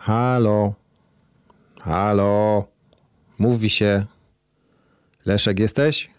Halo. 0.00 0.72
Halo. 1.80 2.64
Mówi 3.38 3.70
się. 3.70 4.04
Leszek, 5.26 5.58
jesteś? 5.58 6.10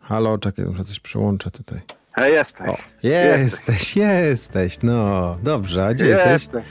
Halo, 0.00 0.38
czekaj, 0.38 0.64
muszę 0.64 0.84
coś 0.84 1.00
przyłączę 1.00 1.50
tutaj. 1.50 1.80
Hej, 2.12 2.32
jesteś. 2.32 2.68
O, 2.68 2.76
jesteś, 3.02 3.96
jesteś, 3.96 4.78
no. 4.82 5.36
Dobrze, 5.42 5.86
a 5.86 5.94
gdzie 5.94 6.06
jesteś? 6.06 6.42
Jesteś. 6.42 6.64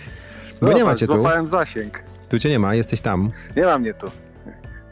Bo 0.61 0.67
nie 0.67 0.73
Zobacz, 0.73 0.85
macie 0.85 1.07
tu. 1.07 1.13
Złapałem 1.13 1.47
zasięg. 1.47 2.03
Tu 2.29 2.39
cię 2.39 2.49
nie 2.49 2.59
ma, 2.59 2.75
jesteś 2.75 3.01
tam. 3.01 3.31
Nie 3.55 3.65
ma 3.65 3.79
mnie 3.79 3.93
tu. 3.93 4.07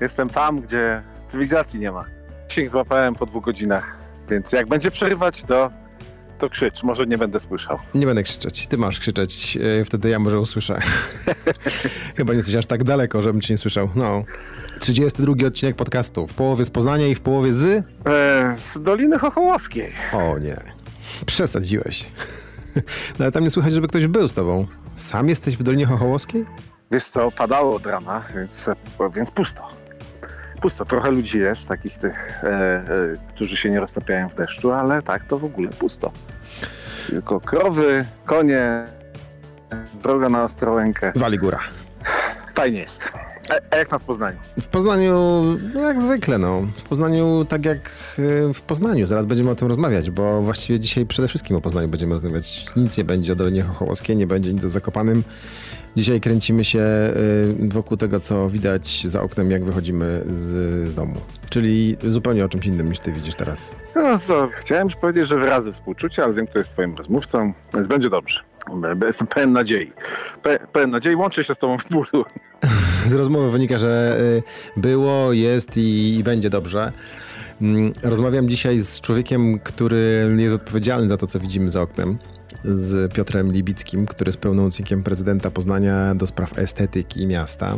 Jestem 0.01 0.29
tam, 0.29 0.61
gdzie 0.61 1.03
cywilizacji 1.27 1.79
nie 1.79 1.91
ma. 1.91 2.03
Zasięg 2.49 2.71
złapałem 2.71 3.15
po 3.15 3.25
dwóch 3.25 3.43
godzinach, 3.43 3.97
więc 4.29 4.51
jak 4.51 4.67
będzie 4.67 4.91
przerywać, 4.91 5.43
to, 5.43 5.69
to 6.41 6.49
krzycz. 6.49 6.83
Może 6.83 7.05
nie 7.05 7.17
będę 7.17 7.39
słyszał. 7.39 7.77
Nie 7.95 8.05
będę 8.05 8.23
krzyczeć. 8.23 8.67
Ty 8.67 8.77
masz 8.77 8.99
krzyczeć, 8.99 9.55
yy, 9.55 9.85
wtedy 9.85 10.09
ja 10.09 10.19
może 10.19 10.39
usłyszę. 10.39 10.79
Chyba 12.17 12.33
nie 12.33 12.37
jesteś 12.37 12.55
aż 12.55 12.65
tak 12.65 12.83
daleko, 12.83 13.21
żebym 13.21 13.41
cię 13.41 13.53
nie 13.53 13.57
słyszał. 13.57 13.89
No. 13.95 14.23
32 14.79 15.47
odcinek 15.47 15.75
podcastu. 15.75 16.27
W 16.27 16.33
połowie 16.33 16.65
z 16.65 16.69
Poznania 16.69 17.07
i 17.07 17.15
w 17.15 17.19
połowie 17.19 17.53
z... 17.53 17.85
E, 18.05 18.55
z 18.57 18.81
Doliny 18.81 19.19
Chochołowskiej. 19.19 19.91
O 20.13 20.37
nie. 20.37 20.57
Przesadziłeś. 21.25 22.05
No 23.19 23.25
ale 23.25 23.31
tam 23.31 23.43
nie 23.43 23.49
słychać, 23.49 23.73
żeby 23.73 23.87
ktoś 23.87 24.07
był 24.07 24.27
z 24.27 24.33
tobą. 24.33 24.67
Sam 24.95 25.29
jesteś 25.29 25.57
w 25.57 25.63
Dolinie 25.63 25.85
Chochołowskiej? 25.85 26.45
Wiesz 26.91 27.05
co, 27.05 27.31
padało 27.31 27.75
od 27.75 27.85
rana, 27.85 28.23
więc, 28.35 28.69
więc 29.15 29.31
pusto. 29.31 29.80
Pusto. 30.61 30.85
Trochę 30.85 31.11
ludzi 31.11 31.39
jest, 31.39 31.67
takich 31.67 31.97
tych, 31.97 32.43
e, 32.43 32.47
e, 32.47 32.83
którzy 33.35 33.57
się 33.57 33.69
nie 33.69 33.79
roztapiają 33.79 34.29
w 34.29 34.35
deszczu, 34.35 34.71
ale 34.71 35.01
tak 35.01 35.25
to 35.25 35.39
w 35.39 35.43
ogóle 35.43 35.69
pusto. 35.69 36.11
Tylko 37.07 37.39
krowy, 37.39 38.05
konie, 38.25 38.85
droga 40.03 40.29
na 40.29 40.43
Ostrołękę. 40.43 41.11
Wali 41.15 41.37
góra. 41.37 41.59
Fajnie 42.53 42.79
jest. 42.79 43.01
A, 43.71 43.77
jak 43.77 43.87
tam 43.87 43.99
w 43.99 44.03
Poznaniu? 44.03 44.37
W 44.61 44.67
Poznaniu, 44.67 45.13
no 45.73 45.81
jak 45.81 46.01
zwykle, 46.01 46.37
no. 46.37 46.61
W 46.77 46.83
Poznaniu 46.83 47.45
tak 47.45 47.65
jak 47.65 47.91
y, 48.19 48.53
w 48.53 48.61
Poznaniu. 48.61 49.07
Zaraz 49.07 49.25
będziemy 49.25 49.49
o 49.49 49.55
tym 49.55 49.67
rozmawiać, 49.67 50.11
bo 50.11 50.41
właściwie 50.41 50.79
dzisiaj 50.79 51.05
przede 51.05 51.27
wszystkim 51.27 51.55
o 51.55 51.61
Poznaniu 51.61 51.87
będziemy 51.87 52.13
rozmawiać. 52.13 52.65
Nic 52.75 52.97
nie 52.97 53.03
będzie 53.03 53.33
o 53.33 53.35
Dolinie 53.35 53.63
Chochołowskiej, 53.63 54.15
nie 54.15 54.27
będzie 54.27 54.53
nic 54.53 54.65
o 54.65 54.69
Zakopanym. 54.69 55.23
Dzisiaj 55.95 56.21
kręcimy 56.21 56.63
się 56.65 56.79
y, 56.79 57.69
wokół 57.69 57.97
tego, 57.97 58.19
co 58.19 58.49
widać 58.49 59.07
za 59.07 59.21
oknem, 59.21 59.51
jak 59.51 59.63
wychodzimy 59.63 60.21
z, 60.25 60.89
z 60.89 60.93
domu. 60.93 61.15
Czyli 61.49 61.97
zupełnie 62.07 62.45
o 62.45 62.49
czymś 62.49 62.65
innym 62.65 62.89
niż 62.89 62.99
ty 62.99 63.11
widzisz 63.11 63.35
teraz. 63.35 63.71
No 63.95 64.19
co, 64.19 64.47
chciałem 64.53 64.87
już 64.87 64.95
powiedzieć, 64.95 65.27
że 65.27 65.37
wyrazy 65.37 65.71
współczucia, 65.73 66.23
ale 66.23 66.33
wiem, 66.33 66.47
kto 66.47 66.59
jest 66.59 66.71
twoim 66.71 66.95
rozmówcą, 66.95 67.53
więc 67.73 67.87
będzie 67.87 68.09
dobrze. 68.09 68.39
Jestem 69.05 69.27
pełen 69.27 69.53
nadziei. 69.53 69.91
Pe- 70.43 70.67
pełen 70.71 70.91
nadziei, 70.91 71.15
łączę 71.15 71.43
się 71.43 71.55
z 71.55 71.57
tobą 71.57 71.77
w 71.77 71.89
bólu. 71.89 72.25
Z 73.07 73.13
rozmowy 73.13 73.51
wynika, 73.51 73.79
że 73.79 74.17
y, 74.77 74.79
było, 74.81 75.33
jest 75.33 75.77
i, 75.77 76.15
i 76.19 76.23
będzie 76.23 76.49
dobrze. 76.49 76.91
Mm, 77.61 77.93
Rozmawiam 78.03 78.49
dzisiaj 78.49 78.79
z 78.79 79.01
człowiekiem, 79.01 79.59
który 79.59 80.35
jest 80.37 80.55
odpowiedzialny 80.55 81.07
za 81.09 81.17
to, 81.17 81.27
co 81.27 81.39
widzimy 81.39 81.69
za 81.69 81.81
oknem. 81.81 82.17
Z 82.63 83.13
Piotrem 83.13 83.51
Libickim, 83.51 84.05
który 84.05 84.29
jest 84.29 84.39
pełnomocnikiem 84.39 85.03
prezydenta 85.03 85.51
Poznania 85.51 86.15
do 86.15 86.27
spraw 86.27 86.57
estetyki 86.57 87.27
miasta. 87.27 87.77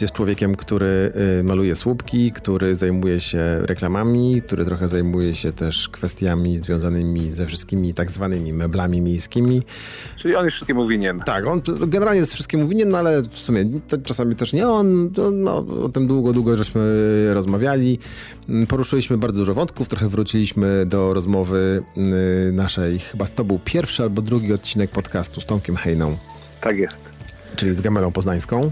Jest 0.00 0.14
człowiekiem, 0.14 0.54
który 0.54 1.12
y, 1.40 1.44
maluje 1.44 1.76
słupki, 1.76 2.32
który 2.32 2.76
zajmuje 2.76 3.20
się 3.20 3.38
reklamami, 3.62 4.42
który 4.42 4.64
trochę 4.64 4.88
zajmuje 4.88 5.34
się 5.34 5.52
też 5.52 5.88
kwestiami 5.88 6.58
związanymi 6.58 7.30
ze 7.32 7.46
wszystkimi 7.46 7.94
tak 7.94 8.10
zwanymi 8.10 8.52
meblami 8.52 9.00
miejskimi. 9.00 9.62
Czyli 10.16 10.36
on 10.36 10.44
jest 10.44 10.54
wszystkiemu 10.54 10.88
winien. 10.88 11.20
Tak, 11.20 11.46
on 11.46 11.62
generalnie 11.86 12.20
jest 12.20 12.34
wszystkiemu 12.34 12.68
winien, 12.68 12.88
no 12.88 12.98
ale 12.98 13.22
w 13.22 13.38
sumie 13.38 13.64
to 13.88 13.98
czasami 13.98 14.36
też 14.36 14.52
nie 14.52 14.68
on. 14.68 15.10
No, 15.32 15.56
o 15.84 15.88
tym 15.88 16.06
długo, 16.06 16.32
długo 16.32 16.56
żeśmy 16.56 16.80
rozmawiali. 17.34 17.98
Mm, 18.48 18.66
Poruszyliśmy 18.66 19.18
bardzo 19.18 19.38
dużo 19.38 19.54
wątków, 19.54 19.88
trochę 19.88 20.08
wróciliśmy 20.08 20.86
do 20.86 21.14
rozmowy 21.14 21.82
y, 22.48 22.52
naszej, 22.52 22.98
chyba 22.98 23.26
to 23.26 23.44
był 23.44 23.58
pierwszy 23.64 24.02
albo 24.02 24.22
drugi 24.22 24.52
odcinek 24.52 24.90
podcastu 24.90 25.40
z 25.40 25.46
Tomkiem 25.46 25.76
Hejną, 25.76 26.16
Tak 26.60 26.78
jest. 26.78 27.04
czyli 27.56 27.74
z 27.74 27.80
Gamelą 27.80 28.12
Poznańską. 28.12 28.70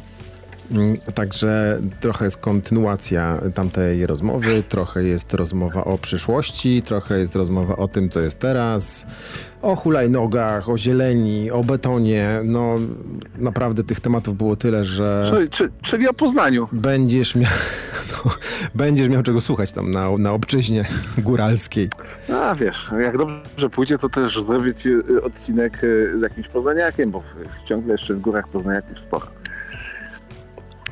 Mm, 0.73 0.97
Także 1.15 1.81
trochę 2.01 2.25
jest 2.25 2.37
kontynuacja 2.37 3.41
tamtej 3.55 4.07
rozmowy, 4.07 4.63
trochę 4.69 5.03
jest 5.03 5.35
rozmowa 5.35 5.85
o 5.85 5.99
przyszłości, 5.99 6.83
trochę 6.83 7.19
jest 7.19 7.37
rozmowa 7.37 7.77
o 7.77 7.89
tym, 7.89 8.11
co 8.11 8.21
jest 8.21 8.39
teraz, 8.39 9.07
o 9.63 9.77
hulajnogach, 9.77 10.69
o 10.69 10.79
zieleni, 10.79 11.51
o 11.51 11.65
betonie. 11.65 12.41
No 12.45 12.75
naprawdę 13.39 13.85
tych 13.85 14.01
tematów 14.01 14.37
było 14.37 14.57
tyle, 14.57 14.85
że 14.85 15.31
Czyli, 15.31 15.49
czy, 15.49 15.71
czyli 15.83 16.09
o 16.09 16.15
Poznaniu. 16.15 16.69
będziesz 16.73 17.35
miał, 17.35 17.51
no, 18.25 18.31
będziesz 18.75 19.09
miał 19.09 19.23
czego 19.23 19.41
słuchać 19.41 19.73
tam 19.73 19.91
na, 19.91 20.17
na 20.19 20.33
obczyźnie 20.33 20.85
góralskiej. 21.19 21.89
A 22.35 22.55
wiesz, 22.55 22.91
jak 23.01 23.19
dobrze 23.19 23.71
pójdzie, 23.71 23.99
to 23.99 24.09
też 24.09 24.45
zrobić 24.45 24.85
odcinek 25.23 25.85
y, 25.85 26.19
z 26.19 26.23
jakimś 26.23 26.49
poznaniakiem, 26.49 27.11
bo 27.11 27.23
ciągle 27.65 27.93
jeszcze 27.93 28.15
w 28.15 28.21
górach 28.21 28.49
poznaniaków 28.49 29.01
sporo. 29.01 29.27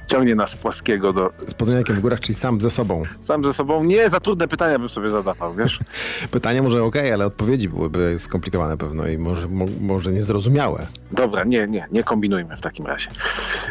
Ciągnie 0.08 0.34
nas 0.34 0.56
płaskiego 0.56 1.12
do... 1.12 1.30
Z 1.48 1.54
Poznaniakiem 1.54 1.96
w 1.96 2.00
górach, 2.00 2.20
czyli 2.20 2.34
sam 2.34 2.60
ze 2.60 2.70
sobą. 2.70 3.02
Sam 3.20 3.44
ze 3.44 3.52
sobą 3.52 3.84
nie 3.84 4.10
za 4.10 4.20
trudne 4.20 4.48
pytania 4.48 4.78
bym 4.78 4.88
sobie 4.88 5.10
zadawał, 5.10 5.54
wiesz? 5.54 5.78
Pytanie 6.30 6.62
może 6.62 6.84
okej, 6.84 7.12
ale 7.12 7.26
odpowiedzi 7.26 7.68
byłyby 7.68 8.14
skomplikowane 8.18 8.76
pewno 8.76 9.06
i 9.08 9.18
może, 9.18 9.48
mo, 9.48 9.64
może 9.80 10.12
niezrozumiałe. 10.12 10.86
Dobra, 11.12 11.44
nie, 11.44 11.66
nie, 11.66 11.86
nie 11.92 12.04
kombinujmy 12.04 12.56
w 12.56 12.60
takim 12.60 12.86
razie. 12.86 13.08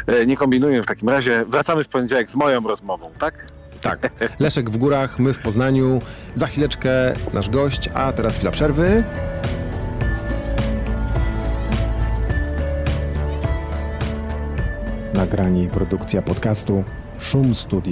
E, 0.07 0.25
Nie 0.25 0.37
kombinujmy 0.37 0.83
w 0.83 0.87
takim 0.87 1.09
razie. 1.09 1.45
Wracamy 1.47 1.83
w 1.83 1.87
poniedziałek 1.87 2.31
z 2.31 2.35
moją 2.35 2.61
rozmową, 2.67 3.11
tak? 3.19 3.47
Tak. 3.81 4.09
Leszek 4.39 4.69
w 4.69 4.77
górach, 4.77 5.19
my 5.19 5.33
w 5.33 5.39
Poznaniu. 5.39 5.99
Za 6.35 6.47
chwileczkę 6.47 6.89
nasz 7.33 7.49
gość, 7.49 7.89
a 7.93 8.13
teraz 8.13 8.35
chwila 8.35 8.51
przerwy. 8.51 9.03
Nagranie 15.17 15.63
i 15.63 15.67
produkcja 15.67 16.21
podcastu 16.21 16.83
szumstudio.pl 17.19 17.91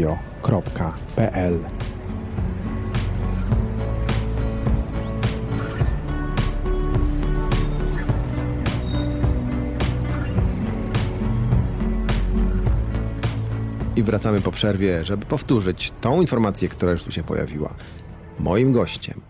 I 13.96 14.04
wracamy 14.04 14.42
po 14.42 14.52
przerwie, 14.52 15.04
żeby 15.04 15.26
powtórzyć 15.26 15.94
tą 16.02 16.22
informację, 16.22 16.70
która 16.70 16.92
już 16.92 17.04
tu 17.04 17.12
się 17.12 17.24
pojawiła. 17.24 17.74
Moim 18.40 18.72
gościem, 18.72 19.22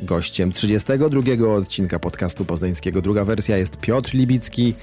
gościem 0.00 0.52
32 0.52 1.54
odcinka 1.56 1.98
podcastu 1.98 2.44
poznańskiego, 2.44 3.02
druga 3.02 3.24
wersja 3.24 3.56
jest 3.56 3.76
Piotr 3.76 4.14
Libicki, 4.14 4.74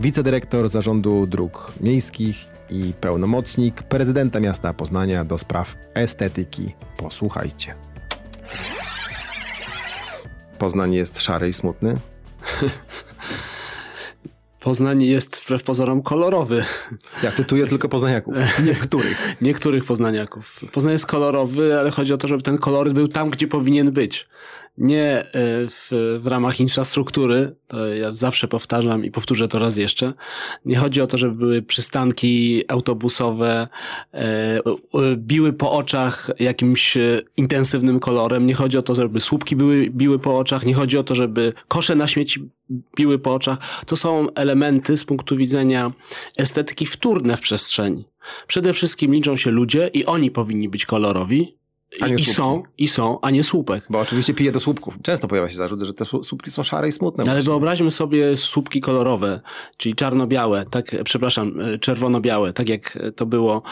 wicedyrektor 0.00 0.68
Zarządu 0.68 1.26
Dróg 1.26 1.72
Miejskich 1.80 2.36
i 2.70 2.92
pełnomocnik 3.00 3.82
prezydenta 3.82 4.40
miasta 4.40 4.72
Poznania 4.72 5.24
do 5.24 5.38
spraw 5.38 5.74
estetyki. 5.94 6.74
Posłuchajcie. 6.96 7.74
Poznań 10.58 10.94
jest 10.94 11.20
szary 11.20 11.48
i 11.48 11.52
smutny. 11.52 11.94
Poznań 14.68 15.02
jest 15.02 15.40
wbrew 15.44 15.62
pozorom 15.62 16.02
kolorowy. 16.02 16.64
Ja 17.22 17.32
cytuję 17.32 17.66
tylko 17.66 17.88
poznaniaków. 17.88 18.36
Niektórych. 18.66 19.36
Niektórych 19.40 19.84
poznaniaków. 19.84 20.60
Poznań 20.72 20.92
jest 20.92 21.06
kolorowy, 21.06 21.78
ale 21.78 21.90
chodzi 21.90 22.12
o 22.12 22.16
to, 22.16 22.28
żeby 22.28 22.42
ten 22.42 22.58
koloryt 22.58 22.94
był 22.94 23.08
tam, 23.08 23.30
gdzie 23.30 23.48
powinien 23.48 23.92
być. 23.92 24.28
Nie 24.78 25.04
e, 25.04 25.24
w, 25.68 26.18
w 26.20 26.26
ramach 26.26 26.60
infrastruktury, 26.60 27.56
to 27.68 27.86
ja 27.86 28.10
zawsze 28.10 28.48
powtarzam 28.48 29.04
i 29.04 29.10
powtórzę 29.10 29.48
to 29.48 29.58
raz 29.58 29.76
jeszcze. 29.76 30.12
Nie 30.64 30.76
chodzi 30.76 31.00
o 31.00 31.06
to, 31.06 31.18
żeby 31.18 31.34
były 31.34 31.62
przystanki 31.62 32.64
autobusowe, 32.68 33.68
e, 34.14 34.60
biły 35.16 35.52
po 35.52 35.72
oczach 35.72 36.30
jakimś 36.38 36.96
e, 36.96 37.22
intensywnym 37.36 38.00
kolorem. 38.00 38.46
Nie 38.46 38.54
chodzi 38.54 38.78
o 38.78 38.82
to, 38.82 38.94
żeby 38.94 39.20
słupki 39.20 39.56
były, 39.56 39.90
biły 39.90 40.18
po 40.18 40.38
oczach. 40.38 40.66
Nie 40.66 40.74
chodzi 40.74 40.98
o 40.98 41.04
to, 41.04 41.14
żeby 41.14 41.52
kosze 41.68 41.94
na 41.94 42.06
śmieci 42.06 42.50
biły 42.96 43.18
po 43.18 43.34
oczach. 43.34 43.84
To 43.86 43.96
są 43.96 44.26
elementy 44.34 44.96
z 44.96 45.04
punktu 45.04 45.36
widzenia 45.36 45.92
estetyki 46.36 46.86
wtórne 46.86 47.36
w 47.36 47.40
przestrzeni. 47.40 48.04
Przede 48.46 48.72
wszystkim 48.72 49.14
liczą 49.14 49.36
się 49.36 49.50
ludzie 49.50 49.90
i 49.94 50.04
oni 50.04 50.30
powinni 50.30 50.68
być 50.68 50.86
kolorowi. 50.86 51.57
I 52.18 52.24
są, 52.26 52.62
i 52.78 52.88
są, 52.88 53.20
a 53.20 53.30
nie 53.30 53.44
słupek. 53.44 53.86
Bo 53.90 53.98
oczywiście 53.98 54.34
pije 54.34 54.52
do 54.52 54.60
słupków. 54.60 54.94
Często 55.02 55.28
pojawia 55.28 55.48
się 55.50 55.56
zarzut, 55.56 55.82
że 55.82 55.94
te 55.94 56.04
słu- 56.04 56.24
słupki 56.24 56.50
są 56.50 56.62
szare 56.62 56.88
i 56.88 56.92
smutne. 56.92 57.22
Ale 57.24 57.32
właśnie. 57.32 57.44
wyobraźmy 57.50 57.90
sobie 57.90 58.36
słupki 58.36 58.80
kolorowe, 58.80 59.40
czyli 59.76 59.94
czarno-białe, 59.94 60.66
tak, 60.70 60.96
przepraszam, 61.04 61.60
e, 61.60 61.78
czerwono-białe, 61.78 62.52
tak 62.52 62.68
jak 62.68 62.98
to 63.16 63.26
było 63.26 63.62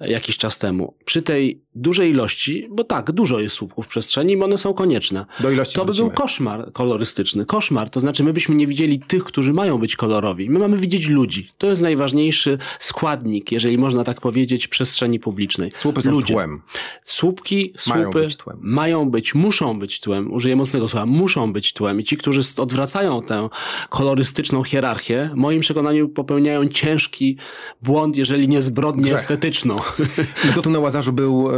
jakiś 0.00 0.36
czas 0.38 0.58
temu. 0.58 0.94
Przy 1.04 1.22
tej 1.22 1.60
dużej 1.74 2.10
ilości, 2.10 2.68
bo 2.70 2.84
tak, 2.84 3.12
dużo 3.12 3.38
jest 3.40 3.54
słupków 3.56 3.84
w 3.84 3.88
przestrzeni 3.88 4.32
i 4.32 4.42
one 4.42 4.58
są 4.58 4.74
konieczne. 4.74 5.26
Do 5.40 5.50
ilości 5.50 5.74
To 5.74 5.80
by 5.84 5.86
wrócimy. 5.92 6.08
był 6.08 6.16
koszmar 6.16 6.72
kolorystyczny. 6.72 7.46
Koszmar, 7.46 7.90
to 7.90 8.00
znaczy 8.00 8.24
my 8.24 8.32
byśmy 8.32 8.54
nie 8.54 8.66
widzieli 8.66 9.00
tych, 9.00 9.24
którzy 9.24 9.52
mają 9.52 9.78
być 9.78 9.96
kolorowi. 9.96 10.50
My 10.50 10.58
mamy 10.58 10.76
widzieć 10.76 11.08
ludzi. 11.08 11.50
To 11.58 11.66
jest 11.66 11.82
najważniejszy 11.82 12.58
składnik, 12.78 13.52
jeżeli 13.52 13.78
można 13.78 14.04
tak 14.04 14.20
powiedzieć, 14.20 14.68
przestrzeni 14.68 15.20
publicznej. 15.20 15.72
Słupy 15.74 16.02
są 16.02 16.10
Ludzie. 16.10 16.34
tłem. 16.34 16.60
Słupki, 17.04 17.63
Mają 17.88 18.02
słupy 18.02 18.20
być 18.20 18.36
tłem. 18.36 18.58
mają 18.62 19.10
być, 19.10 19.34
muszą 19.34 19.78
być 19.78 20.00
tłem, 20.00 20.32
użyję 20.32 20.56
mocnego 20.56 20.88
słowa, 20.88 21.06
muszą 21.06 21.52
być 21.52 21.72
tłem. 21.72 22.00
I 22.00 22.04
ci, 22.04 22.16
którzy 22.16 22.40
odwracają 22.62 23.22
tę 23.22 23.48
kolorystyczną 23.90 24.62
hierarchię, 24.64 25.30
w 25.32 25.36
moim 25.36 25.60
przekonaniu 25.60 26.08
popełniają 26.08 26.68
ciężki 26.68 27.38
błąd, 27.82 28.16
jeżeli 28.16 28.48
nie 28.48 28.62
zbrodnię 28.62 29.02
Grzech. 29.02 29.16
estetyczną. 29.16 29.76
No 30.56 30.62
tu 30.62 30.70
na 30.70 30.78
Łazarzu 30.78 31.12
był 31.12 31.48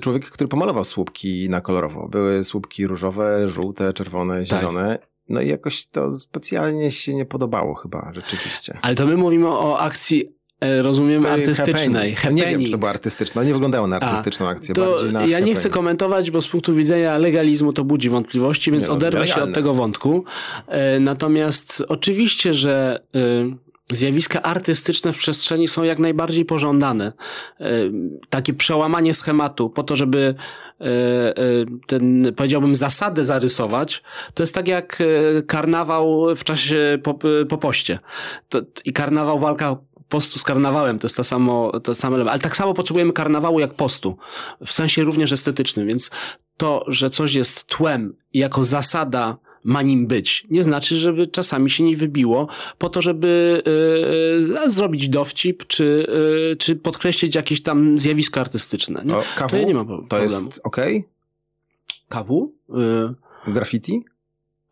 człowiek, 0.00 0.30
który 0.30 0.48
pomalował 0.48 0.84
słupki 0.84 1.48
na 1.48 1.60
kolorowo. 1.60 2.08
Były 2.08 2.44
słupki 2.44 2.86
różowe, 2.86 3.48
żółte, 3.48 3.92
czerwone, 3.92 4.44
Tak. 4.46 4.60
zielone. 4.60 4.98
No 5.28 5.40
i 5.40 5.48
jakoś 5.48 5.86
to 5.86 6.12
specjalnie 6.14 6.90
się 6.90 7.14
nie 7.14 7.24
podobało 7.26 7.74
chyba, 7.74 8.10
rzeczywiście. 8.14 8.78
Ale 8.82 8.94
to 8.94 9.06
my 9.06 9.16
mówimy 9.16 9.48
o 9.48 9.78
akcji, 9.80 10.24
rozumiem, 10.82 11.22
To 11.22 11.30
artystycznej. 11.30 12.14
happening. 12.14 12.44
Nie 12.44 12.50
wiem, 12.52 12.64
czy 12.64 12.70
to 12.70 12.78
była 12.78 12.90
artystyczna. 12.90 13.44
Nie 13.44 13.52
wyglądało 13.52 13.86
na 13.86 13.96
artystyczną 14.00 14.48
akcję. 14.48 14.74
To 14.74 15.06
ja 15.06 15.12
nie 15.22 15.30
happening. 15.30 15.58
chcę 15.58 15.70
komentować, 15.70 16.30
bo 16.30 16.40
z 16.40 16.48
punktu 16.48 16.74
widzenia 16.74 17.18
legalizmu 17.18 17.72
to 17.72 17.84
budzi 17.84 18.08
wątpliwości, 18.08 18.70
więc 18.72 18.84
Nie 18.84 18.88
no, 18.88 18.94
oderwę 18.94 19.18
się 19.26 19.30
legalne. 19.32 19.48
od 19.50 19.54
tego 19.54 19.74
wątku. 19.74 20.24
E, 20.68 21.00
Natomiast 21.00 21.84
oczywiście, 21.88 22.52
że 22.52 23.00
e, 23.14 23.20
zjawiska 23.94 24.42
artystyczne 24.42 25.12
w 25.12 25.16
przestrzeni 25.16 25.68
są 25.68 25.82
jak 25.82 25.98
najbardziej 25.98 26.44
pożądane. 26.44 27.12
E, 27.60 27.70
Takie 28.30 28.54
przełamanie 28.54 29.14
schematu 29.14 29.70
po 29.70 29.82
to, 29.82 29.96
żeby 29.96 30.34
e, 30.80 30.84
e, 30.84 31.34
ten, 31.86 32.32
powiedziałbym, 32.36 32.74
zasadę 32.74 33.24
zarysować, 33.24 34.02
to 34.34 34.42
jest 34.42 34.54
tak 34.54 34.68
jak 34.68 34.98
e, 35.00 35.42
karnawał 35.42 36.36
w 36.36 36.44
czasie 36.44 36.98
po, 37.02 37.18
po 37.48 37.58
poście. 37.58 37.98
To, 38.48 38.60
I 38.84 38.92
karnawał 38.92 39.38
walka 39.38 39.76
postu 40.14 40.38
z 40.38 40.44
karnawałem, 40.44 40.98
to 40.98 41.06
jest 41.06 41.16
to 41.16 41.24
samo, 41.24 41.80
to 41.80 41.94
samo 41.94 42.16
element. 42.16 42.32
Ale 42.32 42.40
tak 42.40 42.56
samo 42.56 42.74
potrzebujemy 42.74 43.12
karnawału 43.12 43.60
jak 43.60 43.74
postu. 43.74 44.16
W 44.66 44.72
sensie 44.72 45.04
również 45.04 45.32
estetycznym, 45.32 45.86
więc 45.86 46.10
to, 46.56 46.84
że 46.88 47.10
coś 47.10 47.34
jest 47.34 47.66
tłem 47.66 48.14
i 48.32 48.38
jako 48.38 48.64
zasada 48.64 49.36
ma 49.64 49.82
nim 49.82 50.06
być. 50.06 50.46
Nie 50.50 50.62
znaczy, 50.62 50.96
żeby 50.96 51.26
czasami 51.26 51.70
się 51.70 51.84
nie 51.84 51.96
wybiło 51.96 52.48
po 52.78 52.88
to, 52.88 53.02
żeby 53.02 53.62
yy, 54.54 54.70
zrobić 54.70 55.08
dowcip, 55.08 55.66
czy, 55.66 56.06
yy, 56.48 56.56
czy 56.56 56.76
podkreślić 56.76 57.34
jakieś 57.34 57.62
tam 57.62 57.98
zjawisko 57.98 58.40
artystyczne. 58.40 59.02
Nie? 59.04 59.16
O, 59.16 59.22
KW, 59.36 59.48
to 59.50 59.56
ja 59.56 59.64
nie 59.64 59.74
mam 59.74 59.86
to 59.86 59.98
problemu. 59.98 60.46
jest 60.46 60.60
ok? 60.64 60.76
KW? 62.08 62.52
Yy, 62.68 63.52
Graffiti? 63.52 64.04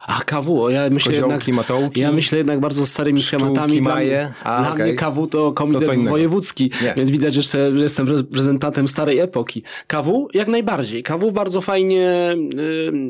A 0.06 0.20
KW, 0.24 0.62
o, 0.62 0.70
ja 0.70 0.90
myślę 0.90 1.14
jednak... 1.14 1.48
Matołki? 1.48 2.00
Ja 2.00 2.12
myślę 2.12 2.38
jednak 2.38 2.60
bardzo 2.60 2.86
starymi 2.86 3.22
schematami. 3.22 3.82
Dla, 3.82 3.94
maje? 3.94 4.32
A, 4.44 4.62
dla 4.62 4.72
okej. 4.72 4.84
mnie 4.86 4.94
KW 4.94 5.26
to 5.26 5.52
komitet 5.52 5.88
To 6.04 6.10
wojewódzki, 6.10 6.70
Nie. 6.82 6.94
więc 6.96 7.10
widać, 7.10 7.34
że 7.34 7.38
jestem- 7.40 7.76
że 7.78 7.82
jestem 7.84 8.08
reprezentantem 8.08 8.88
starej 8.88 9.18
epoki. 9.18 9.62
KW 9.86 10.28
jak 10.34 10.48
najbardziej. 10.48 11.02
KW 11.02 11.32
bardzo 11.32 11.60
fajnie 11.60 12.36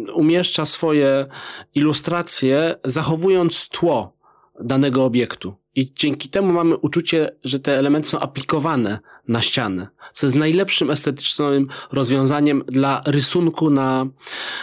y, 0.08 0.12
umieszcza 0.14 0.64
swoje 0.64 1.26
ilustracje, 1.74 2.74
zachowując 2.84 3.68
tło 3.68 4.16
danego 4.60 5.04
obiektu. 5.04 5.54
I 5.74 5.92
dzięki 5.94 6.28
temu 6.28 6.52
mamy 6.52 6.76
uczucie, 6.76 7.30
że 7.44 7.58
te 7.58 7.78
elementy 7.78 8.08
są 8.08 8.20
aplikowane 8.20 8.98
na 9.28 9.42
ścianę, 9.42 9.88
co 10.12 10.26
jest 10.26 10.36
najlepszym 10.36 10.90
estetycznym 10.90 11.68
rozwiązaniem 11.92 12.64
dla 12.66 13.02
rysunku 13.06 13.70
na, 13.70 14.06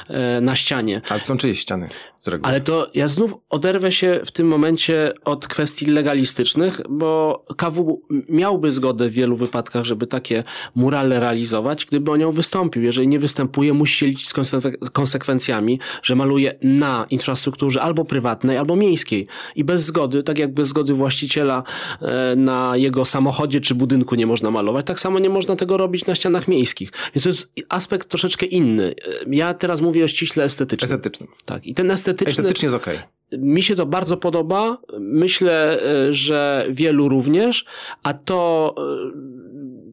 e, 0.07 0.41
na 0.41 0.55
ścianie. 0.55 1.01
Ale 1.09 1.19
to 1.19 1.25
są 1.25 1.37
czyjeś 1.37 1.59
ściany 1.59 1.89
z 2.19 2.27
reguły. 2.27 2.49
Ale 2.49 2.61
to 2.61 2.89
ja 2.93 3.07
znów 3.07 3.33
oderwę 3.49 3.91
się 3.91 4.21
w 4.25 4.31
tym 4.31 4.47
momencie 4.47 5.13
od 5.25 5.47
kwestii 5.47 5.85
legalistycznych, 5.85 6.81
bo 6.89 7.45
KW 7.57 8.01
miałby 8.29 8.71
zgodę 8.71 9.09
w 9.09 9.13
wielu 9.13 9.35
wypadkach, 9.35 9.83
żeby 9.83 10.07
takie 10.07 10.43
murale 10.75 11.19
realizować, 11.19 11.85
gdyby 11.85 12.11
o 12.11 12.17
nią 12.17 12.31
wystąpił. 12.31 12.83
Jeżeli 12.83 13.07
nie 13.07 13.19
występuje, 13.19 13.73
musi 13.73 13.97
się 13.97 14.05
liczyć 14.05 14.29
z 14.29 14.33
konse- 14.33 14.89
konsekwencjami, 14.91 15.79
że 16.03 16.15
maluje 16.15 16.55
na 16.61 17.05
infrastrukturze 17.09 17.81
albo 17.81 18.05
prywatnej, 18.05 18.57
albo 18.57 18.75
miejskiej. 18.75 19.27
I 19.55 19.63
bez 19.63 19.81
zgody, 19.85 20.23
tak 20.23 20.37
jak 20.37 20.53
bez 20.53 20.69
zgody 20.69 20.93
właściciela 20.99 21.63
e, 22.01 22.35
na 22.35 22.77
jego 22.77 23.05
samochodzie 23.05 23.59
czy 23.61 23.75
budynku 23.75 24.15
nie 24.15 24.25
można 24.27 24.51
malować, 24.51 24.85
tak 24.85 24.99
samo 24.99 25.19
nie 25.19 25.29
można 25.29 25.55
tego 25.55 25.77
robić 25.77 26.05
na 26.05 26.15
ścianach 26.15 26.47
miejskich. 26.47 26.91
Więc 27.15 27.23
to 27.23 27.29
jest 27.29 27.49
aspekt 27.69 28.09
troszeczkę 28.09 28.45
inny. 28.45 28.95
E, 29.25 29.35
Ja 29.35 29.53
teraz 29.53 29.81
mówię 29.81 30.03
o 30.03 30.07
ściśle 30.07 30.43
estetycznym. 30.43 30.85
Estetycznym. 30.91 31.29
Tak. 31.45 31.65
I 31.65 31.73
ten 31.73 31.91
estetyczny 31.91 32.31
Estetycznie 32.31 32.65
jest 32.65 32.75
okej. 32.75 32.97
mi 33.37 33.63
się 33.63 33.75
to 33.75 33.85
bardzo 33.85 34.17
podoba. 34.17 34.77
Myślę, 34.99 35.79
y, 36.09 36.13
że 36.13 36.65
wielu 36.69 37.09
również, 37.09 37.65
a 38.03 38.13
to, 38.13 38.75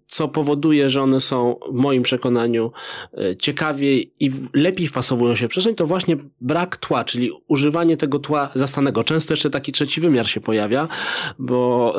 co 0.07 0.29
powoduje, 0.29 0.91
że 0.91 1.03
one 1.03 1.21
są 1.21 1.57
w 1.73 1.75
moim 1.75 2.03
przekonaniu 2.03 2.73
y, 3.19 3.37
ciekawiej 3.37 4.13
i 4.21 4.31
lepiej 4.55 4.87
wpasowują 4.87 5.35
się 5.35 5.47
w 5.47 5.51
przestrzeń, 5.51 5.75
to 5.75 5.87
właśnie 5.87 6.17
brak 6.41 6.77
tła, 6.77 7.05
czyli 7.05 7.31
używanie 7.49 7.97
tego 7.97 8.19
tła 8.19 8.51
zastanego. 8.55 9.05
Często 9.05 9.33
jeszcze 9.33 9.51
taki 9.51 9.73
trzeci 9.73 10.01
wymiar 10.01 10.27
się 10.29 10.41
pojawia, 10.41 10.89
bo 11.39 11.95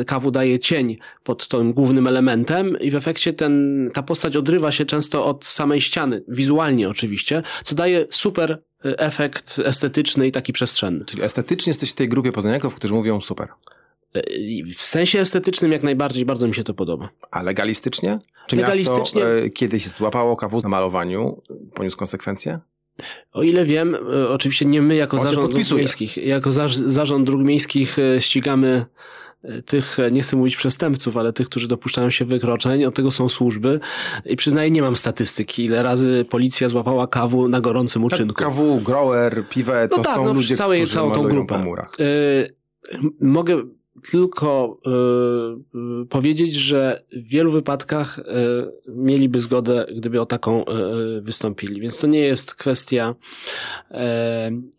y, 0.00 0.04
KW 0.04 0.30
daje 0.30 0.58
cień 0.58 0.96
pod 1.24 1.48
tym 1.48 1.72
głównym 1.72 2.06
elementem 2.06 2.76
i 2.80 2.90
w 2.90 2.94
efekcie 2.94 3.32
ten, 3.32 3.90
ta 3.94 4.02
postać 4.02 4.36
odrywa 4.36 4.72
się 4.72 4.84
często 4.84 5.24
od 5.24 5.44
samej 5.44 5.80
ściany, 5.80 6.24
wizualnie 6.28 6.88
oczywiście, 6.88 7.42
co 7.64 7.74
daje 7.74 8.06
super 8.10 8.50
y, 8.84 8.98
efekt 8.98 9.58
estetyczny 9.64 10.26
i 10.26 10.32
taki 10.32 10.52
przestrzenny. 10.52 11.04
Czyli 11.04 11.22
estetycznie 11.22 11.70
jesteś 11.70 11.90
w 11.90 11.94
tej 11.94 12.08
grupie 12.08 12.32
poznaniaków, 12.32 12.74
którzy 12.74 12.94
mówią 12.94 13.20
super. 13.20 13.48
Y, 14.16 14.74
W 14.78 14.82
sensie 14.86 15.20
estetycznym 15.20 15.72
jak 15.72 15.82
najbardziej 15.82 16.24
bardzo 16.24 16.48
mi 16.48 16.54
się 16.54 16.64
to 16.64 16.74
podoba. 16.74 17.08
A 17.30 17.42
legalistycznie? 17.42 18.18
Czy 18.46 18.56
Legalistycznie- 18.56 19.22
miasto 19.22 19.38
e, 19.38 19.50
kiedyś 19.50 19.88
złapało 19.88 20.36
KW 20.36 20.60
na 20.62 20.68
malowaniu, 20.68 21.42
poniósł 21.74 21.96
konsekwencje? 21.96 22.58
O 23.32 23.42
ile 23.42 23.64
wiem, 23.64 23.94
y, 23.94 24.28
oczywiście 24.28 24.64
nie 24.66 24.82
my 24.82 24.94
jako 24.96 25.16
On 25.16 25.22
zarząd 25.22 25.52
dróg 25.54 25.72
miejskich, 25.78 26.16
jako 26.16 26.52
zarz, 26.52 26.76
zarząd 26.76 27.26
dróg 27.26 27.40
miejskich 27.40 27.96
ścigamy 28.18 28.84
tych, 29.66 29.98
e, 29.98 30.10
nie 30.10 30.22
chcę 30.22 30.36
mówić 30.36 30.56
przestępców, 30.56 31.16
ale 31.16 31.32
tych, 31.32 31.46
którzy 31.48 31.68
dopuszczają 31.68 32.10
się 32.10 32.24
wykroczeń, 32.24 32.84
od 32.84 32.94
tego 32.94 33.10
są 33.10 33.28
służby 33.28 33.80
i 34.24 34.36
przyznaję, 34.36 34.70
nie 34.70 34.82
mam 34.82 34.96
statystyki, 34.96 35.64
ile 35.64 35.82
razy 35.82 36.24
policja 36.30 36.68
złapała 36.68 37.06
kawu 37.06 37.48
na 37.48 37.60
gorącym 37.60 38.02
Tak, 38.02 38.12
uczynku. 38.12 38.34
KW, 38.44 38.80
grower, 38.84 39.44
piwę, 39.50 39.88
to 39.88 39.96
No 39.96 40.02
tak, 40.02 40.14
są 40.14 40.24
no, 40.24 40.32
ludzie, 40.32 40.56
całej- 40.56 40.80
którzy 40.80 40.94
całą 40.94 41.12
tą 41.12 41.22
grupę. 41.22 41.54
po 41.54 41.60
murach. 41.64 41.90
Y, 42.00 42.54
mogę 43.20 43.62
tylko 44.10 44.78
y, 46.02 46.06
powiedzieć, 46.06 46.54
że 46.54 47.02
w 47.12 47.28
wielu 47.28 47.52
wypadkach 47.52 48.18
y, 48.18 48.22
mieliby 48.88 49.40
zgodę, 49.40 49.86
gdyby 49.96 50.20
o 50.20 50.26
taką 50.26 50.64
y, 50.64 51.20
wystąpili. 51.20 51.80
Więc 51.80 51.98
to 51.98 52.06
nie 52.06 52.20
jest 52.20 52.54
kwestia 52.54 53.14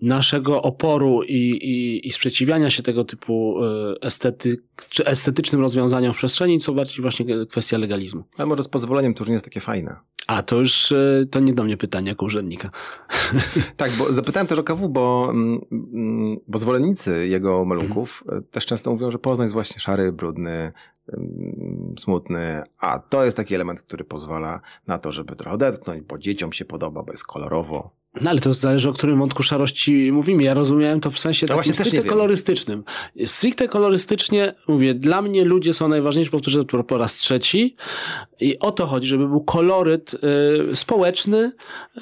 naszego 0.01 0.61
oporu 0.61 1.23
i, 1.23 1.33
i, 1.33 2.07
i 2.07 2.11
sprzeciwiania 2.11 2.69
się 2.69 2.83
tego 2.83 3.05
typu 3.05 3.63
y, 3.63 3.99
estety, 4.01 4.57
czy 4.89 5.05
estetycznym 5.05 5.61
rozwiązaniom 5.61 6.13
w 6.13 6.17
przestrzeni, 6.17 6.59
co 6.59 6.73
bardziej 6.73 7.01
właśnie 7.01 7.45
kwestia 7.45 7.77
legalizmu. 7.77 8.23
Ale 8.37 8.45
może 8.45 8.63
z 8.63 8.67
pozwoleniem 8.67 9.13
to 9.13 9.21
już 9.21 9.27
nie 9.27 9.33
jest 9.33 9.45
takie 9.45 9.59
fajne. 9.59 9.95
A 10.27 10.43
to 10.43 10.55
już 10.55 10.91
y, 10.91 11.27
to 11.31 11.39
nie 11.39 11.53
do 11.53 11.63
mnie 11.63 11.77
pytanie 11.77 12.09
jako 12.09 12.25
urzędnika. 12.25 12.69
Tak, 13.77 13.91
bo 13.91 14.13
zapytałem 14.13 14.47
też 14.47 14.59
o 14.59 14.63
KW, 14.63 14.89
bo, 14.89 15.29
mm, 15.31 15.61
bo 16.47 16.57
zwolennicy 16.57 17.27
jego 17.27 17.65
malunków 17.65 18.23
e, 18.29 18.41
też 18.41 18.65
często 18.65 18.91
mówią, 18.91 19.11
że 19.11 19.19
Poznań 19.19 19.45
jest 19.45 19.53
właśnie 19.53 19.79
szary, 19.79 20.11
brudny, 20.11 20.71
mm, 21.13 21.95
smutny, 21.99 22.63
a 22.79 22.99
to 22.99 23.25
jest 23.25 23.37
taki 23.37 23.55
element, 23.55 23.81
który 23.81 24.03
pozwala 24.03 24.61
na 24.87 24.97
to, 24.97 25.11
żeby 25.11 25.35
trochę 25.35 25.55
odetchnąć, 25.55 26.01
bo 26.01 26.17
dzieciom 26.17 26.53
się 26.53 26.65
podoba, 26.65 27.03
bo 27.03 27.11
jest 27.11 27.25
kolorowo. 27.25 28.00
No 28.21 28.29
ale 28.29 28.39
to 28.39 28.53
zależy, 28.53 28.89
o 28.89 28.93
którym 28.93 29.19
wątku 29.19 29.43
szarości 29.43 30.11
mówimy. 30.11 30.43
Ja 30.43 30.53
rozumiałem 30.53 30.99
to 30.99 31.11
w 31.11 31.19
sensie 31.19 31.47
No 31.49 31.55
takim 31.55 31.75
stricte 31.75 32.03
kolorystycznym. 32.03 32.83
Stricte 33.25 33.67
kolorystycznie, 33.67 34.53
mówię, 34.67 34.93
dla 34.93 35.21
mnie 35.21 35.45
ludzie 35.45 35.73
są 35.73 35.87
najważniejsi, 35.87 36.31
powtórzę 36.31 36.65
to 36.65 36.83
po 36.83 36.97
raz 36.97 37.15
trzeci. 37.15 37.75
I 38.39 38.59
o 38.59 38.71
to 38.71 38.85
chodzi, 38.85 39.07
żeby 39.07 39.27
był 39.27 39.41
koloryt 39.41 40.13
y, 40.13 40.75
społeczny 40.75 41.51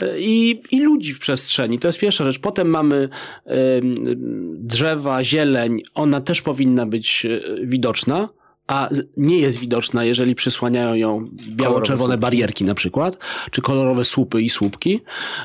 y, 0.02 0.16
i, 0.20 0.62
i 0.72 0.82
ludzi 0.82 1.14
w 1.14 1.20
przestrzeni. 1.20 1.80
To 1.80 1.88
jest 1.88 2.00
pierwsza 2.00 2.24
rzecz. 2.24 2.40
Potem 2.40 2.68
mamy 2.68 3.10
y, 3.48 3.82
drzewa, 4.54 5.24
zieleń. 5.24 5.82
Ona 5.94 6.22
też 6.22 6.42
powinna 6.42 6.86
być 6.86 7.26
y, 7.26 7.62
widoczna. 7.64 8.30
A 8.70 8.90
nie 9.18 9.40
jest 9.40 9.58
widoczna, 9.58 10.04
jeżeli 10.04 10.36
przysłaniają 10.36 10.94
ją 10.94 11.30
biało-czerwone 11.56 12.18
barierki 12.18 12.66
na 12.66 12.76
przykład, 12.76 13.18
czy 13.52 13.62
kolorowe 13.62 14.06
słupy 14.06 14.42
i 14.42 14.50
słupki. 14.50 15.02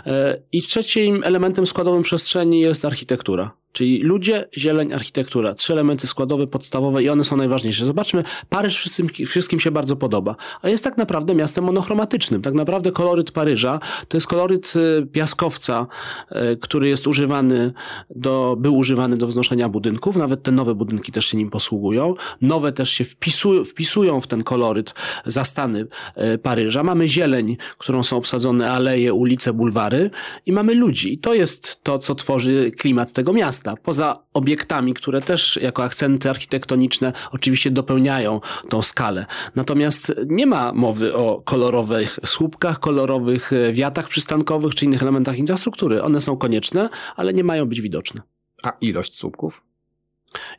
E, 0.06 0.38
I 0.52 0.62
trzecim 0.62 1.22
elementem 1.24 1.66
składowym 1.66 2.02
przestrzeni 2.02 2.60
jest 2.60 2.84
architektura. 2.84 3.63
Czyli 3.74 3.98
ludzie, 3.98 4.48
zieleń, 4.58 4.92
architektura. 4.92 5.54
Trzy 5.54 5.72
elementy 5.72 6.06
składowe, 6.06 6.46
podstawowe 6.46 7.02
i 7.02 7.08
one 7.08 7.24
są 7.24 7.36
najważniejsze. 7.36 7.84
Zobaczmy, 7.84 8.24
Paryż 8.48 8.76
wszystkim, 8.76 9.08
wszystkim 9.26 9.60
się 9.60 9.70
bardzo 9.70 9.96
podoba, 9.96 10.36
a 10.62 10.68
jest 10.68 10.84
tak 10.84 10.96
naprawdę 10.96 11.34
miastem 11.34 11.64
monochromatycznym. 11.64 12.42
Tak 12.42 12.54
naprawdę 12.54 12.92
koloryt 12.92 13.30
Paryża 13.30 13.80
to 14.08 14.16
jest 14.16 14.26
koloryt 14.26 14.72
y, 14.76 15.06
piaskowca, 15.06 15.86
y, 16.32 16.56
który 16.56 16.88
jest 16.88 17.06
używany 17.06 17.72
do, 18.10 18.56
był 18.58 18.76
używany 18.76 19.16
do 19.16 19.26
wznoszenia 19.26 19.68
budynków. 19.68 20.16
Nawet 20.16 20.42
te 20.42 20.52
nowe 20.52 20.74
budynki 20.74 21.12
też 21.12 21.26
się 21.26 21.36
nim 21.36 21.50
posługują. 21.50 22.14
Nowe 22.40 22.72
też 22.72 22.90
się 22.90 23.04
wpisują, 23.04 23.64
wpisują 23.64 24.20
w 24.20 24.26
ten 24.26 24.44
koloryt 24.44 24.94
zastany 25.26 25.86
y, 26.34 26.38
Paryża. 26.38 26.82
Mamy 26.82 27.08
zieleń, 27.08 27.56
którą 27.78 28.02
są 28.02 28.16
obsadzone 28.16 28.70
aleje, 28.70 29.14
ulice, 29.14 29.52
bulwary 29.52 30.10
i 30.46 30.52
mamy 30.52 30.74
ludzi. 30.74 31.12
I 31.12 31.18
to 31.18 31.34
jest 31.34 31.82
to, 31.82 31.98
co 31.98 32.14
tworzy 32.14 32.70
klimat 32.70 33.12
tego 33.12 33.32
miasta 33.32 33.63
miasta, 33.64 33.82
poza 33.82 34.16
obiektami, 34.34 34.94
które 34.94 35.20
też 35.20 35.58
jako 35.62 35.84
akcenty 35.84 36.30
architektoniczne 36.30 37.12
oczywiście 37.32 37.70
dopełniają 37.70 38.40
tą 38.68 38.82
skalę. 38.82 39.26
Natomiast 39.54 40.12
nie 40.26 40.46
ma 40.46 40.72
mowy 40.72 41.14
o 41.14 41.42
kolorowych 41.44 42.18
słupkach, 42.26 42.80
kolorowych 42.80 43.52
e, 43.52 43.72
wiatach 43.72 44.08
przystankowych 44.08 44.74
czy 44.74 44.84
innych 44.84 45.02
elementach 45.02 45.38
infrastruktury. 45.38 46.02
One 46.02 46.20
są 46.20 46.36
konieczne, 46.36 46.88
ale 47.16 47.32
nie 47.34 47.44
mają 47.44 47.66
być 47.66 47.80
widoczne. 47.80 48.22
A 48.62 48.72
ilość 48.80 49.16
słupków? 49.16 49.62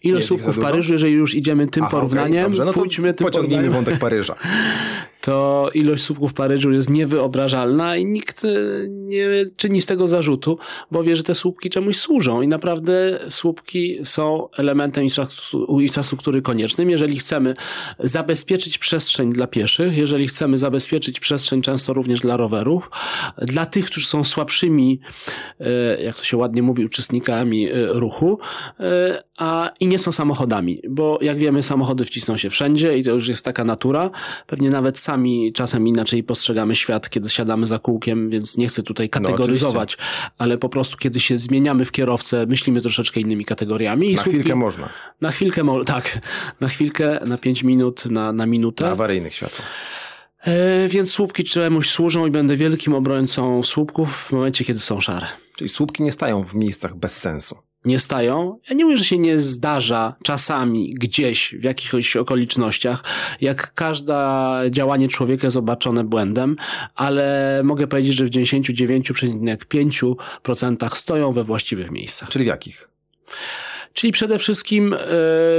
Ilość 0.03 0.27
słupków 0.27 0.55
w 0.55 0.59
Paryżu, 0.61 0.93
jeżeli 0.93 1.13
już 1.13 1.35
idziemy 1.35 1.67
tym 1.67 1.83
Aha, 1.83 1.91
porównaniem, 1.91 2.53
okay, 2.53 2.65
no 2.65 2.73
pójdźmy 2.73 3.13
tym 3.13 3.27
pociągnijmy 3.27 3.69
wątek 3.69 3.99
Paryża. 3.99 4.35
to 5.25 5.69
ilość 5.73 6.03
słupków 6.03 6.31
w 6.31 6.33
Paryżu 6.33 6.71
jest 6.71 6.89
niewyobrażalna 6.89 7.97
i 7.97 8.05
nikt 8.05 8.45
e, 8.45 8.47
nie 8.89 9.43
czyni 9.57 9.81
z 9.81 9.85
tego 9.85 10.07
zarzutu, 10.07 10.57
bo 10.91 11.03
wie, 11.03 11.15
że 11.15 11.23
te 11.23 11.33
słupki 11.33 11.69
czemuś 11.69 11.97
służą 11.97 12.41
i 12.41 12.47
naprawdę 12.47 13.19
słupki 13.29 13.99
są 14.03 14.49
elementem 14.57 15.07
infrastruktury 15.79 16.41
koniecznym. 16.41 16.89
Jeżeli 16.89 17.17
chcemy 17.17 17.55
zabezpieczyć 17.99 18.77
przestrzeń 18.77 19.33
dla 19.33 19.47
pieszych, 19.47 19.97
jeżeli 19.97 20.27
chcemy 20.27 20.57
zabezpieczyć 20.57 21.19
przestrzeń 21.19 21.61
często 21.61 21.93
również 21.93 22.19
dla 22.19 22.37
rowerów, 22.37 22.89
dla 23.37 23.65
tych, 23.65 23.85
którzy 23.85 24.07
są 24.07 24.23
słabszymi, 24.23 24.99
e, 25.59 26.03
jak 26.03 26.15
to 26.15 26.23
się 26.23 26.37
ładnie 26.37 26.61
mówi, 26.61 26.85
uczestnikami 26.85 27.69
e, 27.69 27.73
ruchu, 27.93 28.39
a 29.37 29.64
i 29.79 29.87
nie 29.87 29.99
są 29.99 30.11
samochodami, 30.11 30.81
bo 30.89 31.19
jak 31.21 31.37
wiemy, 31.37 31.63
samochody 31.63 32.05
wcisną 32.05 32.37
się 32.37 32.49
wszędzie 32.49 32.97
i 32.97 33.03
to 33.03 33.11
już 33.11 33.27
jest 33.27 33.45
taka 33.45 33.63
natura. 33.63 34.09
Pewnie 34.47 34.69
nawet 34.69 34.99
sam 34.99 35.15
sami 35.15 35.53
czasem 35.53 35.87
inaczej 35.87 36.23
postrzegamy 36.23 36.75
świat, 36.75 37.09
kiedy 37.09 37.29
siadamy 37.29 37.65
za 37.65 37.79
kółkiem, 37.79 38.29
więc 38.29 38.57
nie 38.57 38.67
chcę 38.67 38.83
tutaj 38.83 39.09
no, 39.15 39.21
kategoryzować, 39.21 39.97
no, 39.97 40.29
ale 40.37 40.57
po 40.57 40.69
prostu 40.69 40.97
kiedy 40.97 41.19
się 41.19 41.37
zmieniamy 41.37 41.85
w 41.85 41.91
kierowcę, 41.91 42.45
myślimy 42.45 42.81
troszeczkę 42.81 43.19
innymi 43.19 43.45
kategoriami. 43.45 44.11
Na 44.11 44.15
słupki, 44.15 44.31
chwilkę 44.31 44.55
można. 44.55 44.89
Na 45.21 45.31
chwilkę, 45.31 45.63
tak, 45.85 46.19
na 46.61 46.67
chwilkę, 46.67 47.19
na 47.25 47.37
pięć 47.37 47.63
minut, 47.63 48.05
na, 48.05 48.31
na 48.31 48.45
minutę. 48.45 48.85
Na 48.85 48.91
awaryjnych 48.91 49.33
światłach. 49.33 49.67
E, 50.41 50.87
więc 50.87 51.11
słupki 51.11 51.43
czemuś 51.43 51.89
służą 51.89 52.25
i 52.25 52.31
będę 52.31 52.55
wielkim 52.55 52.93
obrońcą 52.93 53.63
słupków 53.63 54.15
w 54.15 54.31
momencie, 54.31 54.65
kiedy 54.65 54.79
są 54.79 55.01
szare. 55.01 55.27
Czyli 55.55 55.69
słupki 55.69 56.03
nie 56.03 56.11
stają 56.11 56.43
w 56.43 56.55
miejscach 56.55 56.95
bez 56.95 57.17
sensu 57.17 57.57
nie 57.85 57.99
stają. 57.99 58.59
Ja 58.69 58.75
nie 58.75 58.85
mówię, 58.85 58.97
że 58.97 59.03
się 59.03 59.17
nie 59.17 59.39
zdarza 59.39 60.15
czasami 60.23 60.93
gdzieś 60.93 61.55
w 61.59 61.63
jakichś 61.63 62.15
okolicznościach, 62.15 63.03
jak 63.41 63.73
każde 63.73 64.15
działanie 64.69 65.07
człowieka 65.07 65.47
jest 65.47 65.57
obarczone 65.57 66.03
błędem, 66.03 66.55
ale 66.95 67.61
mogę 67.63 67.87
powiedzieć, 67.87 68.15
że 68.15 68.25
w 68.25 68.29
99,5% 68.29 70.95
stoją 70.95 71.31
we 71.31 71.43
właściwych 71.43 71.91
miejscach. 71.91 72.29
Czyli 72.29 72.45
w 72.45 72.47
jakich? 72.47 72.89
Czyli 73.95 74.13
przede 74.13 74.39
wszystkim 74.39 74.93
e, 74.93 74.97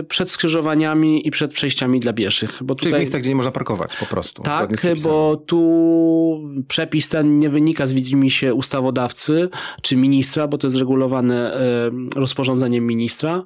przed 0.09 0.31
skrzyżowaniami 0.31 1.27
i 1.27 1.31
przed 1.31 1.53
przejściami 1.53 2.01
dla 2.01 2.13
pieszych. 2.13 2.59
Bo 2.63 2.75
Czyli 2.75 2.95
w 2.95 2.97
miejscach, 2.97 3.21
gdzie 3.21 3.31
nie 3.31 3.37
można 3.37 3.53
parkować 3.53 3.97
po 3.97 4.07
prostu. 4.07 4.43
Tak, 4.43 4.71
bo 5.05 5.43
tu 5.47 6.41
przepis 6.69 7.09
ten 7.09 7.39
nie 7.39 7.51
wynika 7.51 7.87
z 7.87 7.93
widzimisię 7.93 8.55
ustawodawcy 8.55 9.49
czy 9.83 9.97
ministra, 9.97 10.49
bo 10.49 10.59
to 10.59 10.67
jest 10.67 10.77
regulowane 10.77 11.55
e, 11.55 11.91
rozporządzeniem 12.17 12.87
ministra, 12.87 13.45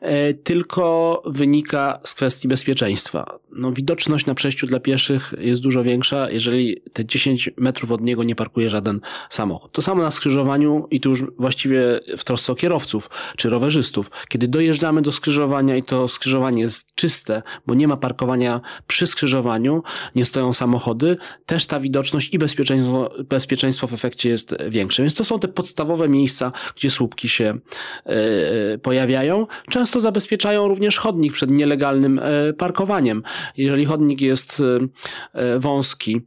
e, 0.00 0.34
tylko 0.34 1.22
wynika 1.26 2.00
z 2.04 2.14
kwestii 2.14 2.48
bezpieczeństwa. 2.48 3.38
No, 3.52 3.72
widoczność 3.72 4.26
na 4.26 4.34
przejściu 4.34 4.66
dla 4.66 4.80
pieszych 4.80 5.34
jest 5.38 5.62
dużo 5.62 5.82
większa, 5.82 6.30
jeżeli 6.30 6.80
te 6.92 7.04
10 7.04 7.50
metrów 7.56 7.90
od 7.90 8.00
niego 8.00 8.24
nie 8.24 8.34
parkuje 8.34 8.68
żaden 8.68 9.00
samochód. 9.30 9.72
To 9.72 9.82
samo 9.82 10.02
na 10.02 10.10
skrzyżowaniu 10.10 10.86
i 10.90 11.00
tu 11.00 11.08
już 11.08 11.24
właściwie 11.38 12.00
w 12.16 12.24
trosce 12.24 12.52
o 12.52 12.54
kierowców 12.54 13.10
czy 13.36 13.48
rowerzystów 13.48 14.10
kiedy 14.28 14.48
dojeżdżamy 14.48 15.02
do 15.02 15.12
skrzyżowania 15.12 15.76
i 15.76 15.82
to 15.82 16.08
skrzyżowanie 16.08 16.62
jest 16.62 16.94
czyste, 16.94 17.42
bo 17.66 17.74
nie 17.74 17.88
ma 17.88 17.96
parkowania 17.96 18.60
przy 18.86 19.06
skrzyżowaniu, 19.06 19.82
nie 20.14 20.24
stoją 20.24 20.52
samochody, 20.52 21.16
też 21.46 21.66
ta 21.66 21.80
widoczność 21.80 22.34
i 22.34 22.38
bezpieczeństwo, 22.38 23.10
bezpieczeństwo 23.28 23.86
w 23.86 23.92
efekcie 23.92 24.28
jest 24.28 24.56
większe. 24.68 25.02
Więc 25.02 25.14
to 25.14 25.24
są 25.24 25.38
te 25.38 25.48
podstawowe 25.48 26.08
miejsca, 26.08 26.52
gdzie 26.76 26.90
słupki 26.90 27.28
się 27.28 27.58
e, 28.06 28.78
pojawiają. 28.78 29.46
Często 29.70 30.00
zabezpieczają 30.00 30.68
również 30.68 30.98
chodnik 30.98 31.32
przed 31.32 31.50
nielegalnym 31.50 32.18
e, 32.18 32.52
parkowaniem. 32.52 33.22
Jeżeli 33.56 33.84
chodnik 33.84 34.20
jest 34.20 34.62
e, 35.34 35.58
wąski, 35.58 36.20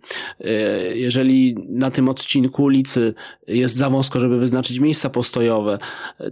jeżeli 0.94 1.56
na 1.70 1.92
tym 1.92 2.10
odcinku 2.10 2.64
ulicy 2.64 3.14
jest 3.48 3.76
za 3.76 3.90
wąsko, 3.90 4.20
żeby 4.20 4.38
wyznaczyć 4.38 4.80
miejsca 4.80 5.10
postojowe, 5.10 5.80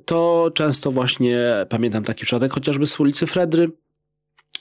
to 0.05 0.51
często 0.53 0.91
właśnie 0.91 1.54
pamiętam 1.69 2.03
taki 2.03 2.25
przypadek 2.25 2.51
chociażby 2.51 2.85
z 2.85 3.00
ulicy 3.00 3.25
Fredry, 3.25 3.71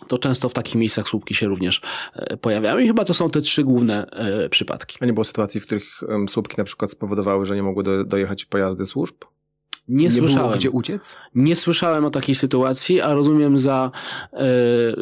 to 0.08 0.18
często 0.18 0.48
w 0.48 0.54
takich 0.54 0.74
miejscach 0.74 1.08
słupki 1.08 1.34
się 1.34 1.46
również 1.46 1.80
e, 2.14 2.36
pojawiają 2.36 2.78
i 2.78 2.86
chyba 2.86 3.04
to 3.04 3.14
są 3.14 3.30
te 3.30 3.40
trzy 3.40 3.64
główne 3.64 4.06
e, 4.10 4.48
przypadki. 4.48 4.96
A 5.00 5.06
nie 5.06 5.12
było 5.12 5.24
sytuacji, 5.24 5.60
w 5.60 5.66
których 5.66 6.00
słupki 6.28 6.54
na 6.58 6.64
przykład 6.64 6.90
spowodowały, 6.90 7.46
że 7.46 7.56
nie 7.56 7.62
mogły 7.62 7.82
do, 7.82 8.04
dojechać 8.04 8.44
pojazdy 8.44 8.86
służb? 8.86 9.14
Nie, 9.88 10.04
nie 10.04 10.10
słyszałem. 10.10 10.42
Było 10.42 10.56
gdzie 10.56 10.70
uciec? 10.70 11.16
Nie 11.34 11.56
słyszałem 11.56 12.04
o 12.04 12.10
takiej 12.10 12.34
sytuacji, 12.34 13.00
a 13.00 13.14
rozumiem 13.14 13.58
za 13.58 13.90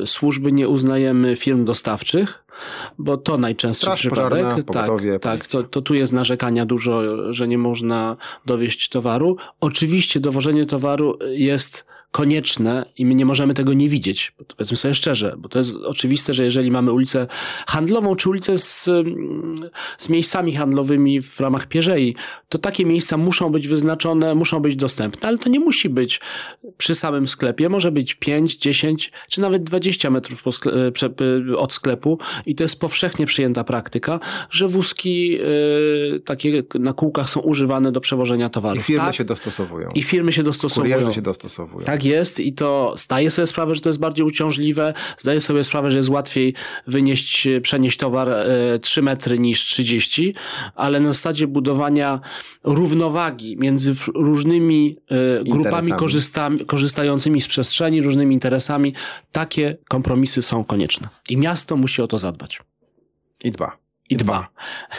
y, 0.02 0.06
służby 0.06 0.52
nie 0.52 0.68
uznajemy 0.68 1.36
firm 1.36 1.64
dostawczych, 1.64 2.41
bo 2.98 3.16
to 3.16 3.38
najczęstszy 3.38 3.80
Straż 3.80 4.00
przypadek. 4.00 4.44
Pożarna, 4.44 4.64
pogotowie, 4.64 5.18
tak, 5.18 5.38
tak 5.38 5.48
to, 5.48 5.62
to 5.62 5.82
tu 5.82 5.94
jest 5.94 6.12
narzekania 6.12 6.66
dużo, 6.66 7.02
że 7.32 7.48
nie 7.48 7.58
można 7.58 8.16
dowieść 8.46 8.88
towaru. 8.88 9.36
Oczywiście 9.60 10.20
dowożenie 10.20 10.66
towaru 10.66 11.18
jest 11.30 11.91
konieczne 12.12 12.86
i 12.98 13.06
my 13.06 13.14
nie 13.14 13.26
możemy 13.26 13.54
tego 13.54 13.72
nie 13.72 13.88
widzieć. 13.88 14.32
Bo 14.38 14.44
to 14.44 14.56
powiedzmy 14.56 14.76
sobie 14.76 14.94
szczerze, 14.94 15.34
bo 15.38 15.48
to 15.48 15.58
jest 15.58 15.76
oczywiste, 15.76 16.34
że 16.34 16.44
jeżeli 16.44 16.70
mamy 16.70 16.92
ulicę 16.92 17.26
handlową 17.66 18.16
czy 18.16 18.28
ulicę 18.28 18.58
z, 18.58 18.90
z 19.98 20.08
miejscami 20.08 20.54
handlowymi 20.54 21.22
w 21.22 21.40
ramach 21.40 21.66
pierzei, 21.66 22.16
to 22.48 22.58
takie 22.58 22.84
miejsca 22.84 23.16
muszą 23.16 23.50
być 23.50 23.68
wyznaczone, 23.68 24.34
muszą 24.34 24.60
być 24.60 24.76
dostępne, 24.76 25.28
ale 25.28 25.38
to 25.38 25.48
nie 25.48 25.60
musi 25.60 25.88
być 25.88 26.20
przy 26.78 26.94
samym 26.94 27.28
sklepie. 27.28 27.68
Może 27.68 27.92
być 27.92 28.14
5, 28.14 28.56
10 28.56 29.12
czy 29.28 29.40
nawet 29.40 29.64
20 29.64 30.10
metrów 30.10 30.44
e, 31.52 31.56
od 31.56 31.72
sklepu 31.72 32.18
i 32.46 32.54
to 32.54 32.64
jest 32.64 32.80
powszechnie 32.80 33.26
przyjęta 33.26 33.64
praktyka, 33.64 34.20
że 34.50 34.68
wózki 34.68 35.28
yy, 35.28 36.20
takie 36.24 36.62
na 36.74 36.92
kółkach 36.92 37.30
są 37.30 37.40
używane 37.40 37.92
do 37.92 38.00
przewożenia 38.00 38.48
towarów. 38.48 38.82
I 38.82 38.82
firmy 38.82 39.06
tak? 39.06 39.14
się 39.14 39.24
dostosowują. 39.24 39.88
I 39.94 40.02
firmy 40.02 40.32
się 40.32 40.42
dostosowują. 40.42 40.94
Kurierzy 40.94 41.14
się 41.14 41.22
dostosowują. 41.22 41.86
Tak 41.86 42.01
jest 42.04 42.40
i 42.40 42.52
to 42.52 42.94
zdaję 42.96 43.30
sobie 43.30 43.46
sprawę, 43.46 43.74
że 43.74 43.80
to 43.80 43.88
jest 43.88 43.98
bardziej 43.98 44.26
uciążliwe, 44.26 44.94
zdaję 45.18 45.40
sobie 45.40 45.64
sprawę, 45.64 45.90
że 45.90 45.96
jest 45.96 46.08
łatwiej 46.08 46.54
wynieść, 46.86 47.48
przenieść 47.62 47.98
towar 47.98 48.28
3 48.82 49.00
e, 49.00 49.04
metry 49.04 49.38
niż 49.38 49.60
30, 49.60 50.34
ale 50.74 51.00
na 51.00 51.08
zasadzie 51.08 51.46
budowania 51.46 52.20
równowagi 52.64 53.56
między 53.56 53.92
różnymi 54.14 54.96
e, 55.40 55.44
grupami 55.44 55.92
korzystającymi 56.66 57.40
z 57.40 57.48
przestrzeni, 57.48 58.02
różnymi 58.02 58.34
interesami, 58.34 58.94
takie 59.32 59.76
kompromisy 59.88 60.42
są 60.42 60.64
konieczne. 60.64 61.08
I 61.28 61.36
miasto 61.36 61.76
musi 61.76 62.02
o 62.02 62.06
to 62.06 62.18
zadbać. 62.18 62.62
I 63.44 63.50
dba. 63.50 63.76
i 64.10 64.16
dba. 64.16 64.48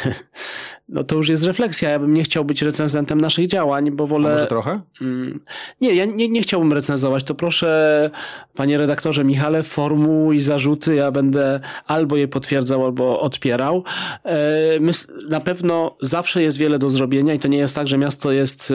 No 0.93 1.03
to 1.03 1.15
już 1.15 1.29
jest 1.29 1.43
refleksja. 1.43 1.89
Ja 1.89 1.99
bym 1.99 2.13
nie 2.13 2.23
chciał 2.23 2.45
być 2.45 2.61
recenzentem 2.61 3.21
naszych 3.21 3.47
działań, 3.47 3.91
bo 3.91 4.07
wolę. 4.07 4.29
A 4.29 4.31
może 4.31 4.47
trochę? 4.47 4.81
Mm, 5.01 5.39
nie, 5.81 5.93
ja 5.93 6.05
nie, 6.05 6.29
nie 6.29 6.41
chciałbym 6.41 6.73
recenzować. 6.73 7.23
To 7.23 7.35
proszę, 7.35 8.11
panie 8.55 8.77
redaktorze 8.77 9.23
Michale, 9.23 9.63
formułuj 9.63 10.39
zarzuty. 10.39 10.95
Ja 10.95 11.11
będę 11.11 11.59
albo 11.87 12.15
je 12.15 12.27
potwierdzał, 12.27 12.85
albo 12.85 13.19
odpierał. 13.19 13.83
E, 14.25 14.79
my, 14.79 14.91
na 15.29 15.39
pewno 15.39 15.97
zawsze 16.01 16.41
jest 16.41 16.57
wiele 16.57 16.79
do 16.79 16.89
zrobienia 16.89 17.33
i 17.33 17.39
to 17.39 17.47
nie 17.47 17.57
jest 17.57 17.75
tak, 17.75 17.87
że 17.87 17.97
miasto 17.97 18.31
jest 18.31 18.73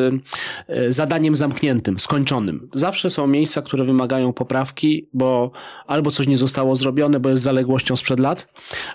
e, 0.69 0.93
zadaniem 0.93 1.37
zamkniętym, 1.37 1.99
skończonym. 1.99 2.69
Zawsze 2.75 3.11
są 3.11 3.27
miejsca, 3.27 3.63
które 3.63 3.85
wymagają 3.85 4.33
poprawki, 4.33 5.09
bo 5.13 5.51
albo 5.87 6.11
coś 6.11 6.27
nie 6.27 6.37
zostało 6.37 6.77
zrobione, 6.77 7.21
bo 7.21 7.29
jest 7.29 7.43
zaległością 7.43 7.97
sprzed 7.97 8.21
lat, 8.21 8.49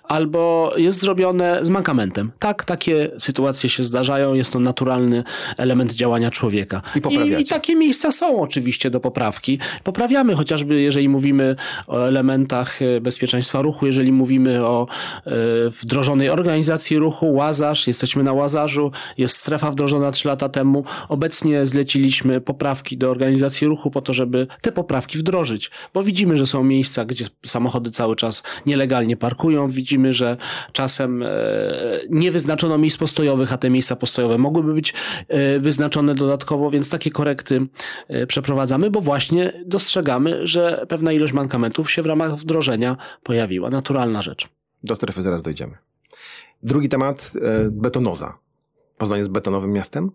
albo 0.03 0.73
jest 0.77 1.01
zrobione 1.01 1.59
z 1.61 1.69
mankamentem. 1.69 2.31
Tak, 2.39 2.65
takie 2.65 3.12
sytuacje 3.19 3.69
się 3.69 3.83
zdarzają, 3.83 4.33
jest 4.33 4.53
to 4.53 4.59
naturalny 4.59 5.23
element 5.57 5.93
działania 5.93 6.31
człowieka. 6.31 6.81
I, 7.09 7.15
I, 7.15 7.41
I, 7.41 7.45
takie 7.45 7.75
miejsca 7.75 8.11
są 8.11 8.41
oczywiście 8.41 8.89
do 8.89 8.99
poprawki. 8.99 9.59
Poprawiamy 9.83 10.35
chociażby, 10.35 10.81
jeżeli 10.81 11.09
mówimy 11.09 11.55
o 11.87 12.07
elementach 12.07 12.81
e, 12.81 13.01
bezpieczeństwa 13.01 13.61
ruchu, 13.61 13.85
jeżeli 13.85 14.11
mówimy 14.11 14.65
o 14.65 14.87
e, 15.25 15.31
wdrożonej 15.69 16.29
organizacji 16.29 16.97
ruchu, 16.97 17.33
Łazarz, 17.33 17.87
jesteśmy 17.87 18.23
na 18.23 18.33
Łazarzu, 18.33 18.91
jest 19.17 19.37
strefa 19.37 19.71
wdrożona 19.71 20.11
3 20.11 20.27
lata 20.27 20.49
temu. 20.49 20.83
Obecnie 21.09 21.65
zleciliśmy 21.65 22.41
poprawki 22.41 22.97
do 22.97 23.11
organizacji 23.11 23.67
ruchu 23.67 23.91
po 23.91 24.01
to, 24.01 24.13
żeby 24.13 24.47
te 24.61 24.71
poprawki 24.71 25.17
wdrożyć, 25.17 25.71
bo 25.93 26.03
widzimy, 26.03 26.37
że 26.37 26.45
są 26.45 26.63
miejsca, 26.63 27.05
gdzie 27.05 27.25
samochody 27.45 27.91
cały 27.91 28.15
czas 28.15 28.43
nielegalnie 28.65 29.17
parkują, 29.17 29.67
widzimy, 29.67 30.13
że 30.13 30.37
czasem 30.71 31.23
e, 31.23 31.27
nie 32.09 32.31
wyznaczono 32.31 32.77
miejsc 32.77 32.97
postojowych, 33.03 33.53
a 33.53 33.57
te 33.57 33.69
miejsca 33.69 33.95
postojowe 33.95 34.37
mogłyby 34.37 34.73
być 34.73 34.93
e, 35.27 35.59
wyznaczone 35.59 36.15
dodatkowo, 36.15 36.71
więc 36.71 36.89
takie 36.89 37.11
korekty 37.11 37.67
e, 38.07 38.27
przeprowadzamy, 38.27 38.89
bo 38.89 39.01
właśnie 39.01 39.63
dostrzegamy, 39.65 40.47
że 40.47 40.85
pewna 40.89 41.11
ilość 41.11 41.33
mankamentów 41.33 41.91
się 41.91 42.01
w 42.01 42.05
ramach 42.05 42.35
wdrożenia 42.35 42.97
pojawiła. 43.23 43.69
Naturalna 43.69 44.21
rzecz. 44.21 44.49
Do 44.83 44.95
strefy 44.95 45.21
zaraz 45.21 45.41
dojdziemy. 45.41 45.77
Drugi 46.63 46.89
temat, 46.89 47.33
betonoza. 47.71 48.37
Poznań 48.97 49.19
jest 49.19 49.31
betonowym 49.31 49.71
miastem? 49.71 50.11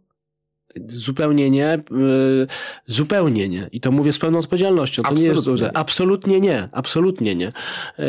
Zupełnie 0.86 1.50
nie. 1.50 1.74
Y, 1.74 2.46
zupełnie 2.86 3.48
nie. 3.48 3.68
I 3.72 3.80
to 3.80 3.92
mówię 3.92 4.12
z 4.12 4.18
pełną 4.18 4.38
odpowiedzialnością. 4.38 5.02
To 5.02 5.08
absolutnie. 5.08 5.28
nie 5.28 5.34
jest 5.34 5.44
duże. 5.44 5.76
Absolutnie 5.76 6.40
nie. 6.40 6.68
Absolutnie 6.72 7.34
nie. 7.34 7.48
Y, 7.48 8.02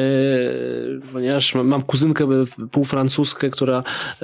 ponieważ 1.13 1.55
mam 1.55 1.81
kuzynkę 1.81 2.27
półfrancuskę, 2.71 3.49
która 3.49 3.83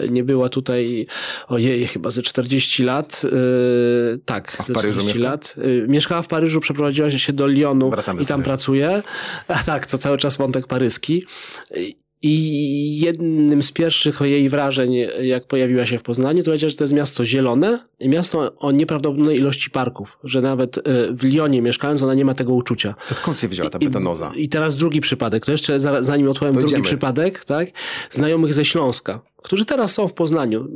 nie 0.09 0.23
była 0.23 0.49
tutaj, 0.49 1.07
ojej, 1.47 1.87
chyba 1.87 2.09
ze 2.11 2.21
40 2.21 2.83
lat. 2.83 3.21
Y, 3.23 4.19
tak, 4.25 4.57
ze 4.63 4.73
40 4.73 5.05
mieszka? 5.05 5.23
lat. 5.23 5.55
Mieszkała 5.87 6.21
w 6.21 6.27
Paryżu, 6.27 6.59
przeprowadziła 6.59 7.09
się 7.09 7.33
do 7.33 7.47
Lyonu 7.47 7.89
Wracamy 7.89 8.21
i 8.21 8.25
tam 8.25 8.43
pracuje. 8.43 9.03
A 9.47 9.63
tak, 9.63 9.85
co 9.85 9.97
cały 9.97 10.17
czas 10.17 10.37
wątek 10.37 10.67
paryski. 10.67 11.25
I 12.27 12.99
jednym 12.99 13.63
z 13.63 13.71
pierwszych 13.71 14.21
jej 14.21 14.49
wrażeń, 14.49 14.93
jak 15.21 15.47
pojawiła 15.47 15.85
się 15.85 15.97
w 15.97 16.03
Poznaniu, 16.03 16.43
to 16.43 16.45
powiedziała, 16.45 16.69
że 16.69 16.75
to 16.75 16.83
jest 16.83 16.93
miasto 16.93 17.25
zielone 17.25 17.79
i 17.99 18.09
miasto 18.09 18.57
o 18.57 18.71
nieprawdopodobnej 18.71 19.37
ilości 19.37 19.69
parków, 19.69 20.17
że 20.23 20.41
nawet 20.41 20.77
e, 20.77 20.81
w 21.11 21.23
Lyonie 21.23 21.61
mieszkając, 21.61 22.01
ona 22.01 22.13
nie 22.13 22.25
ma 22.25 22.33
tego 22.33 22.53
uczucia. 22.53 22.95
To 23.07 23.13
skąd 23.13 23.39
się 23.39 23.47
wzięła 23.47 23.69
ta 23.69 23.79
betanoza? 23.79 24.31
I, 24.35 24.43
i 24.43 24.49
teraz 24.49 24.75
drugi 24.75 25.01
przypadek, 25.01 25.45
to 25.45 25.51
jeszcze 25.51 25.79
zanim 26.01 26.29
odpowiem 26.29 26.55
drugi 26.55 26.81
przypadek, 26.81 27.45
tak? 27.45 27.69
Znajomych 28.11 28.53
ze 28.53 28.65
Śląska 28.65 29.21
którzy 29.45 29.65
teraz 29.65 29.91
są 29.91 30.07
w 30.07 30.13
Poznaniu. 30.13 30.67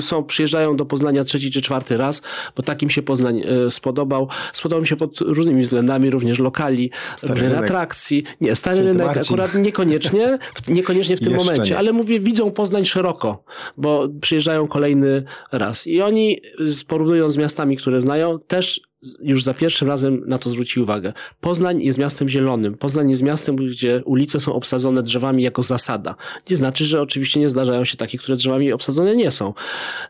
Są, 0.00 0.24
przyjeżdżają 0.24 0.76
do 0.76 0.86
Poznania 0.86 1.24
trzeci 1.24 1.50
czy 1.50 1.62
czwarty 1.62 1.96
raz, 1.96 2.22
bo 2.56 2.62
takim 2.62 2.90
się 2.90 3.02
Poznań 3.02 3.42
e, 3.66 3.70
spodobał. 3.70 4.28
Spodobał 4.52 4.80
mi 4.80 4.86
się 4.86 4.96
pod 4.96 5.20
różnymi 5.20 5.62
względami, 5.62 6.10
również 6.10 6.38
lokali, 6.38 6.90
różnych 7.22 7.58
atrakcji. 7.58 8.24
Nie, 8.40 8.54
stary 8.54 8.76
Święty 8.76 8.92
rynek 8.92 9.06
Marcin. 9.06 9.34
akurat 9.34 9.54
niekoniecznie, 9.54 10.38
niekoniecznie 10.68 11.16
w 11.16 11.20
tym 11.20 11.32
Jeszcze 11.32 11.46
momencie, 11.46 11.72
nie. 11.72 11.78
ale 11.78 11.92
mówię, 11.92 12.20
widzą 12.20 12.50
Poznań 12.50 12.84
szeroko, 12.84 13.44
bo 13.76 14.08
przyjeżdżają 14.20 14.68
kolejny 14.68 15.22
raz. 15.52 15.86
I 15.86 16.02
oni, 16.02 16.40
porównując 16.88 17.32
z 17.32 17.36
miastami, 17.36 17.76
które 17.76 18.00
znają, 18.00 18.38
też 18.38 18.80
już 19.20 19.44
za 19.44 19.54
pierwszym 19.54 19.88
razem 19.88 20.22
na 20.26 20.38
to 20.38 20.50
zwróci 20.50 20.80
uwagę. 20.80 21.12
Poznań 21.40 21.82
jest 21.82 21.98
miastem 21.98 22.28
zielonym. 22.28 22.78
Poznań 22.78 23.10
jest 23.10 23.22
miastem, 23.22 23.56
gdzie 23.56 24.02
ulice 24.04 24.40
są 24.40 24.52
obsadzone 24.52 25.02
drzewami 25.02 25.42
jako 25.42 25.62
zasada. 25.62 26.14
Nie 26.50 26.56
znaczy, 26.56 26.86
że 26.86 27.02
oczywiście 27.02 27.40
nie 27.40 27.50
zdarzają 27.50 27.84
się 27.84 27.96
takie, 27.96 28.18
które 28.18 28.36
drzewami 28.36 28.72
obsadzone 28.72 29.16
nie 29.16 29.30
są. 29.30 29.54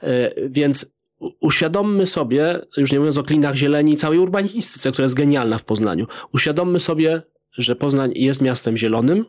E, 0.02 0.30
więc 0.48 0.92
uświadommy 1.40 2.06
sobie, 2.06 2.60
już 2.76 2.92
nie 2.92 2.98
mówiąc 2.98 3.18
o 3.18 3.22
klinach 3.22 3.54
zieleni, 3.54 3.96
całej 3.96 4.18
urbanistyce, 4.18 4.92
która 4.92 5.04
jest 5.04 5.14
genialna 5.14 5.58
w 5.58 5.64
Poznaniu, 5.64 6.06
uświadommy 6.32 6.80
sobie, 6.80 7.22
że 7.52 7.76
Poznań 7.76 8.12
jest 8.14 8.40
miastem 8.40 8.76
zielonym, 8.76 9.24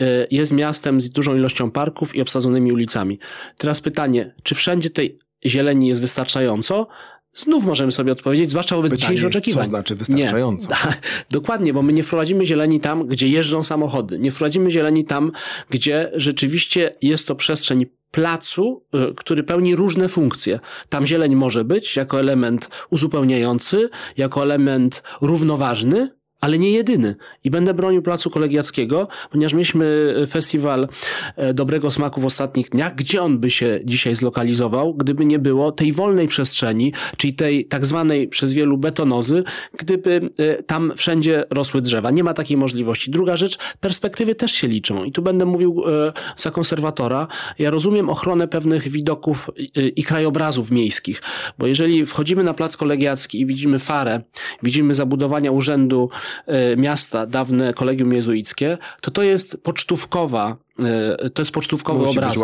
e, 0.00 0.26
jest 0.30 0.52
miastem 0.52 1.00
z 1.00 1.10
dużą 1.10 1.36
ilością 1.36 1.70
parków 1.70 2.16
i 2.16 2.22
obsadzonymi 2.22 2.72
ulicami. 2.72 3.18
Teraz 3.58 3.80
pytanie, 3.80 4.34
czy 4.42 4.54
wszędzie 4.54 4.90
tej 4.90 5.18
zieleni 5.46 5.88
jest 5.88 6.00
wystarczająco? 6.00 6.86
Znów 7.34 7.64
możemy 7.64 7.92
sobie 7.92 8.12
odpowiedzieć, 8.12 8.50
zwłaszcza 8.50 8.76
wobec 8.76 8.92
Pytanie, 8.92 9.00
dzisiejszych 9.06 9.28
oczekiwań. 9.28 9.64
Co 9.64 9.70
znaczy 9.70 9.94
wystarczająco? 9.94 10.68
Nie. 10.68 10.76
Dokładnie, 11.30 11.72
bo 11.72 11.82
my 11.82 11.92
nie 11.92 12.02
wprowadzimy 12.02 12.46
zieleni 12.46 12.80
tam, 12.80 13.06
gdzie 13.06 13.28
jeżdżą 13.28 13.64
samochody. 13.64 14.18
Nie 14.18 14.30
wprowadzimy 14.30 14.70
zieleni 14.70 15.04
tam, 15.04 15.32
gdzie 15.70 16.10
rzeczywiście 16.14 16.94
jest 17.02 17.28
to 17.28 17.34
przestrzeń 17.34 17.86
placu, 18.10 18.84
y, 19.10 19.14
który 19.14 19.42
pełni 19.42 19.76
różne 19.76 20.08
funkcje. 20.08 20.60
Tam 20.88 21.06
zieleń 21.06 21.36
może 21.36 21.64
być 21.64 21.96
jako 21.96 22.20
element 22.20 22.68
uzupełniający, 22.90 23.88
jako 24.16 24.42
element 24.42 25.02
równoważny, 25.20 26.10
ale 26.42 26.58
nie 26.58 26.70
jedyny. 26.70 27.16
I 27.44 27.50
będę 27.50 27.74
bronił 27.74 28.02
Placu 28.02 28.30
Kolegiackiego, 28.30 29.08
ponieważ 29.30 29.52
mieliśmy 29.52 30.14
festiwal 30.28 30.88
e, 31.36 31.54
dobrego 31.54 31.90
smaku 31.90 32.20
w 32.20 32.24
ostatnich 32.24 32.68
dniach, 32.68 32.94
gdzie 32.94 33.22
on 33.22 33.38
by 33.38 33.50
się 33.50 33.80
dzisiaj 33.84 34.14
zlokalizował, 34.14 34.94
gdyby 34.94 35.24
nie 35.24 35.38
było 35.38 35.72
tej 35.72 35.92
wolnej 35.92 36.28
przestrzeni, 36.28 36.92
czyli 37.16 37.34
tej 37.34 37.66
tak 37.66 37.86
zwanej 37.86 38.28
przez 38.28 38.52
wielu 38.52 38.78
betonozy, 38.78 39.44
gdyby 39.78 40.30
e, 40.38 40.62
tam 40.62 40.92
wszędzie 40.96 41.44
rosły 41.50 41.82
drzewa. 41.82 42.10
Nie 42.10 42.24
ma 42.24 42.34
takiej 42.34 42.56
możliwości. 42.56 43.10
Druga 43.10 43.36
rzecz, 43.36 43.58
perspektywy 43.80 44.34
też 44.34 44.52
się 44.52 44.68
liczą. 44.68 45.04
I 45.04 45.12
tu 45.12 45.22
będę 45.22 45.44
mówił 45.44 45.84
e, 45.86 46.12
za 46.36 46.50
konserwatora. 46.50 47.28
Ja 47.58 47.70
rozumiem 47.70 48.10
ochronę 48.10 48.48
pewnych 48.48 48.88
widoków 48.88 49.50
i 49.96 50.02
krajobrazów 50.02 50.70
miejskich, 50.70 51.22
bo 51.58 51.66
jeżeli 51.66 52.06
wchodzimy 52.06 52.42
na 52.42 52.54
Plac 52.54 52.76
Kolegiacki 52.76 53.40
i 53.40 53.46
widzimy 53.46 53.78
farę, 53.78 54.20
widzimy 54.62 54.94
zabudowania 54.94 55.50
urzędu 55.50 56.02
E, 56.02 56.31
miasta, 56.76 57.26
dawne 57.26 57.74
kolegium 57.74 58.12
jezuickie, 58.12 58.78
to 59.00 59.10
to 59.10 59.22
jest 59.22 59.62
pocztówkowa 59.62 60.56
e, 60.84 61.30
to 61.30 61.42
jest 61.42 61.52
pocztówkowy 61.52 62.06
musi 62.06 62.18
obraz. 62.18 62.34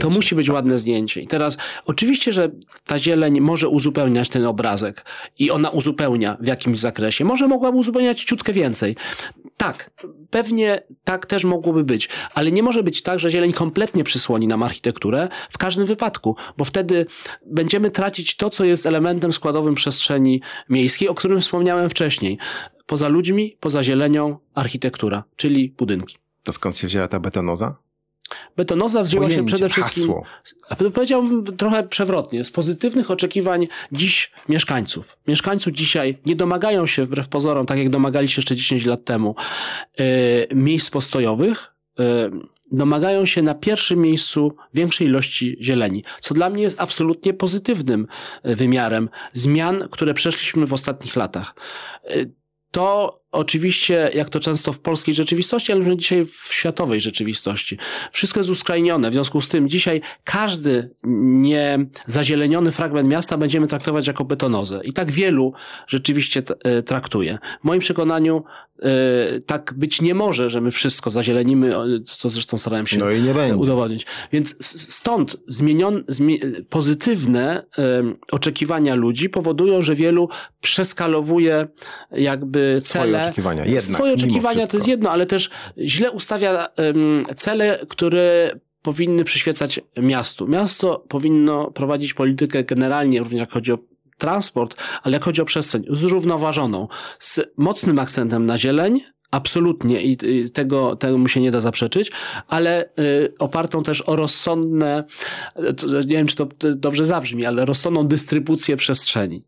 To 0.00 0.10
musi 0.10 0.34
być 0.34 0.50
ładne 0.50 0.78
zdjęcie. 0.78 1.20
I 1.20 1.26
teraz 1.26 1.56
oczywiście, 1.86 2.32
że 2.32 2.50
ta 2.86 2.98
zieleń 2.98 3.40
może 3.40 3.68
uzupełniać 3.68 4.28
ten 4.28 4.46
obrazek 4.46 5.04
i 5.38 5.50
ona 5.50 5.70
uzupełnia 5.70 6.36
w 6.40 6.46
jakimś 6.46 6.78
zakresie. 6.78 7.24
Może 7.24 7.48
mogłaby 7.48 7.78
uzupełniać 7.78 8.24
ciutkę 8.24 8.52
więcej. 8.52 8.96
Tak, 9.56 9.90
pewnie 10.30 10.82
tak 11.04 11.26
też 11.26 11.44
mogłoby 11.44 11.84
być, 11.84 12.08
ale 12.34 12.52
nie 12.52 12.62
może 12.62 12.82
być 12.82 13.02
tak, 13.02 13.18
że 13.18 13.30
zieleń 13.30 13.52
kompletnie 13.52 14.04
przysłoni 14.04 14.46
nam 14.46 14.62
architekturę 14.62 15.28
w 15.50 15.58
każdym 15.58 15.86
wypadku, 15.86 16.36
bo 16.56 16.64
wtedy 16.64 17.06
będziemy 17.46 17.90
tracić 17.90 18.36
to, 18.36 18.50
co 18.50 18.64
jest 18.64 18.86
elementem 18.86 19.32
składowym 19.32 19.74
przestrzeni 19.74 20.40
miejskiej, 20.68 21.08
o 21.08 21.14
którym 21.14 21.40
wspomniałem 21.40 21.90
wcześniej 21.90 22.38
poza 22.86 23.08
ludźmi, 23.08 23.56
poza 23.60 23.82
zielenią, 23.82 24.38
architektura, 24.54 25.24
czyli 25.36 25.74
budynki. 25.78 26.16
To 26.42 26.52
skąd 26.52 26.76
się 26.76 26.86
wzięła 26.86 27.08
ta 27.08 27.20
betonoza? 27.20 27.76
Betonoza 28.56 29.02
wzięła 29.02 29.30
się 29.30 29.46
przede 29.46 29.68
wszystkim, 29.68 30.12
hasło. 30.62 30.90
powiedziałbym 30.90 31.56
trochę 31.56 31.82
przewrotnie, 31.82 32.44
z 32.44 32.50
pozytywnych 32.50 33.10
oczekiwań 33.10 33.68
dziś 33.92 34.32
mieszkańców. 34.48 35.16
Mieszkańców 35.28 35.72
dzisiaj 35.72 36.18
nie 36.26 36.36
domagają 36.36 36.86
się, 36.86 37.04
wbrew 37.04 37.28
pozorom, 37.28 37.66
tak 37.66 37.78
jak 37.78 37.90
domagali 37.90 38.28
się 38.28 38.40
jeszcze 38.40 38.56
10 38.56 38.86
lat 38.86 39.04
temu, 39.04 39.34
yy, 39.98 40.04
miejsc 40.54 40.90
postojowych, 40.90 41.74
yy, 41.98 42.30
domagają 42.72 43.26
się 43.26 43.42
na 43.42 43.54
pierwszym 43.54 44.00
miejscu 44.00 44.56
większej 44.74 45.06
ilości 45.06 45.56
zieleni, 45.60 46.04
co 46.20 46.34
dla 46.34 46.50
mnie 46.50 46.62
jest 46.62 46.80
absolutnie 46.80 47.34
pozytywnym 47.34 48.06
e, 48.42 48.56
wymiarem 48.56 49.08
zmian, 49.32 49.88
które 49.90 50.14
przeszliśmy 50.14 50.66
w 50.66 50.72
ostatnich 50.72 51.16
latach 51.16 51.54
to 52.76 53.20
oczywiście, 53.32 54.10
jak 54.14 54.30
to 54.30 54.40
często 54.40 54.72
w 54.72 54.80
polskiej 54.80 55.14
rzeczywistości, 55.14 55.72
ale 55.72 55.96
dzisiaj 55.96 56.24
w 56.24 56.48
światowej 56.50 57.00
rzeczywistości. 57.00 57.78
Wszystko 58.12 58.40
jest 58.40 58.50
uskrajnione. 58.50 59.10
W 59.10 59.12
związku 59.12 59.40
z 59.40 59.48
tym 59.48 59.68
dzisiaj 59.68 60.00
każdy 60.24 60.90
niezazieleniony 61.04 62.72
fragment 62.72 63.08
miasta 63.08 63.36
będziemy 63.36 63.66
traktować 63.66 64.06
jako 64.06 64.24
betonozę. 64.24 64.80
I 64.84 64.92
tak 64.92 65.12
wielu 65.12 65.52
rzeczywiście 65.86 66.42
e, 66.64 66.82
traktuje. 66.82 67.38
W 67.60 67.64
moim 67.64 67.80
przekonaniu 67.80 68.44
e, 68.82 69.40
tak 69.40 69.74
być 69.76 70.02
nie 70.02 70.14
może, 70.14 70.50
że 70.50 70.60
my 70.60 70.70
wszystko 70.70 71.10
zazielenimy, 71.10 71.74
co 72.04 72.28
zresztą 72.28 72.58
starałem 72.58 72.86
się 72.86 72.96
no 72.96 73.06
udowodnić. 73.56 74.06
Więc 74.32 74.66
stąd 74.90 75.36
zmienion, 75.46 76.04
pozytywne 76.68 77.66
oczekiwania 78.30 78.94
ludzi 78.94 79.28
powodują, 79.28 79.82
że 79.82 79.94
wielu 79.94 80.28
przeskalowuje 80.60 81.68
jakby 82.10 82.80
cele. 82.82 83.25
Swoje 83.32 83.32
oczekiwania. 83.32 83.64
Jednak, 83.64 83.96
swoje 83.96 84.12
oczekiwania 84.14 84.66
to 84.66 84.76
jest 84.76 84.88
jedno, 84.88 85.10
ale 85.10 85.26
też 85.26 85.50
źle 85.78 86.10
ustawia 86.10 86.68
cele, 87.36 87.86
które 87.88 88.56
powinny 88.82 89.24
przyświecać 89.24 89.80
miastu. 89.96 90.48
Miasto 90.48 91.04
powinno 91.08 91.70
prowadzić 91.70 92.14
politykę 92.14 92.64
generalnie, 92.64 93.18
również 93.18 93.40
jak 93.40 93.52
chodzi 93.52 93.72
o 93.72 93.78
transport, 94.18 94.82
ale 95.02 95.12
jak 95.12 95.24
chodzi 95.24 95.42
o 95.42 95.44
przestrzeń, 95.44 95.84
zrównoważoną, 95.90 96.88
z 97.18 97.40
mocnym 97.56 97.98
akcentem 97.98 98.46
na 98.46 98.58
zieleń, 98.58 99.00
Absolutnie 99.30 100.02
i 100.02 100.16
tego, 100.50 100.96
tego 100.96 101.18
mu 101.18 101.28
się 101.28 101.40
nie 101.40 101.50
da 101.50 101.60
zaprzeczyć, 101.60 102.12
ale 102.48 102.84
y, 102.98 103.34
opartą 103.38 103.82
też 103.82 104.02
o 104.08 104.16
rozsądne, 104.16 105.04
nie 106.06 106.16
wiem 106.16 106.26
czy 106.26 106.36
to 106.36 106.48
dobrze 106.74 107.04
zabrzmi, 107.04 107.46
ale 107.46 107.64
rozsądną 107.64 108.06
dystrybucję 108.06 108.76
przestrzeni. 108.76 109.44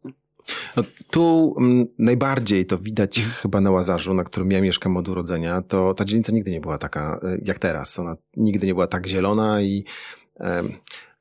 No, 0.77 0.85
tu 1.11 1.55
m, 1.59 1.65
mm, 1.65 1.87
najbardziej 1.99 2.67
to 2.67 2.79
widać 2.79 3.21
chyba 3.21 3.61
na 3.61 3.71
Łazarzu, 3.71 4.15
na 4.15 4.25
którym 4.25 4.53
ja 4.53 4.61
mieszkam 4.61 4.97
od 4.97 5.09
urodzenia, 5.09 5.63
to 5.63 5.95
ta 5.95 6.05
dzielnica 6.05 6.33
nigdy 6.33 6.51
nie 6.51 6.61
była 6.61 6.79
taka 6.79 7.21
y, 7.25 7.43
jak 7.45 7.59
teraz. 7.59 7.99
Ona 7.99 8.17
nigdy 8.37 8.67
nie 8.67 8.75
była 8.75 8.87
tak 8.87 9.07
zielona 9.07 9.63
i 9.63 9.85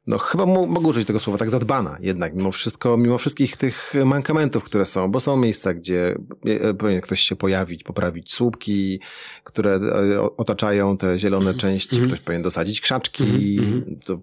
no 0.08 0.18
chyba 0.18 0.46
mogę 0.46 0.88
użyć 0.88 1.08
tego 1.08 1.20
słowa, 1.20 1.38
tak 1.38 1.50
zadbana 1.50 1.98
jednak, 2.02 2.36
mimo 2.36 2.52
wszystko, 2.52 2.98
mimo 2.98 3.18
wszystkich 3.18 3.58
tych 3.58 3.94
mankamentów, 4.06 4.64
które 4.64 4.86
są, 4.86 5.12
bo 5.12 5.20
są 5.20 5.38
miejsca, 5.38 5.74
gdzie 5.74 6.16
e, 6.46 6.74
powinien 6.74 7.02
ktoś 7.02 7.20
się 7.20 7.36
pojawić, 7.36 7.84
poprawić 7.84 8.34
słupki, 8.34 9.00
które 9.44 9.76
e, 9.76 10.38
otaczają 10.38 10.98
te 10.98 11.18
zielone 11.18 11.54
-hmm. 11.54 11.58
części, 11.58 11.96
-hmm. 11.96 12.08
ktoś 12.08 12.20
powinien 12.20 12.42
dosadzić 12.42 12.82
krzaczki, 12.82 13.60
to 14.06 14.20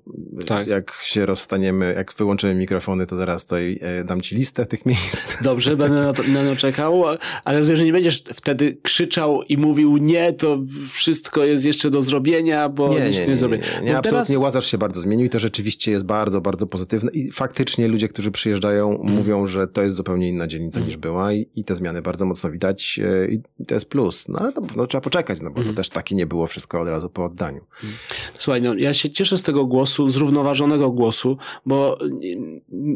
tak. 0.46 0.66
jak 0.66 1.00
się 1.02 1.26
rozstaniemy, 1.26 1.94
jak 1.96 2.12
wyłączymy 2.18 2.54
mikrofony, 2.54 3.06
to 3.06 3.16
zaraz 3.16 3.46
e, 3.52 4.04
dam 4.04 4.20
ci 4.20 4.36
listę 4.36 4.66
tych 4.66 4.86
miejsc. 4.90 5.42
Dobrze, 5.42 5.76
będę 5.76 6.02
na 6.02 6.12
to, 6.12 6.22
na 6.22 6.44
to 6.44 6.56
czekał, 6.56 7.04
ale 7.44 7.58
jeżeli 7.58 7.84
nie 7.84 7.92
będziesz 7.92 8.22
wtedy 8.34 8.78
krzyczał 8.82 9.42
i 9.42 9.56
mówił 9.56 9.96
nie, 9.96 10.32
to 10.32 10.58
wszystko 10.92 11.44
jest 11.44 11.64
jeszcze 11.64 11.90
do 11.90 12.02
zrobienia, 12.02 12.68
bo 12.68 12.88
nie, 12.88 13.00
nic 13.00 13.16
nie, 13.16 13.26
nie, 13.26 13.34
nie, 13.34 13.48
nie, 13.48 13.58
nie, 13.58 13.82
nie. 13.82 13.98
absolutnie 13.98 14.26
teraz... 14.26 14.30
Łazarz 14.30 14.66
się 14.66 14.78
bardzo 14.78 15.00
zmienił 15.00 15.26
i 15.26 15.30
to 15.30 15.38
rzeczywiście 15.38 15.73
rzeczywiście 15.74 15.92
jest 15.92 16.04
bardzo, 16.04 16.40
bardzo 16.40 16.66
pozytywne 16.66 17.10
i 17.12 17.30
faktycznie 17.30 17.88
ludzie, 17.88 18.08
którzy 18.08 18.30
przyjeżdżają 18.30 19.00
mm. 19.00 19.14
mówią, 19.14 19.46
że 19.46 19.68
to 19.68 19.82
jest 19.82 19.96
zupełnie 19.96 20.28
inna 20.28 20.46
dzielnica 20.46 20.78
mm. 20.78 20.88
niż 20.88 20.96
była 20.96 21.32
i, 21.32 21.46
i, 21.56 21.64
te 21.64 21.74
zmiany 21.74 22.02
bardzo 22.02 22.26
mocno 22.26 22.50
widać 22.50 23.00
e, 23.02 23.28
i 23.32 23.40
to 23.66 23.74
jest 23.74 23.88
plus. 23.88 24.28
No 24.28 24.38
ale 24.38 24.52
to, 24.52 24.62
no, 24.76 24.86
trzeba 24.86 25.00
poczekać, 25.00 25.40
no 25.40 25.50
bo 25.50 25.60
mm. 25.60 25.72
to 25.72 25.76
też 25.76 25.88
takie 25.88 26.14
nie 26.14 26.26
było 26.26 26.46
wszystko 26.46 26.80
od 26.80 26.88
razu 26.88 27.10
po 27.10 27.24
oddaniu. 27.24 27.60
Mm. 27.82 27.94
Słuchaj, 28.34 28.62
no 28.62 28.74
ja 28.74 28.94
się 28.94 29.10
cieszę 29.10 29.38
z 29.38 29.42
tego 29.42 29.66
głosu, 29.66 30.08
zrównoważonego 30.08 30.90
głosu, 30.90 31.38
bo 31.66 31.98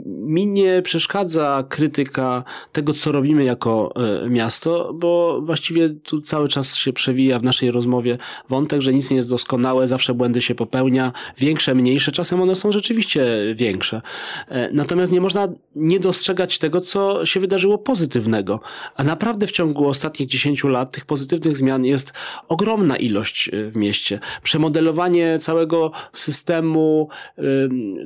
mi 0.06 0.46
nie 0.46 0.82
przeszkadza 0.82 1.64
krytyka 1.68 2.44
tego, 2.72 2.92
co 2.92 3.12
robimy 3.12 3.44
jako 3.44 3.92
e, 4.24 4.30
miasto, 4.30 4.94
bo 4.94 5.40
właściwie 5.42 5.90
tu 5.90 6.20
cały 6.20 6.48
czas 6.48 6.76
się 6.76 6.92
przewija 6.92 7.38
w 7.38 7.42
naszej 7.42 7.70
rozmowie 7.70 8.18
wątek, 8.48 8.80
że 8.80 8.92
nic 8.92 9.10
nie 9.10 9.16
jest 9.16 9.30
doskonałe, 9.30 9.86
zawsze 9.86 10.14
błędy 10.14 10.40
się 10.40 10.54
popełnia, 10.54 11.12
większe, 11.38 11.74
mniejsze, 11.74 12.12
czasem 12.12 12.40
one 12.42 12.54
są 12.54 12.67
są 12.68 12.72
rzeczywiście 12.72 13.26
większe. 13.54 14.02
E, 14.48 14.72
natomiast 14.72 15.12
nie 15.12 15.20
można 15.20 15.48
nie 15.76 16.00
dostrzegać 16.00 16.58
tego, 16.58 16.80
co 16.80 17.26
się 17.26 17.40
wydarzyło 17.40 17.78
pozytywnego. 17.78 18.60
A 18.96 19.04
naprawdę 19.04 19.46
w 19.46 19.52
ciągu 19.52 19.88
ostatnich 19.88 20.28
10 20.28 20.64
lat 20.64 20.92
tych 20.92 21.04
pozytywnych 21.04 21.56
zmian 21.56 21.84
jest 21.84 22.12
ogromna 22.48 22.96
ilość 22.96 23.48
e, 23.48 23.70
w 23.70 23.76
mieście. 23.76 24.20
Przemodelowanie 24.42 25.38
całego 25.38 25.92
systemu 26.12 27.08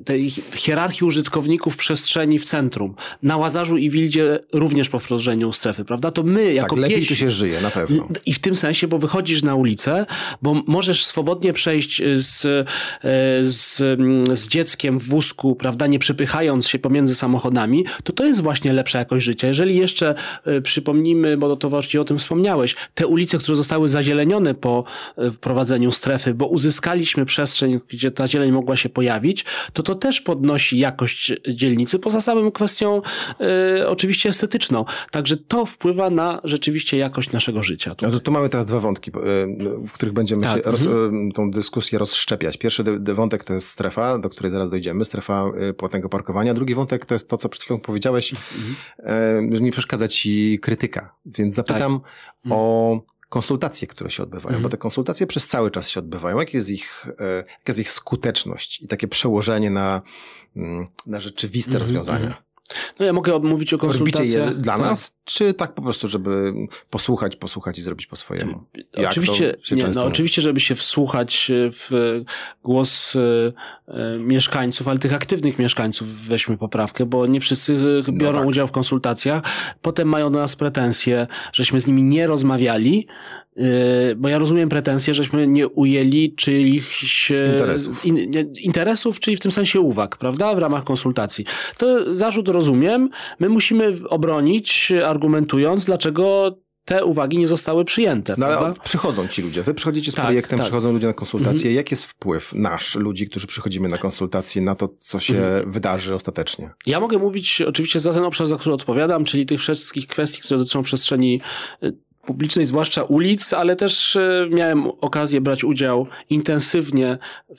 tej 0.04 0.30
hierarchii 0.54 1.06
użytkowników 1.06 1.76
przestrzeni 1.76 2.38
w 2.38 2.44
centrum. 2.44 2.94
Na 3.22 3.36
Łazarzu 3.36 3.76
i 3.76 3.90
Wildzie 3.90 4.40
również 4.52 4.88
po 4.88 4.98
wdrożeniu 4.98 5.52
strefy, 5.52 5.84
prawda? 5.84 6.10
To 6.10 6.22
my 6.22 6.52
jako 6.52 6.76
tak, 6.76 6.82
lepiej 6.82 7.06
tu 7.06 7.16
się 7.16 7.30
żyje, 7.30 7.60
na 7.60 7.70
pewno. 7.70 8.08
I 8.26 8.34
w 8.34 8.38
tym 8.38 8.56
sensie, 8.56 8.88
bo 8.88 8.98
wychodzisz 8.98 9.42
na 9.42 9.54
ulicę, 9.54 10.06
bo 10.42 10.62
możesz 10.66 11.06
swobodnie 11.06 11.52
przejść 11.52 12.02
z, 12.16 12.44
e, 12.44 12.64
z, 13.42 13.76
z 14.38 14.48
dzieckiem 14.52 14.98
w 14.98 15.08
wózku, 15.08 15.56
prawda, 15.56 15.86
nie 15.86 15.98
przepychając 15.98 16.68
się 16.68 16.78
pomiędzy 16.78 17.14
samochodami, 17.14 17.84
to 18.04 18.12
to 18.12 18.24
jest 18.24 18.42
właśnie 18.42 18.72
lepsza 18.72 18.98
jakość 18.98 19.24
życia. 19.24 19.48
Jeżeli 19.48 19.76
jeszcze 19.76 20.14
y, 20.46 20.62
przypomnimy, 20.62 21.36
bo 21.36 21.56
to 21.56 21.70
właśnie 21.70 22.00
o 22.00 22.04
tym 22.04 22.18
wspomniałeś, 22.18 22.76
te 22.94 23.06
ulice, 23.06 23.38
które 23.38 23.56
zostały 23.56 23.88
zazielenione 23.88 24.54
po 24.54 24.84
y, 25.18 25.30
wprowadzeniu 25.30 25.90
strefy, 25.92 26.34
bo 26.34 26.46
uzyskaliśmy 26.46 27.24
przestrzeń, 27.24 27.80
gdzie 27.88 28.10
ta 28.10 28.26
zieleń 28.26 28.52
mogła 28.52 28.76
się 28.76 28.88
pojawić, 28.88 29.44
to 29.72 29.82
to 29.82 29.94
też 29.94 30.20
podnosi 30.20 30.78
jakość 30.78 31.32
dzielnicy, 31.48 31.98
poza 31.98 32.20
samą 32.20 32.50
kwestią 32.50 33.02
y, 33.80 33.88
oczywiście 33.88 34.28
estetyczną. 34.28 34.84
Także 35.10 35.36
to 35.36 35.66
wpływa 35.66 36.10
na 36.10 36.40
rzeczywiście 36.44 36.96
jakość 36.96 37.32
naszego 37.32 37.62
życia. 37.62 37.94
No 38.02 38.10
to 38.10 38.20
tu 38.20 38.32
mamy 38.32 38.48
teraz 38.48 38.66
dwa 38.66 38.80
wątki, 38.80 39.10
w 39.88 39.92
których 39.92 40.14
będziemy 40.14 40.42
tak. 40.42 40.56
się 40.56 40.62
roz, 40.70 40.86
mhm. 40.86 41.32
tą 41.32 41.50
dyskusję 41.50 41.98
rozszczepiać. 41.98 42.56
Pierwszy 42.56 42.84
wątek 43.00 43.44
to 43.44 43.54
jest 43.54 43.68
strefa, 43.68 44.18
do 44.18 44.28
której 44.32 44.52
zaraz 44.52 44.70
dojdziemy, 44.70 45.04
strefa 45.04 45.44
y, 45.70 45.74
płatnego 45.74 46.08
parkowania. 46.08 46.54
Drugi 46.54 46.74
wątek 46.74 47.06
to 47.06 47.14
jest 47.14 47.28
to, 47.28 47.36
co 47.36 47.48
przed 47.48 47.62
chwilą 47.62 47.80
powiedziałeś, 47.80 48.32
mhm. 48.32 49.54
że 49.54 49.60
nie 49.60 49.72
przeszkadza 49.72 50.08
ci 50.08 50.58
krytyka. 50.62 51.14
Więc 51.26 51.54
zapytam 51.54 52.00
tak. 52.00 52.52
o 52.52 53.00
konsultacje, 53.28 53.88
które 53.88 54.10
się 54.10 54.22
odbywają, 54.22 54.48
mhm. 54.48 54.62
bo 54.62 54.68
te 54.68 54.76
konsultacje 54.76 55.26
przez 55.26 55.48
cały 55.48 55.70
czas 55.70 55.88
się 55.88 56.00
odbywają. 56.00 56.38
Jak 56.38 56.54
jest 56.54 56.70
ich, 56.70 57.06
jaka 57.18 57.46
jest 57.68 57.78
ich 57.78 57.90
skuteczność 57.90 58.82
i 58.82 58.88
takie 58.88 59.08
przełożenie 59.08 59.70
na, 59.70 60.02
mm, 60.56 60.86
na 61.06 61.20
rzeczywiste 61.20 61.72
mhm. 61.72 61.80
rozwiązania? 61.80 62.42
No 63.00 63.06
ja 63.06 63.12
mogę 63.12 63.38
mówić 63.38 63.74
o 63.74 63.78
konsultacjach. 63.78 64.54
Dla 64.54 64.72
tak. 64.72 64.82
nas, 64.82 65.12
czy 65.24 65.54
tak 65.54 65.74
po 65.74 65.82
prostu, 65.82 66.08
żeby 66.08 66.52
posłuchać, 66.90 67.36
posłuchać 67.36 67.78
i 67.78 67.82
zrobić 67.82 68.06
po 68.06 68.16
swojemu? 68.16 68.64
Jak 68.96 69.10
oczywiście, 69.10 69.56
nie, 69.70 69.88
no, 69.94 70.04
oczywiście, 70.04 70.42
żeby 70.42 70.60
się 70.60 70.74
wsłuchać 70.74 71.50
w 71.54 72.20
głos 72.64 73.16
e, 73.16 73.52
e, 73.88 74.18
mieszkańców, 74.18 74.88
ale 74.88 74.98
tych 74.98 75.14
aktywnych 75.14 75.58
mieszkańców 75.58 76.08
weźmy 76.08 76.58
poprawkę, 76.58 77.06
bo 77.06 77.26
nie 77.26 77.40
wszyscy 77.40 78.02
biorą 78.12 78.32
no 78.32 78.38
tak. 78.38 78.48
udział 78.48 78.66
w 78.66 78.72
konsultacjach. 78.72 79.42
Potem 79.82 80.08
mają 80.08 80.32
do 80.32 80.38
nas 80.38 80.56
pretensje, 80.56 81.26
żeśmy 81.52 81.80
z 81.80 81.86
nimi 81.86 82.02
nie 82.02 82.26
rozmawiali, 82.26 83.06
bo 84.16 84.28
ja 84.28 84.38
rozumiem 84.38 84.68
pretensje, 84.68 85.14
żeśmy 85.14 85.46
nie 85.46 85.68
ujęli 85.68 86.34
czyichś 86.34 87.30
e, 87.30 87.52
interesów. 87.52 88.04
In, 88.04 88.32
interesów, 88.62 89.20
czyli 89.20 89.36
w 89.36 89.40
tym 89.40 89.52
sensie 89.52 89.80
uwag, 89.80 90.16
prawda, 90.16 90.54
w 90.54 90.58
ramach 90.58 90.84
konsultacji. 90.84 91.44
To 91.76 92.14
zarzut 92.14 92.48
rozumiem. 92.48 93.10
My 93.38 93.48
musimy 93.48 93.96
obronić, 94.08 94.92
argumentując, 95.04 95.84
dlaczego 95.84 96.56
te 96.84 97.04
uwagi 97.04 97.38
nie 97.38 97.48
zostały 97.48 97.84
przyjęte. 97.84 98.34
No 98.38 98.46
ale 98.46 98.72
przychodzą 98.84 99.28
ci 99.28 99.42
ludzie. 99.42 99.62
Wy 99.62 99.74
przychodzicie 99.74 100.12
z 100.12 100.14
tak, 100.14 100.24
projektem, 100.24 100.58
tak. 100.58 100.66
przychodzą 100.66 100.92
ludzie 100.92 101.06
na 101.06 101.12
konsultacje. 101.12 101.58
Mhm. 101.58 101.74
Jaki 101.74 101.92
jest 101.92 102.04
wpływ 102.04 102.52
nasz, 102.54 102.94
ludzi, 102.94 103.28
którzy 103.28 103.46
przychodzimy 103.46 103.88
na 103.88 103.98
konsultacje, 103.98 104.62
na 104.62 104.74
to, 104.74 104.88
co 104.98 105.20
się 105.20 105.34
mhm. 105.34 105.72
wydarzy 105.72 106.14
ostatecznie? 106.14 106.70
Ja 106.86 107.00
mogę 107.00 107.18
mówić 107.18 107.62
oczywiście 107.62 108.00
za 108.00 108.12
ten 108.12 108.24
obszar, 108.24 108.46
za 108.46 108.56
który 108.56 108.74
odpowiadam, 108.74 109.24
czyli 109.24 109.46
tych 109.46 109.60
wszystkich 109.60 110.06
kwestii, 110.06 110.42
które 110.42 110.58
dotyczą 110.58 110.82
przestrzeni 110.82 111.40
publicznej, 112.26 112.66
zwłaszcza 112.66 113.02
ulic, 113.02 113.52
ale 113.52 113.76
też 113.76 114.16
e, 114.16 114.46
miałem 114.50 114.86
okazję 115.00 115.40
brać 115.40 115.64
udział 115.64 116.06
intensywnie 116.30 117.18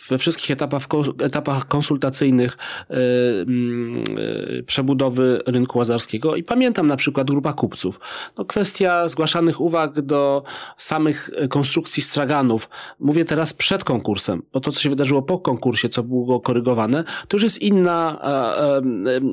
we 0.09 0.17
wszystkich 0.17 0.51
etapach, 0.51 0.83
etapach 1.23 1.67
konsultacyjnych 1.67 2.57
e, 2.89 2.93
e, 2.93 4.63
przebudowy 4.63 5.41
rynku 5.47 5.77
łazarskiego 5.77 6.35
i 6.35 6.43
pamiętam 6.43 6.87
na 6.87 6.95
przykład 6.95 7.27
grupa 7.27 7.53
kupców. 7.53 7.99
No, 8.37 8.45
kwestia 8.45 9.07
zgłaszanych 9.07 9.61
uwag 9.61 10.01
do 10.01 10.43
samych 10.77 11.29
konstrukcji 11.49 12.03
straganów. 12.03 12.69
Mówię 12.99 13.25
teraz 13.25 13.53
przed 13.53 13.83
konkursem, 13.83 14.43
bo 14.53 14.59
to, 14.59 14.71
co 14.71 14.79
się 14.79 14.89
wydarzyło 14.89 15.21
po 15.21 15.39
konkursie, 15.39 15.89
co 15.89 16.03
było 16.03 16.39
korygowane, 16.39 17.03
to 17.27 17.37
już 17.37 17.43
jest 17.43 17.61
inna, 17.61 18.19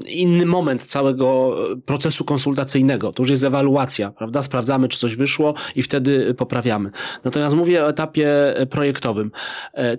inny 0.09 0.47
moment 0.47 0.85
całego 0.85 1.57
procesu 1.87 2.25
konsultacyjnego. 2.25 3.13
To 3.13 3.23
już 3.23 3.31
jest 3.31 3.45
ewaluacja, 3.45 4.11
prawda? 4.11 4.43
Sprawdzamy, 4.43 4.89
czy 4.89 4.99
coś 4.99 5.17
wyszło 5.21 5.55
i 5.77 5.83
wtedy 5.83 6.35
poprawiamy. 6.35 6.91
Natomiast 7.25 7.57
mówię 7.57 7.85
o 7.85 7.89
etapie 7.89 8.55
projektowym. 8.71 9.31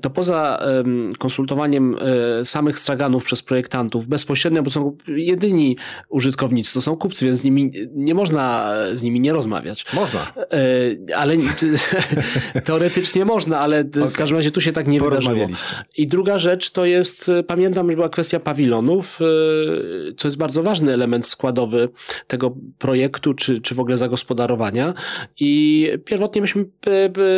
To 0.01 0.09
poza 0.09 0.63
konsultowaniem 1.19 1.95
samych 2.43 2.79
straganów 2.79 3.23
przez 3.23 3.41
projektantów 3.41 4.07
bezpośrednio, 4.07 4.63
bo 4.63 4.69
są 4.69 4.97
jedyni 5.07 5.77
użytkownicy, 6.09 6.73
to 6.73 6.81
są 6.81 6.95
kupcy, 6.97 7.25
więc 7.25 7.37
z 7.37 7.43
nimi 7.43 7.71
nie 7.95 8.15
można 8.15 8.73
z 8.93 9.03
nimi 9.03 9.19
nie 9.19 9.33
rozmawiać. 9.33 9.85
Można. 9.93 10.33
Ale 11.15 11.37
teoretycznie 12.65 13.25
można, 13.25 13.59
ale 13.59 13.79
okay. 13.79 14.07
w 14.07 14.13
każdym 14.13 14.37
razie 14.37 14.51
tu 14.51 14.61
się 14.61 14.71
tak 14.71 14.87
nie 14.87 14.99
wydarzyło. 14.99 15.47
I 15.97 16.07
druga 16.07 16.37
rzecz 16.37 16.69
to 16.69 16.85
jest, 16.85 17.31
pamiętam, 17.47 17.89
że 17.89 17.95
była 17.95 18.09
kwestia 18.09 18.39
pawilonów, 18.39 19.19
co 20.17 20.27
jest 20.27 20.37
bardzo 20.37 20.63
ważny 20.63 20.93
element 20.93 21.27
składowy 21.27 21.89
tego 22.27 22.55
projektu, 22.79 23.33
czy, 23.33 23.61
czy 23.61 23.75
w 23.75 23.79
ogóle 23.79 23.97
zagospodarowania. 23.97 24.93
I 25.39 25.87
pierwotnie 26.05 26.41
myśmy 26.41 26.65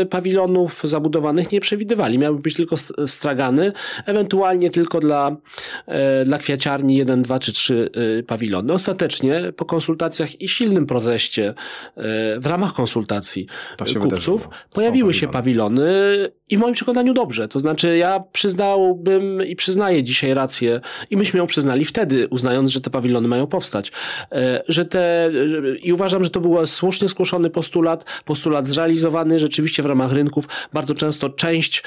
pawilonów 0.10 0.82
zabudowanych 0.84 1.52
nie 1.52 1.62
przewidywali. 1.62 2.20
Miały 2.20 2.40
być 2.40 2.56
tylko 2.56 2.76
stragany, 3.08 3.72
ewentualnie 4.06 4.70
tylko 4.70 5.00
dla, 5.00 5.36
e, 5.88 6.26
dla 6.26 6.38
kwiaciarni 6.38 6.96
jeden, 6.96 7.22
dwa 7.22 7.40
czy 7.40 7.52
trzy 7.52 7.90
e, 8.20 8.24
pawilony. 8.24 8.74
Ostatecznie 8.74 9.54
po 9.56 9.66
konsultacjach 9.66 10.42
i 10.42 10.48
silnym 10.48 10.86
proteście 10.86 11.50
e, 11.50 11.54
w 12.40 12.46
ramach 12.46 12.74
konsultacji 12.74 13.48
kupców 14.00 14.50
pojawiły 14.74 15.14
się 15.14 15.28
pawilony 15.28 15.84
i 16.54 16.58
w 16.58 16.60
moim 16.60 16.74
przekonaniu 16.74 17.14
dobrze. 17.14 17.48
To 17.48 17.60
znaczy 17.60 17.98
ja 17.98 18.24
przyznałbym 18.34 19.46
i 19.48 19.56
przyznaję 19.56 20.04
dzisiaj 20.04 20.34
rację 20.34 20.82
i 21.12 21.18
myśmy 21.18 21.38
ją 21.38 21.48
przyznali 21.48 21.86
wtedy, 21.86 22.28
uznając, 22.28 22.72
że 22.72 22.82
te 22.82 22.90
pawilony 22.90 23.28
mają 23.28 23.48
powstać. 23.48 23.92
Że 24.68 24.86
te, 24.86 25.32
I 25.82 25.94
uważam, 25.94 26.24
że 26.24 26.30
to 26.30 26.40
był 26.40 26.68
słusznie 26.68 27.10
skłoszony 27.10 27.50
postulat, 27.50 28.06
postulat 28.26 28.68
zrealizowany 28.68 29.40
rzeczywiście 29.40 29.84
w 29.84 29.86
ramach 29.86 30.12
rynków. 30.12 30.48
Bardzo 30.74 30.96
często 30.96 31.30
część 31.30 31.84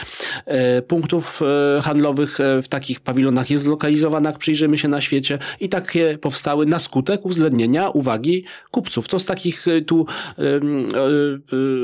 punktów 0.88 1.40
handlowych 1.83 2.38
w 2.62 2.68
takich 2.68 3.00
pawilonach 3.00 3.50
jest 3.50 3.64
zlokalizowana, 3.64 4.31
jak 4.31 4.38
przyjrzymy 4.38 4.79
się 4.79 4.88
na 4.88 5.00
świecie 5.00 5.38
i 5.61 5.68
takie 5.68 6.18
powstały 6.18 6.66
na 6.66 6.79
skutek 6.79 7.26
uwzględnienia 7.26 7.90
uwagi 7.90 8.44
kupców. 8.70 9.09
To 9.09 9.18
z 9.18 9.26
takich 9.26 9.68
e, 9.68 9.81
tu 9.81 10.07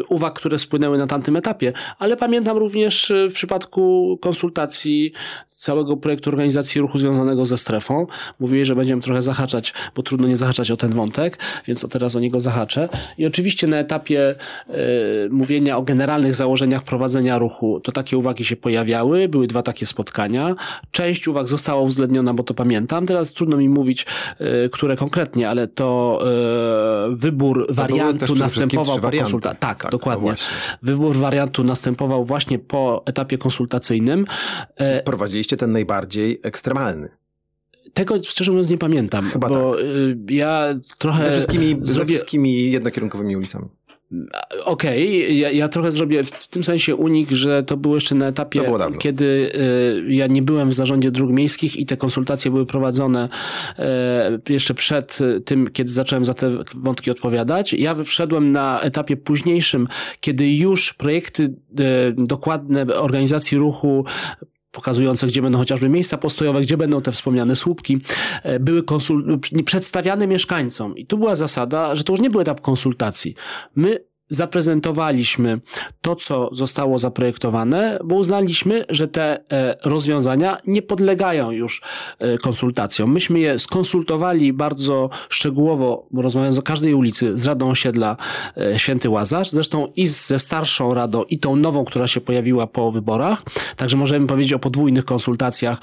uwag, 0.09 0.35
które 0.35 0.59
spłynęły 0.59 0.99
na 0.99 1.07
tamtym 1.07 1.37
etapie, 1.37 1.73
ale 1.99 2.17
pamiętam 2.17 2.57
również 2.57 2.72
e, 3.11 3.29
w 3.29 3.33
przypadku 3.33 4.19
konsultacji 4.21 5.13
całego 5.47 5.97
projektu 5.97 6.31
organizacji 6.31 6.81
ruchu 6.81 6.99
związanego 6.99 7.45
ze 7.45 7.59
strefą. 7.59 8.07
Mówili, 8.41 8.65
że 8.65 8.77
będziemy 8.77 9.03
trochę 9.03 9.23
zahaczać, 9.23 9.75
bo 9.97 10.03
trudno 10.03 10.29
nie 10.29 10.37
zahaczać 10.37 10.71
o 10.71 10.77
ten 10.77 10.95
wątek, 10.95 11.39
więc 11.67 11.81
to 11.81 11.89
teraz 11.89 12.17
o 12.17 12.21
niego 12.21 12.41
zahaczę. 12.41 12.89
I 13.19 13.27
oczywiście 13.27 13.67
na 13.67 13.77
etapie 13.77 14.35
yy, 14.69 14.75
mówienia 15.31 15.77
o 15.77 15.83
generalnych 15.83 16.35
założeniach 16.35 16.83
prowadzenia 16.83 17.39
ruchu, 17.39 17.81
to 17.81 17.93
takie 17.93 18.19
uwagi 18.19 18.45
się 18.45 18.57
pojawiały. 18.57 19.29
Były 19.29 19.47
dwa 19.47 19.63
takie 19.63 19.87
spotkania. 19.87 20.55
Część 20.91 21.29
uwag 21.29 21.47
została 21.49 21.81
uwzględniona, 21.81 22.35
bo 22.35 22.43
to 22.43 22.55
pamiętam. 22.55 23.07
Teraz 23.07 23.33
trudno 23.33 23.57
mi 23.57 23.69
mówić, 23.69 24.07
yy, 24.41 24.47
które 24.73 24.97
konkretnie, 24.97 25.49
ale 25.49 25.69
to 25.69 26.19
yy, 27.09 27.17
wybór 27.17 27.67
wariantu 27.71 28.35
następował 28.35 29.01
po 29.01 29.11
konsultacji. 29.11 29.59
Tak, 29.61 29.83
tak, 29.83 29.91
dokładnie. 29.91 30.35
Wybór 30.83 31.17
wariantu 31.17 31.65
następował 31.65 32.25
właśnie 32.25 32.52
po 32.59 33.03
etapie 33.07 33.39
konsultacyjnym. 33.39 34.27
Wprowadziliście 35.01 35.57
ten 35.57 35.73
najbardziej 35.73 36.41
ekstremalny. 36.43 37.09
Tego 37.95 38.23
szczerze 38.23 38.53
mówiąc 38.53 38.71
nie 38.71 38.79
pamiętam, 38.79 39.25
Chyba 39.25 39.49
bo 39.49 39.75
tak. 39.75 39.85
ja 40.31 40.75
trochę... 40.99 41.25
Ze 41.25 41.31
wszystkimi, 41.31 41.69
zrobię... 41.69 41.87
ze 41.87 42.05
wszystkimi 42.05 42.71
jednokierunkowymi 42.71 43.37
ulicami. 43.37 43.69
Okej, 44.65 45.25
okay. 45.25 45.35
ja, 45.35 45.51
ja, 45.51 45.69
trochę 45.69 45.93
zrobię 45.93 46.25
w 46.25 46.49
tym 46.49 46.65
sensie 46.65 46.97
unik, 46.97 47.31
że 47.31 47.63
to 47.63 47.77
było 47.77 47.95
jeszcze 47.95 48.15
na 48.15 48.27
etapie, 48.27 48.61
kiedy 48.99 49.25
y, 50.05 50.15
ja 50.15 50.27
nie 50.27 50.43
byłem 50.43 50.69
w 50.69 50.75
zarządzie 50.75 51.11
dróg 51.11 51.31
miejskich 51.31 51.77
i 51.77 51.87
te 51.87 51.97
konsultacje 51.97 52.51
były 52.51 52.67
prowadzone 52.67 53.29
y, 54.49 54.53
jeszcze 54.53 54.75
przed 54.75 55.19
tym, 55.45 55.71
kiedy 55.73 55.93
zacząłem 55.93 56.25
za 56.25 56.35
te 56.35 56.51
wątki 56.75 57.11
odpowiadać. 57.11 57.73
Ja 57.73 57.95
wszedłem 58.05 58.53
na 58.53 58.81
etapie 58.81 59.17
późniejszym, 59.17 59.89
kiedy 60.21 60.55
już 60.55 60.93
projekty 60.93 61.43
y, 61.43 61.55
dokładne 62.17 62.87
organizacji 62.87 63.59
ruchu 63.59 64.05
pokazujące, 64.73 65.27
gdzie 65.27 65.43
będą 65.43 65.59
chociażby 65.59 65.89
miejsca 65.89 66.19
postojowe, 66.19 66.61
gdzie 66.61 66.77
będą 66.77 67.03
te 67.03 67.13
wspomniane 67.13 67.57
słupki, 67.57 68.01
e, 68.43 68.61
były 68.61 68.83
konsul- 68.83 69.39
przedstawiane 69.65 70.27
mieszkańcom. 70.27 70.97
I 70.97 71.07
tu 71.07 71.19
była 71.19 71.35
zasada, 71.35 71.95
że 71.95 72.05
to 72.05 72.13
już 72.13 72.21
nie 72.21 72.31
był 72.31 72.41
etap 72.41 72.61
konsultacji. 72.61 73.35
My 73.77 74.05
zaprezentowaliśmy 74.33 75.61
to, 76.01 76.17
co 76.17 76.49
zostało 76.53 76.99
zaprojektowane, 76.99 77.99
bo 78.05 78.15
uznaliśmy, 78.15 78.85
że 78.89 79.09
te 79.09 79.41
e, 79.53 79.77
rozwiązania 79.85 80.59
nie 80.67 80.83
podlegają 80.83 81.51
już 81.51 81.83
e, 82.19 82.39
konsultacjom. 82.39 83.13
Myśmy 83.13 83.41
je 83.41 83.59
skonsultowali 83.59 84.53
bardzo 84.53 85.11
szczegółowo, 85.29 86.07
rozmawiając 86.15 86.59
o 86.59 86.63
każdej 86.63 86.95
ulicy 86.95 87.39
z 87.39 87.47
Radą 87.47 87.71
Osiedla 87.71 88.17
e, 88.57 88.79
Święty 88.79 89.11
Łazarz, 89.11 89.51
zresztą 89.51 89.87
i 89.97 90.07
ze 90.07 90.39
starszą 90.39 90.95
Radą, 90.95 91.23
i 91.23 91.39
tą 91.39 91.57
nową, 91.57 91.85
która 91.85 92.07
się 92.07 92.21
pojawiła 92.21 92.67
po 92.67 92.93
wyborach. 92.93 93.43
Także 93.77 93.97
możemy 93.97 94.27
powiedzieć 94.27 94.53
o 94.53 94.59
podwójnych 94.59 95.05
konsultacjach 95.05 95.79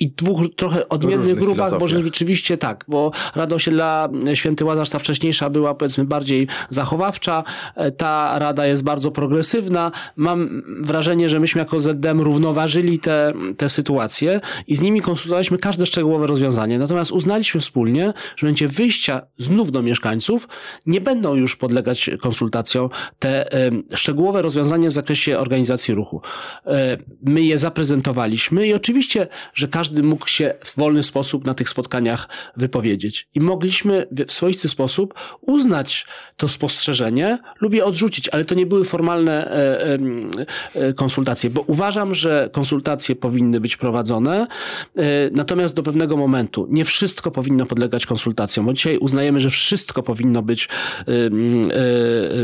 i 0.00 0.10
dwóch 0.10 0.40
trochę 0.56 0.88
odmiennych 0.88 1.34
grupach, 1.34 1.78
bo 1.78 1.86
rzeczywiście 1.86 2.58
tak, 2.58 2.84
bo 2.88 3.10
Rada 3.34 3.56
Osiedla 3.56 4.08
Święty 4.34 4.64
Łazarz, 4.64 4.90
ta 4.90 4.98
wcześniejsza 4.98 5.50
była 5.50 5.74
powiedzmy 5.74 6.04
bardziej 6.04 6.48
zachowawcza, 6.68 7.44
ta 7.96 8.38
rada 8.38 8.66
jest 8.66 8.84
bardzo 8.84 9.10
progresywna. 9.10 9.92
Mam 10.16 10.62
wrażenie, 10.80 11.28
że 11.28 11.40
myśmy 11.40 11.58
jako 11.58 11.80
ZDM 11.80 12.20
równoważyli 12.20 12.98
te, 12.98 13.32
te 13.56 13.68
sytuacje 13.68 14.40
i 14.66 14.76
z 14.76 14.80
nimi 14.80 15.00
konsultowaliśmy 15.00 15.58
każde 15.58 15.86
szczegółowe 15.86 16.26
rozwiązanie. 16.26 16.78
Natomiast 16.78 17.12
uznaliśmy 17.12 17.60
wspólnie, 17.60 18.12
że 18.36 18.46
momencie 18.46 18.68
wyjścia 18.68 19.22
znów 19.38 19.72
do 19.72 19.82
mieszkańców 19.82 20.48
nie 20.86 21.00
będą 21.00 21.34
już 21.34 21.56
podlegać 21.56 22.10
konsultacjom 22.20 22.88
te 23.18 23.54
y, 23.66 23.96
szczegółowe 23.96 24.42
rozwiązania 24.42 24.90
w 24.90 24.92
zakresie 24.92 25.38
organizacji 25.38 25.94
ruchu. 25.94 26.22
Y, 26.66 26.70
my 27.22 27.42
je 27.42 27.58
zaprezentowaliśmy 27.58 28.66
i 28.66 28.74
oczywiście, 28.74 29.28
że 29.54 29.68
każdy 29.68 30.02
mógł 30.02 30.28
się 30.28 30.54
w 30.64 30.76
wolny 30.76 31.02
sposób 31.02 31.44
na 31.44 31.54
tych 31.54 31.68
spotkaniach 31.68 32.28
wypowiedzieć. 32.56 33.28
I 33.34 33.40
mogliśmy 33.40 34.06
w 34.28 34.32
swoisty 34.32 34.68
sposób 34.68 35.14
uznać 35.40 36.06
to 36.36 36.48
spostrzeżenie 36.48 37.38
lub 37.60 37.74
je 37.74 37.81
odrzucić, 37.84 38.28
ale 38.28 38.44
to 38.44 38.54
nie 38.54 38.66
były 38.66 38.84
formalne 38.84 39.50
e, 39.50 39.98
e, 40.74 40.92
konsultacje, 40.92 41.50
bo 41.50 41.60
uważam, 41.60 42.14
że 42.14 42.50
konsultacje 42.52 43.16
powinny 43.16 43.60
być 43.60 43.76
prowadzone, 43.76 44.46
e, 44.96 45.02
natomiast 45.30 45.76
do 45.76 45.82
pewnego 45.82 46.16
momentu. 46.16 46.66
Nie 46.70 46.84
wszystko 46.84 47.30
powinno 47.30 47.66
podlegać 47.66 48.06
konsultacjom, 48.06 48.66
bo 48.66 48.72
dzisiaj 48.72 48.98
uznajemy, 48.98 49.40
że 49.40 49.50
wszystko 49.50 50.02
powinno 50.02 50.42
być 50.42 50.68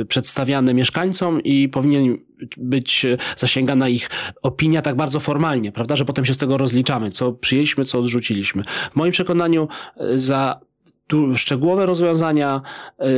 przedstawiane 0.09 0.75
mieszkańcom 0.75 1.43
i 1.43 1.69
powinien 1.69 2.19
być 2.57 3.07
zasięgana 3.37 3.89
ich 3.89 4.11
opinia 4.43 4.83
tak 4.83 4.97
bardzo 4.97 5.21
formalnie, 5.21 5.73
prawda, 5.73 5.97
że 5.97 6.05
potem 6.05 6.25
się 6.25 6.35
z 6.35 6.39
tego 6.39 6.57
rozliczamy, 6.57 7.11
co 7.11 7.33
przyjęliśmy, 7.33 7.85
co 7.85 7.99
odrzuciliśmy. 7.99 8.63
W 8.93 8.97
moim 8.97 9.13
przekonaniu 9.13 9.69
za 10.15 10.61
tu 11.09 11.37
szczegółowe 11.37 11.87
rozwiązania 11.87 12.63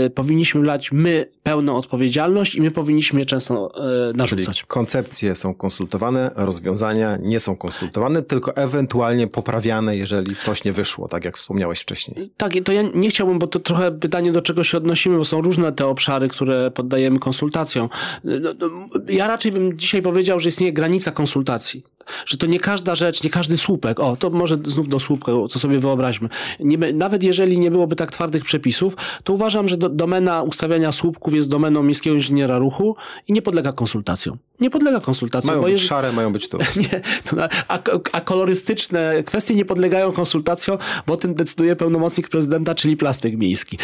y, 0.06 0.10
powinniśmy 0.10 0.60
brać 0.60 0.92
my 0.92 1.26
pełną 1.42 1.76
odpowiedzialność 1.76 2.54
i 2.54 2.60
my 2.60 2.70
powinniśmy 2.70 3.20
je 3.20 3.26
często 3.26 3.72
y, 4.10 4.16
narzucać. 4.16 4.56
Czyli 4.56 4.68
koncepcje 4.68 5.34
są 5.34 5.54
konsultowane, 5.54 6.30
rozwiązania 6.34 7.18
nie 7.22 7.40
są 7.40 7.56
konsultowane, 7.56 8.22
tylko 8.22 8.56
ewentualnie 8.56 9.26
poprawiane, 9.26 9.96
jeżeli 9.96 10.36
coś 10.36 10.64
nie 10.64 10.72
wyszło, 10.72 11.08
tak 11.08 11.24
jak 11.24 11.36
wspomniałeś 11.36 11.80
wcześniej. 11.80 12.30
Tak, 12.36 12.52
to 12.64 12.72
ja 12.72 12.82
nie 12.94 13.08
chciałbym, 13.08 13.38
bo 13.38 13.46
to 13.46 13.58
trochę 13.58 13.92
pytanie, 13.92 14.32
do 14.32 14.42
czego 14.42 14.64
się 14.64 14.78
odnosimy, 14.78 15.16
bo 15.16 15.24
są 15.24 15.40
różne 15.40 15.72
te 15.72 15.86
obszary, 15.86 16.28
które 16.28 16.70
poddajemy 16.70 17.18
konsultacjom. 17.18 17.88
No, 18.24 18.54
no, 18.60 18.68
ja 19.08 19.26
raczej 19.26 19.52
bym 19.52 19.78
dzisiaj 19.78 20.02
powiedział, 20.02 20.38
że 20.38 20.48
istnieje 20.48 20.72
granica 20.72 21.12
konsultacji 21.12 21.84
że 22.26 22.36
to 22.36 22.46
nie 22.46 22.60
każda 22.60 22.94
rzecz, 22.94 23.22
nie 23.22 23.30
każdy 23.30 23.58
słupek, 23.58 24.00
o, 24.00 24.16
to 24.16 24.30
może 24.30 24.58
znów 24.64 24.88
do 24.88 24.98
słupka, 24.98 25.32
to 25.52 25.58
sobie 25.58 25.78
wyobraźmy. 25.78 26.28
Nie, 26.60 26.92
nawet 26.92 27.22
jeżeli 27.22 27.58
nie 27.58 27.70
byłoby 27.70 27.96
tak 27.96 28.10
twardych 28.10 28.44
przepisów, 28.44 28.96
to 29.24 29.32
uważam, 29.32 29.68
że 29.68 29.76
do, 29.76 29.88
domena 29.88 30.42
ustawiania 30.42 30.92
słupków 30.92 31.34
jest 31.34 31.50
domeną 31.50 31.82
miejskiego 31.82 32.14
inżyniera 32.14 32.58
ruchu 32.58 32.96
i 33.28 33.32
nie 33.32 33.42
podlega 33.42 33.72
konsultacjom. 33.72 34.38
Nie 34.60 34.70
podlega 34.70 35.00
konsultacjom. 35.00 35.60
Mają 35.60 35.72
być 35.72 35.82
szare, 35.82 36.12
mają 36.12 36.32
być 36.32 36.48
tu. 36.48 36.58
Nie, 36.76 37.00
to, 37.24 37.36
a, 37.68 37.78
a 38.12 38.20
kolorystyczne 38.20 39.22
kwestie 39.26 39.54
nie 39.54 39.64
podlegają 39.64 40.12
konsultacjom, 40.12 40.78
bo 41.06 41.14
o 41.14 41.16
tym 41.16 41.34
decyduje 41.34 41.76
pełnomocnik 41.76 42.28
prezydenta, 42.28 42.74
czyli 42.74 42.96
plastyk 42.96 43.38
miejski. 43.38 43.78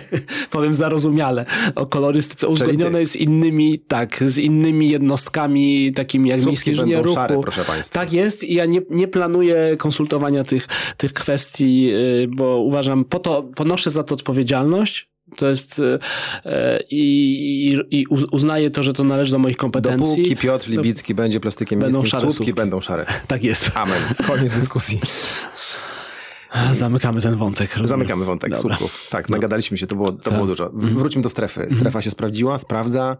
Powiem 0.50 0.74
zarozumiale. 0.74 1.46
O 1.74 1.86
kolorystyce 1.86 2.48
uzgodnionej 2.48 3.06
z 3.06 3.16
innymi, 3.16 3.78
tak, 3.78 4.24
z 4.26 4.38
innymi 4.38 4.88
jednostkami, 4.88 5.92
takimi 5.92 6.30
jak 6.30 6.44
Miejski 6.44 6.70
Inżynier 6.70 7.02
Ruchu. 7.02 7.14
Szare, 7.14 7.38
proszę 7.42 7.64
Państwa. 7.68 8.00
Tak 8.00 8.12
jest 8.12 8.44
i 8.44 8.54
ja 8.54 8.64
nie, 8.66 8.80
nie 8.90 9.08
planuję 9.08 9.76
konsultowania 9.78 10.44
tych, 10.44 10.68
tych 10.96 11.12
kwestii, 11.12 11.90
y, 11.92 12.28
bo 12.36 12.56
uważam, 12.58 13.04
po 13.04 13.18
to 13.18 13.42
ponoszę 13.42 13.90
za 13.90 14.02
to 14.02 14.14
odpowiedzialność, 14.14 15.08
To 15.36 15.48
jest 15.48 15.80
e, 16.44 16.80
i, 16.90 17.02
i, 17.90 18.00
i 18.00 18.06
uznaję 18.32 18.70
to, 18.70 18.82
że 18.82 18.92
to 18.92 19.04
należy 19.04 19.32
do 19.32 19.38
moich 19.38 19.56
kompetencji. 19.56 20.22
Dopóki 20.22 20.36
Piotr 20.36 20.68
Libicki 20.68 21.14
będzie 21.14 21.40
plastykiem 21.40 21.80
Będą 21.80 21.98
miejskim, 21.98 22.10
szare 22.10 22.20
słupki 22.20 22.36
słupki. 22.36 22.54
będą 22.54 22.80
szare. 22.80 23.06
Tak 23.26 23.44
jest. 23.44 23.70
Amen. 23.74 24.02
Koniec 24.26 24.52
dyskusji. 24.54 25.00
Zamykamy 26.72 27.20
ten 27.20 27.36
wątek. 27.36 27.70
rozumiem. 27.70 27.88
Zamykamy 27.88 28.24
wątek 28.24 28.50
Dobra. 28.50 28.76
słupków. 28.76 29.06
Tak, 29.10 29.28
No. 29.28 29.36
nagadaliśmy 29.36 29.78
się, 29.78 29.86
to 29.86 29.96
było, 29.96 30.12
to 30.12 30.22
Tak. 30.22 30.34
było 30.34 30.46
dużo. 30.46 30.66
Mhm. 30.72 30.98
Wróćmy 30.98 31.22
do 31.22 31.28
strefy. 31.28 31.68
Strefa 31.70 32.02
się 32.02 32.10
sprawdziła, 32.10 32.58
sprawdza. 32.58 33.16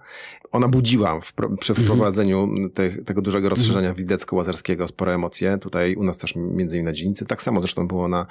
Ona 0.53 0.69
budziła 0.69 1.21
w, 1.21 1.33
przy 1.61 1.73
Mhm. 1.73 1.87
wprowadzeniu 1.89 2.49
te, 2.75 2.91
tego 2.91 3.23
dużego 3.23 3.49
rozszerzenia 3.49 3.93
Wildecko-Łazarskiego 3.95 4.89
spore 4.89 5.15
emocje. 5.15 5.59
Tutaj 5.59 5.95
u 5.97 6.05
nas 6.05 6.19
też 6.19 6.33
między 6.37 6.77
innymi 6.77 6.87
na 6.87 6.93
dzielnicy. 6.93 7.27
Tak 7.27 7.43
samo 7.43 7.61
zresztą 7.61 7.89
było 7.89 8.09
na, 8.09 8.27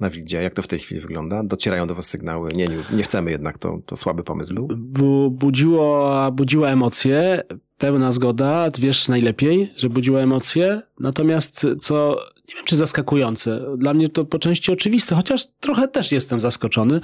na 0.00 0.10
Wildzie. 0.10 0.42
Jak 0.42 0.54
to 0.54 0.62
w 0.62 0.66
tej 0.66 0.78
chwili 0.78 1.00
wygląda? 1.00 1.42
Docierają 1.42 1.86
do 1.86 1.94
was 1.94 2.08
sygnały. 2.08 2.50
Nie, 2.54 2.68
nie, 2.68 2.84
nie 2.92 3.02
chcemy 3.02 3.30
jednak, 3.30 3.58
to, 3.58 3.78
to 3.86 3.96
słaby 3.96 4.22
pomysł 4.24 4.54
był. 4.54 4.68
Bu, 4.76 5.30
budziło, 5.30 6.16
budziła 6.32 6.68
emocje, 6.68 7.42
pełna 7.78 8.12
zgoda, 8.12 8.70
wiesz 8.78 9.08
najlepiej, 9.08 9.72
że 9.76 9.88
budziła 9.88 10.20
emocje, 10.20 10.82
natomiast 11.00 11.66
co, 11.80 12.16
nie 12.52 12.56
wiem 12.56 12.64
czy 12.64 12.76
zaskakujące, 12.76 13.60
dla 13.76 13.94
mnie 13.94 14.08
to 14.08 14.24
po 14.24 14.38
części 14.38 14.72
oczywiste, 14.72 15.14
chociaż 15.14 15.46
trochę 15.60 15.88
też 15.88 16.12
jestem 16.12 16.40
zaskoczony, 16.40 17.00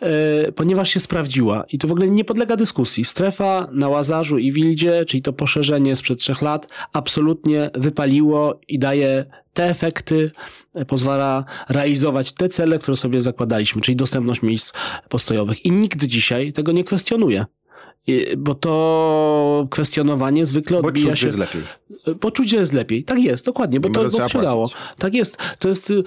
e, 0.00 0.52
ponieważ 0.52 0.90
się 0.90 1.00
sprawdziła 1.00 1.64
i 1.72 1.78
to 1.78 1.88
w 1.88 1.92
ogóle 1.92 2.10
nie 2.10 2.24
podlega 2.24 2.56
dyskusji. 2.56 3.04
Strefa 3.04 3.68
na 3.72 3.88
Łazarzu 3.88 4.38
i 4.38 4.52
Wildzie, 4.52 5.04
czyli 5.04 5.22
to 5.22 5.32
poszerzenie 5.32 5.96
sprzed 5.96 6.18
trzech 6.18 6.42
lat, 6.42 6.68
absolutnie 6.92 7.70
wypaliło 7.74 8.60
i 8.68 8.78
daje 8.78 9.24
te 9.52 9.64
efekty, 9.64 10.30
e, 10.74 10.84
pozwala 10.84 11.44
realizować 11.68 12.32
te 12.32 12.48
cele, 12.48 12.78
które 12.78 12.96
sobie 12.96 13.20
zakładaliśmy, 13.20 13.82
czyli 13.82 13.96
dostępność 13.96 14.42
miejsc 14.42 14.72
postojowych. 15.08 15.64
I 15.64 15.72
nikt 15.72 16.04
dzisiaj 16.04 16.52
tego 16.52 16.72
nie 16.72 16.84
kwestionuje. 16.84 17.44
I- 18.06 18.36
Bo 18.36 18.54
to 18.54 19.66
kwestionowanie 19.70 20.46
zwykle 20.46 20.78
odbija 20.78 21.16
się. 21.16 21.26
jest 21.26 21.38
lepiej. 21.38 21.62
Poczucie 22.20 22.56
jest 22.56 22.72
lepiej. 22.72 23.04
Tak 23.04 23.18
jest, 23.18 23.46
dokładnie, 23.46 23.80
bo 23.80 23.88
że 23.88 23.94
to, 23.94 24.08
trzeba 24.08 24.24
bo 24.24 24.28
się 24.28 24.42
dało. 24.42 24.68
płacić. 24.68 24.78
Tak 24.98 25.14
jest. 25.14 25.38
To 25.58 25.68
jest, 25.68 25.90
y, 25.90 25.94
y, 25.94 26.02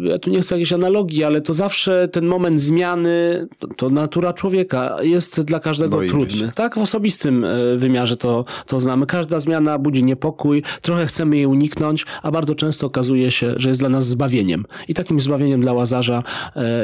ja 0.00 0.18
tu 0.18 0.30
nie 0.30 0.40
chcę 0.40 0.54
jakiejś 0.54 0.72
analogii, 0.72 1.24
ale 1.24 1.40
to 1.40 1.52
zawsze 1.52 2.08
ten 2.12 2.26
moment 2.26 2.60
zmiany, 2.60 3.46
to, 3.76 3.90
natura 3.90 4.32
człowieka 4.32 4.96
jest 5.02 5.40
dla 5.40 5.60
każdego 5.60 5.96
Boimy 5.96 6.10
trudny. 6.12 6.38
się. 6.38 6.52
Tak, 6.54 6.74
w 6.74 6.78
osobistym 6.78 7.44
y, 7.44 7.76
wymiarze 7.76 8.16
to, 8.16 8.44
to 8.66 8.80
znamy. 8.80 9.06
Każda 9.06 9.40
zmiana 9.40 9.78
budzi 9.78 10.04
niepokój, 10.04 10.62
trochę 10.82 11.06
chcemy 11.06 11.36
jej 11.36 11.46
uniknąć, 11.46 12.06
a 12.22 12.30
bardzo 12.30 12.54
często 12.54 12.86
okazuje 12.86 13.30
się, 13.30 13.54
że 13.56 13.68
jest 13.68 13.80
dla 13.80 13.88
nas 13.88 14.06
zbawieniem. 14.08 14.64
I 14.88 14.94
takim 14.94 15.20
zbawieniem 15.20 15.60
dla 15.60 15.72
Łazarza 15.72 16.22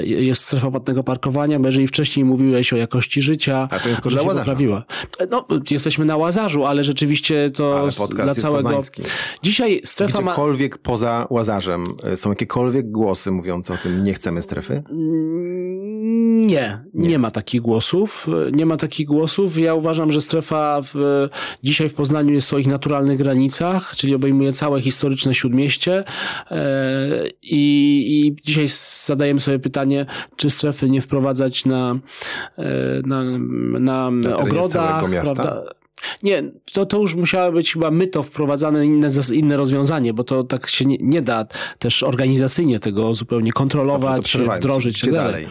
jest 0.04 0.44
strefa 0.44 0.70
płatnego 0.70 1.04
parkowania, 1.04 1.58
bo 1.60 1.66
jeżeli 1.68 1.86
wcześniej 1.86 2.24
mówiłeś 2.24 2.72
o 2.72 2.76
jakości 2.76 3.22
życia, 3.22 3.68
A 3.70 3.78
to 3.78 3.88
nie 3.88 3.94
tylko 3.94 4.10
dla 4.10 4.22
Łazarza. 4.22 4.43
Poprawiła. 4.44 4.84
No, 5.30 5.46
jesteśmy 5.70 6.04
na 6.04 6.16
Łazarzu, 6.16 6.64
ale 6.64 6.84
rzeczywiście 6.84 7.50
to 7.50 7.78
Ale 7.78 7.90
dla 8.14 8.34
całego... 8.34 8.62
poznański. 8.62 9.02
Dzisiaj 9.42 9.80
strefa 9.84 10.20
ma... 10.20 10.32
Gdziekolwiek 10.32 10.78
poza 10.78 11.26
Łazarzem 11.30 11.86
y, 12.12 12.16
są 12.16 12.30
jakiekolwiek 12.30 12.90
głosy 12.90 13.30
mówiące 13.30 13.74
o 13.74 13.76
tym, 13.76 14.04
nie 14.04 14.14
chcemy 14.14 14.42
strefy? 14.42 14.82
Nie, 16.44 16.78
nie, 16.94 17.08
Nie. 17.08 17.18
ma 17.18 17.30
takich 17.30 17.60
głosów. 17.60 18.26
Nie 18.52 18.66
ma 18.66 18.76
takich 18.76 19.06
głosów. 19.06 19.58
Ja 19.58 19.74
uważam, 19.74 20.12
że 20.12 20.20
strefa 20.20 20.80
w, 20.82 20.94
dzisiaj 21.62 21.88
w 21.88 21.94
Poznaniu 21.94 22.34
jest 22.34 22.46
w 22.46 22.48
swoich 22.48 22.66
naturalnych 22.66 23.18
granicach, 23.18 23.96
czyli 23.96 24.14
obejmuje 24.14 24.52
całe 24.52 24.80
historyczne 24.80 25.34
śródmieście. 25.34 26.04
E, 26.50 27.28
I, 27.42 28.26
I 28.26 28.36
dzisiaj 28.44 28.66
zadajemy 29.06 29.40
sobie 29.40 29.58
pytanie, 29.58 30.06
czy 30.36 30.50
strefy 30.50 30.90
nie 30.90 31.00
wprowadzać 31.00 31.64
na, 31.64 31.98
e, 32.58 32.64
na, 33.06 33.24
na, 33.80 34.10
terenie 34.22 34.42
ogrodach. 34.42 34.90
całego 34.90 35.08
miasta? 35.08 35.34
Prawda? 35.34 35.83
Nie, 36.22 36.42
to, 36.72 36.86
to 36.86 36.98
już 37.00 37.14
musiało 37.14 37.52
być 37.52 37.72
chyba 37.72 37.90
myto 37.90 38.22
wprowadzane, 38.22 38.86
inne, 38.86 39.08
inne 39.34 39.56
rozwiązanie, 39.56 40.14
bo 40.14 40.24
to 40.24 40.44
tak 40.44 40.68
się 40.68 40.84
nie, 40.84 40.96
nie 41.00 41.22
da 41.22 41.46
też 41.78 42.02
organizacyjnie 42.02 42.78
tego 42.78 43.14
zupełnie 43.14 43.44
Dobrze, 43.50 43.54
to 43.54 43.58
kontrolować, 43.58 44.24
przerywajmy. 44.24 44.60
wdrożyć. 44.60 44.94
Gdzie 45.02 45.06
tak 45.12 45.14
dalej. 45.14 45.48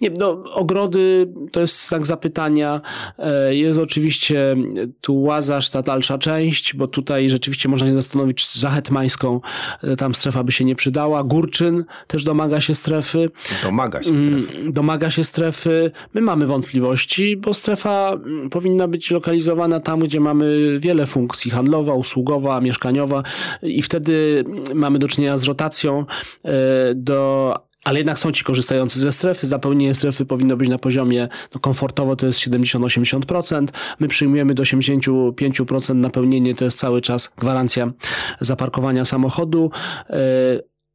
Nie, 0.00 0.10
no, 0.10 0.42
ogrody 0.54 1.32
to 1.52 1.60
jest 1.60 1.88
znak 1.88 2.06
zapytania. 2.06 2.80
E, 3.18 3.54
Jest 3.54 3.78
oczywiście 3.78 4.56
tu 5.00 5.22
Łazarz, 5.22 5.70
ta 5.70 5.82
dalsza 5.82 6.18
część, 6.18 6.74
bo 6.76 6.88
tutaj 6.88 7.28
rzeczywiście 7.28 7.68
można 7.68 7.86
się 7.86 7.92
zastanowić, 7.92 8.46
czy 8.46 8.60
za 8.60 8.70
Hetmańską 8.70 9.40
e, 9.82 9.96
tam 9.96 10.14
strefa 10.14 10.44
by 10.44 10.52
się 10.52 10.64
nie 10.64 10.76
przydała. 10.76 11.24
Górczyn 11.24 11.84
też 12.06 12.24
domaga 12.24 12.60
się 12.60 12.74
strefy. 12.74 13.30
Domaga 13.62 14.02
się 14.02 14.18
strefy. 14.18 14.56
Mm, 14.58 14.72
Domaga 14.72 15.10
się 15.10 15.24
strefy. 15.24 15.90
My 16.14 16.20
mamy 16.20 16.46
wątpliwości, 16.46 17.36
bo 17.36 17.54
strefa 17.54 18.12
mm, 18.12 18.50
powinna 18.50 18.88
być 18.88 19.10
lokalizowana 19.10 19.73
tam, 19.80 20.00
gdzie 20.00 20.20
mamy 20.20 20.78
wiele 20.80 21.06
funkcji 21.06 21.50
handlowa, 21.50 21.94
usługowa, 21.94 22.60
mieszkaniowa 22.60 23.22
i 23.62 23.82
wtedy 23.82 24.44
mamy 24.74 24.98
do 24.98 25.08
czynienia 25.08 25.38
z 25.38 25.44
rotacją 25.44 26.04
e, 26.44 26.50
do 26.94 27.54
ale 27.84 27.98
jednak 27.98 28.18
są 28.18 28.32
ci 28.32 28.44
korzystający 28.44 29.00
ze 29.00 29.12
strefy. 29.12 29.46
Zapełnienie 29.46 29.94
strefy 29.94 30.24
powinno 30.24 30.56
być 30.56 30.68
na 30.68 30.78
poziomie 30.78 31.28
no 31.54 31.60
komfortowo 31.60 32.16
to 32.16 32.26
jest 32.26 32.40
70-80%. 32.40 33.66
My 34.00 34.08
przyjmujemy 34.08 34.54
do 34.54 34.62
85% 34.62 35.94
napełnienie, 35.94 36.54
to 36.54 36.64
jest 36.64 36.78
cały 36.78 37.00
czas 37.00 37.32
gwarancja 37.38 37.92
zaparkowania 38.40 39.04
samochodu. 39.04 39.70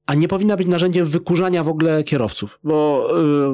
A 0.09 0.13
nie 0.13 0.27
powinna 0.27 0.57
być 0.57 0.67
narzędziem 0.67 1.05
wykurzania 1.05 1.63
w 1.63 1.69
ogóle 1.69 2.03
kierowców, 2.03 2.59
bo 2.63 3.07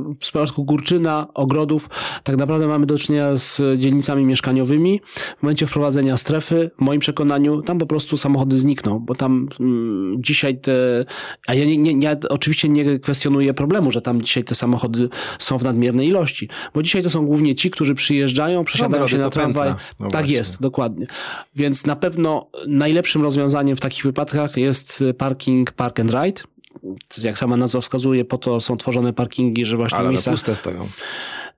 y, 0.10 0.14
w 0.14 0.18
przypadku 0.18 0.66
Górczyna, 0.66 1.28
ogrodów, 1.34 1.90
tak 2.24 2.38
naprawdę 2.38 2.68
mamy 2.68 2.86
do 2.86 2.98
czynienia 2.98 3.36
z 3.36 3.62
dzielnicami 3.80 4.26
mieszkaniowymi. 4.26 5.02
W 5.40 5.44
momencie 5.44 5.68
wprowadzenia 5.68 6.18
strefy, 6.18 6.72
w 6.78 6.82
moim 6.82 7.00
przekonaniu, 7.00 7.62
tam 7.62 7.78
po 7.78 7.86
prostu 7.86 8.18
samochody 8.18 8.58
znikną, 8.58 9.00
bo 9.00 9.16
tam 9.16 9.48
mm, 9.60 10.24
dzisiaj 10.24 10.58
te, 10.58 11.06
a 11.48 11.54
ja, 11.54 11.66
nie, 11.66 11.78
nie, 11.78 12.06
ja 12.06 12.16
oczywiście 12.30 12.70
nie 12.70 13.00
kwestionuję 13.00 13.54
problemu, 13.54 13.92
że 13.92 14.02
tam 14.02 14.22
dzisiaj 14.22 14.44
te 14.44 14.56
samochody 14.56 15.10
są 15.40 15.58
w 15.58 15.64
nadmiernej 15.64 16.08
ilości, 16.08 16.50
bo 16.74 16.84
dzisiaj 16.84 17.04
to 17.04 17.10
są 17.10 17.26
głównie 17.26 17.56
ci, 17.56 17.72
którzy 17.72 17.96
przyjeżdżają, 17.96 18.64
przesiadają 18.64 19.04
Ogrody 19.04 19.12
się 19.12 19.18
na 19.18 19.30
tramwaj. 19.30 19.70
No 19.70 19.78
tak 20.00 20.12
właśnie. 20.12 20.34
jest, 20.34 20.62
dokładnie. 20.62 21.08
Więc 21.56 21.86
na 21.86 21.96
pewno 21.96 22.48
najlepszym 22.68 23.22
rozwiązaniem 23.22 23.78
w 23.78 23.82
takich 23.82 24.04
wypadkach 24.04 24.58
jest 24.58 25.04
parking 25.18 25.72
park 25.72 26.00
and 26.00 26.12
ride. 26.12 26.45
Jak 27.24 27.38
sama 27.38 27.58
nazwa 27.58 27.82
wskazuje, 27.82 28.26
po 28.26 28.38
to 28.38 28.62
są 28.62 28.78
tworzone 28.78 29.14
parkingi, 29.14 29.66
że 29.66 29.78
właśnie 29.78 29.98
Ale 29.98 30.10
miejscach 30.10 30.34
puste 30.34 30.56
stoją. 30.56 30.90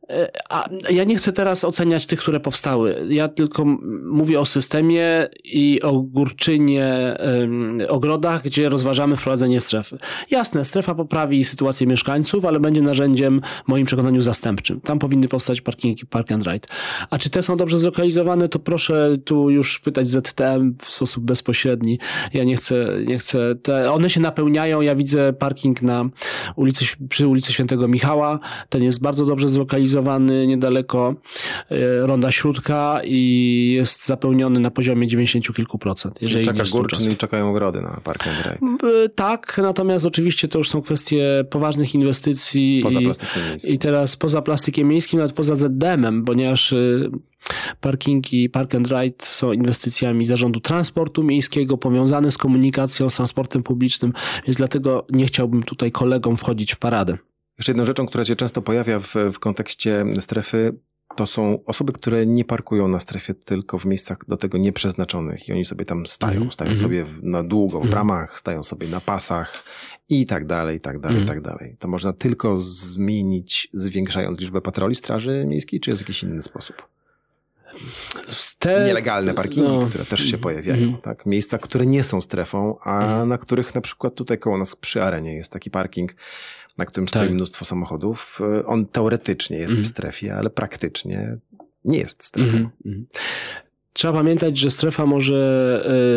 E, 0.09 0.31
A 0.49 0.69
ja 0.89 1.03
nie 1.03 1.15
chcę 1.15 1.33
teraz 1.33 1.63
oceniać 1.63 2.05
tych, 2.05 2.19
które 2.19 2.39
powstały. 2.39 3.07
Ja 3.09 3.27
tylko 3.27 3.65
mówię 4.03 4.39
o 4.39 4.45
systemie 4.45 5.27
i 5.43 5.81
o 5.81 5.99
górczynie, 6.01 7.17
ogrodach, 7.89 8.43
gdzie 8.43 8.69
rozważamy 8.69 9.15
wprowadzenie 9.15 9.61
strefy. 9.61 9.97
Jasne, 10.31 10.65
strefa 10.65 10.95
poprawi 10.95 11.43
sytuację 11.43 11.87
mieszkańców, 11.87 12.45
ale 12.45 12.59
będzie 12.59 12.81
narzędziem, 12.81 13.41
moim 13.67 13.85
przekonaniu, 13.85 14.21
zastępczym. 14.21 14.81
Tam 14.81 14.99
powinny 14.99 15.27
powstać 15.27 15.61
parkingi 15.61 16.05
park 16.05 16.31
and 16.31 16.47
ride. 16.47 16.67
A 17.09 17.17
czy 17.17 17.29
te 17.29 17.43
są 17.43 17.57
dobrze 17.57 17.77
zlokalizowane, 17.77 18.49
to 18.49 18.59
proszę 18.59 19.17
tu 19.25 19.49
już 19.49 19.79
pytać 19.79 20.07
ZTM 20.07 20.75
w 20.81 20.89
sposób 20.89 21.23
bezpośredni. 21.23 21.99
Ja 22.33 22.43
nie 22.43 22.55
chcę, 22.55 22.87
nie 23.05 23.17
chcę. 23.17 23.55
Te, 23.55 23.91
one 23.91 24.09
się 24.09 24.19
napełniają. 24.19 24.81
Ja 24.81 24.95
widzę 24.95 25.33
parking 25.33 25.81
na 25.81 26.09
ulicy, 26.55 26.85
przy 27.09 27.27
ulicy 27.27 27.53
Świętego 27.53 27.87
Michała. 27.87 28.39
Ten 28.69 28.83
jest 28.83 29.01
bardzo 29.01 29.25
dobrze 29.25 29.47
zlokalizowany 29.47 29.96
niedaleko 30.47 31.15
e, 31.71 32.07
Ronda 32.07 32.31
Śródka 32.31 33.01
i 33.03 33.71
jest 33.75 34.05
zapełniony 34.05 34.59
na 34.59 34.71
poziomie 34.71 35.07
90 35.07 35.55
kilku 35.55 35.77
procent. 35.77 36.21
Jeżeli 36.21 36.45
Czeka 36.45 36.63
Górczyn 36.71 37.11
i 37.11 37.15
czekają 37.15 37.49
ogrody 37.49 37.81
na 37.81 38.01
park 38.03 38.27
and 38.27 38.37
ride. 38.37 38.77
B- 38.81 39.09
Tak, 39.15 39.59
natomiast 39.63 40.05
oczywiście 40.05 40.47
to 40.47 40.57
już 40.57 40.69
są 40.69 40.81
kwestie 40.81 41.45
poważnych 41.49 41.95
inwestycji 41.95 42.79
Poza 42.83 42.99
i, 42.99 43.03
plastykiem 43.03 43.43
miejskim. 43.49 43.73
i 43.73 43.77
teraz 43.77 44.15
poza 44.15 44.41
plastykiem 44.41 44.87
miejskim, 44.87 45.19
nawet 45.19 45.35
poza 45.35 45.55
ZDM-em, 45.55 46.25
ponieważ 46.25 46.71
y, 46.71 47.09
parkingi 47.81 48.49
Park 48.49 48.75
and 48.75 48.87
Ride 48.87 49.15
są 49.25 49.51
inwestycjami 49.51 50.25
zarządu 50.25 50.59
transportu 50.59 51.23
miejskiego, 51.23 51.77
powiązane 51.77 52.31
z 52.31 52.37
komunikacją, 52.37 53.09
z 53.09 53.15
transportem 53.15 53.63
publicznym, 53.63 54.13
więc 54.47 54.57
dlatego 54.57 55.05
nie 55.11 55.25
chciałbym 55.25 55.63
tutaj 55.63 55.91
kolegom 55.91 56.37
wchodzić 56.37 56.73
w 56.73 56.79
paradę. 56.79 57.17
Jeszcze 57.57 57.71
jedną 57.71 57.85
rzeczą, 57.85 58.05
która 58.05 58.25
się 58.25 58.35
często 58.35 58.61
pojawia 58.61 58.99
w, 58.99 59.15
w 59.33 59.39
kontekście 59.39 60.05
strefy, 60.19 60.73
to 61.15 61.27
są 61.27 61.63
osoby, 61.65 61.93
które 61.93 62.25
nie 62.25 62.45
parkują 62.45 62.87
na 62.87 62.99
strefie, 62.99 63.33
tylko 63.33 63.77
w 63.77 63.85
miejscach 63.85 64.17
do 64.27 64.37
tego 64.37 64.57
nieprzeznaczonych 64.57 65.49
i 65.49 65.53
oni 65.53 65.65
sobie 65.65 65.85
tam 65.85 66.05
stają. 66.05 66.33
Mhm, 66.33 66.51
Stają 66.51 66.71
mhm. 66.71 66.81
sobie 66.81 67.05
na 67.21 67.43
długo 67.43 67.71
w 67.79 67.81
Mhm. 67.81 67.91
bramach, 67.91 68.39
stają 68.39 68.63
sobie 68.63 68.87
na 68.87 69.01
pasach 69.01 69.63
i 70.09 70.25
tak 70.25 70.45
dalej, 70.45 70.77
i 70.77 70.81
tak 70.81 70.99
dalej, 70.99 71.17
i 71.17 71.21
Mhm. 71.21 71.41
tak 71.43 71.53
dalej. 71.53 71.75
To 71.79 71.87
można 71.87 72.13
tylko 72.13 72.61
zmienić, 72.61 73.67
zwiększając 73.73 74.39
liczbę 74.39 74.61
patroli 74.61 74.95
Straży 74.95 75.45
Miejskiej, 75.47 75.79
czy 75.79 75.89
jest 75.89 76.01
jakiś 76.01 76.23
inny 76.23 76.43
sposób? 76.43 76.87
Te, 78.59 78.85
Nielegalne 78.85 79.33
parkingi, 79.33 79.69
no, 79.69 79.85
które 79.85 80.05
też 80.05 80.31
się 80.31 80.37
pojawiają, 80.37 80.97
tak? 80.97 81.25
Miejsca, 81.25 81.57
które 81.57 81.85
nie 81.85 82.03
są 82.03 82.21
strefą, 82.21 82.77
a 82.79 83.25
na 83.25 83.37
których 83.37 83.75
na 83.75 83.81
przykład 83.81 84.15
tutaj 84.15 84.37
koło 84.37 84.57
nas 84.57 84.75
przy 84.75 85.03
arenie 85.03 85.35
jest 85.35 85.51
taki 85.51 85.71
parking, 85.71 86.15
na 86.77 86.85
którym 86.85 87.07
stoi 87.07 87.27
tak. 87.27 87.31
mnóstwo 87.31 87.65
samochodów, 87.65 88.39
e, 88.41 88.65
on 88.65 88.85
teoretycznie 88.85 89.57
jest 89.57 89.73
w 89.73 89.77
mhm. 89.77 89.87
strefie, 89.87 90.35
ale 90.35 90.49
praktycznie 90.49 91.37
nie 91.85 91.97
jest 91.97 92.23
strefą. 92.23 92.57
Mhm. 92.57 93.05
Trzeba 93.93 94.13
pamiętać, 94.13 94.57
że 94.57 94.69
strefa 94.69 95.05
może 95.05 95.39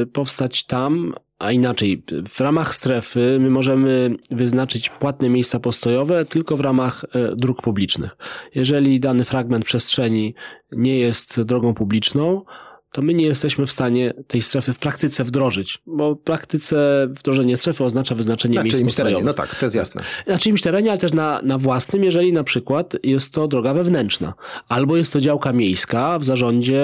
e, 0.02 0.06
powstać 0.06 0.64
tam, 0.64 1.14
a 1.38 1.52
inaczej, 1.52 2.02
w 2.28 2.40
ramach 2.40 2.74
strefy 2.74 3.38
my 3.40 3.50
możemy 3.50 4.16
wyznaczyć 4.30 4.88
płatne 4.88 5.28
miejsca 5.28 5.60
postojowe 5.60 6.24
tylko 6.24 6.56
w 6.56 6.60
ramach 6.60 7.04
e, 7.12 7.36
dróg 7.36 7.62
publicznych. 7.62 8.16
Jeżeli 8.54 9.00
dany 9.00 9.24
fragment 9.24 9.64
przestrzeni 9.64 10.34
nie 10.72 10.98
jest 10.98 11.42
drogą 11.42 11.74
publiczną, 11.74 12.44
to 12.92 13.02
my 13.02 13.14
nie 13.14 13.24
jesteśmy 13.24 13.66
w 13.66 13.72
stanie 13.72 14.14
tej 14.26 14.42
strefy 14.42 14.72
w 14.72 14.78
praktyce 14.78 15.24
wdrożyć, 15.24 15.78
bo 15.86 16.14
w 16.14 16.18
praktyce 16.18 17.06
wdrożenie 17.10 17.56
strefy 17.56 17.84
oznacza 17.84 18.14
wyznaczenie 18.14 18.54
na 18.54 18.62
miejsc 18.62 18.96
terenie. 18.96 19.24
No 19.24 19.32
tak, 19.32 19.54
to 19.54 19.66
jest 19.66 19.76
jasne. 19.76 20.02
Na 20.26 20.38
czyimś 20.38 20.62
terenie, 20.62 20.90
ale 20.90 20.98
też 20.98 21.12
na, 21.12 21.40
na 21.42 21.58
własnym, 21.58 22.04
jeżeli 22.04 22.32
na 22.32 22.44
przykład 22.44 22.96
jest 23.02 23.34
to 23.34 23.48
droga 23.48 23.74
wewnętrzna, 23.74 24.34
albo 24.68 24.96
jest 24.96 25.12
to 25.12 25.20
działka 25.20 25.52
miejska 25.52 26.18
w 26.18 26.24
zarządzie 26.24 26.80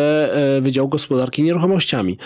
e, 0.56 0.60
Wydziału 0.60 0.88
Gospodarki 0.88 1.42
Nieruchomościami 1.42 2.18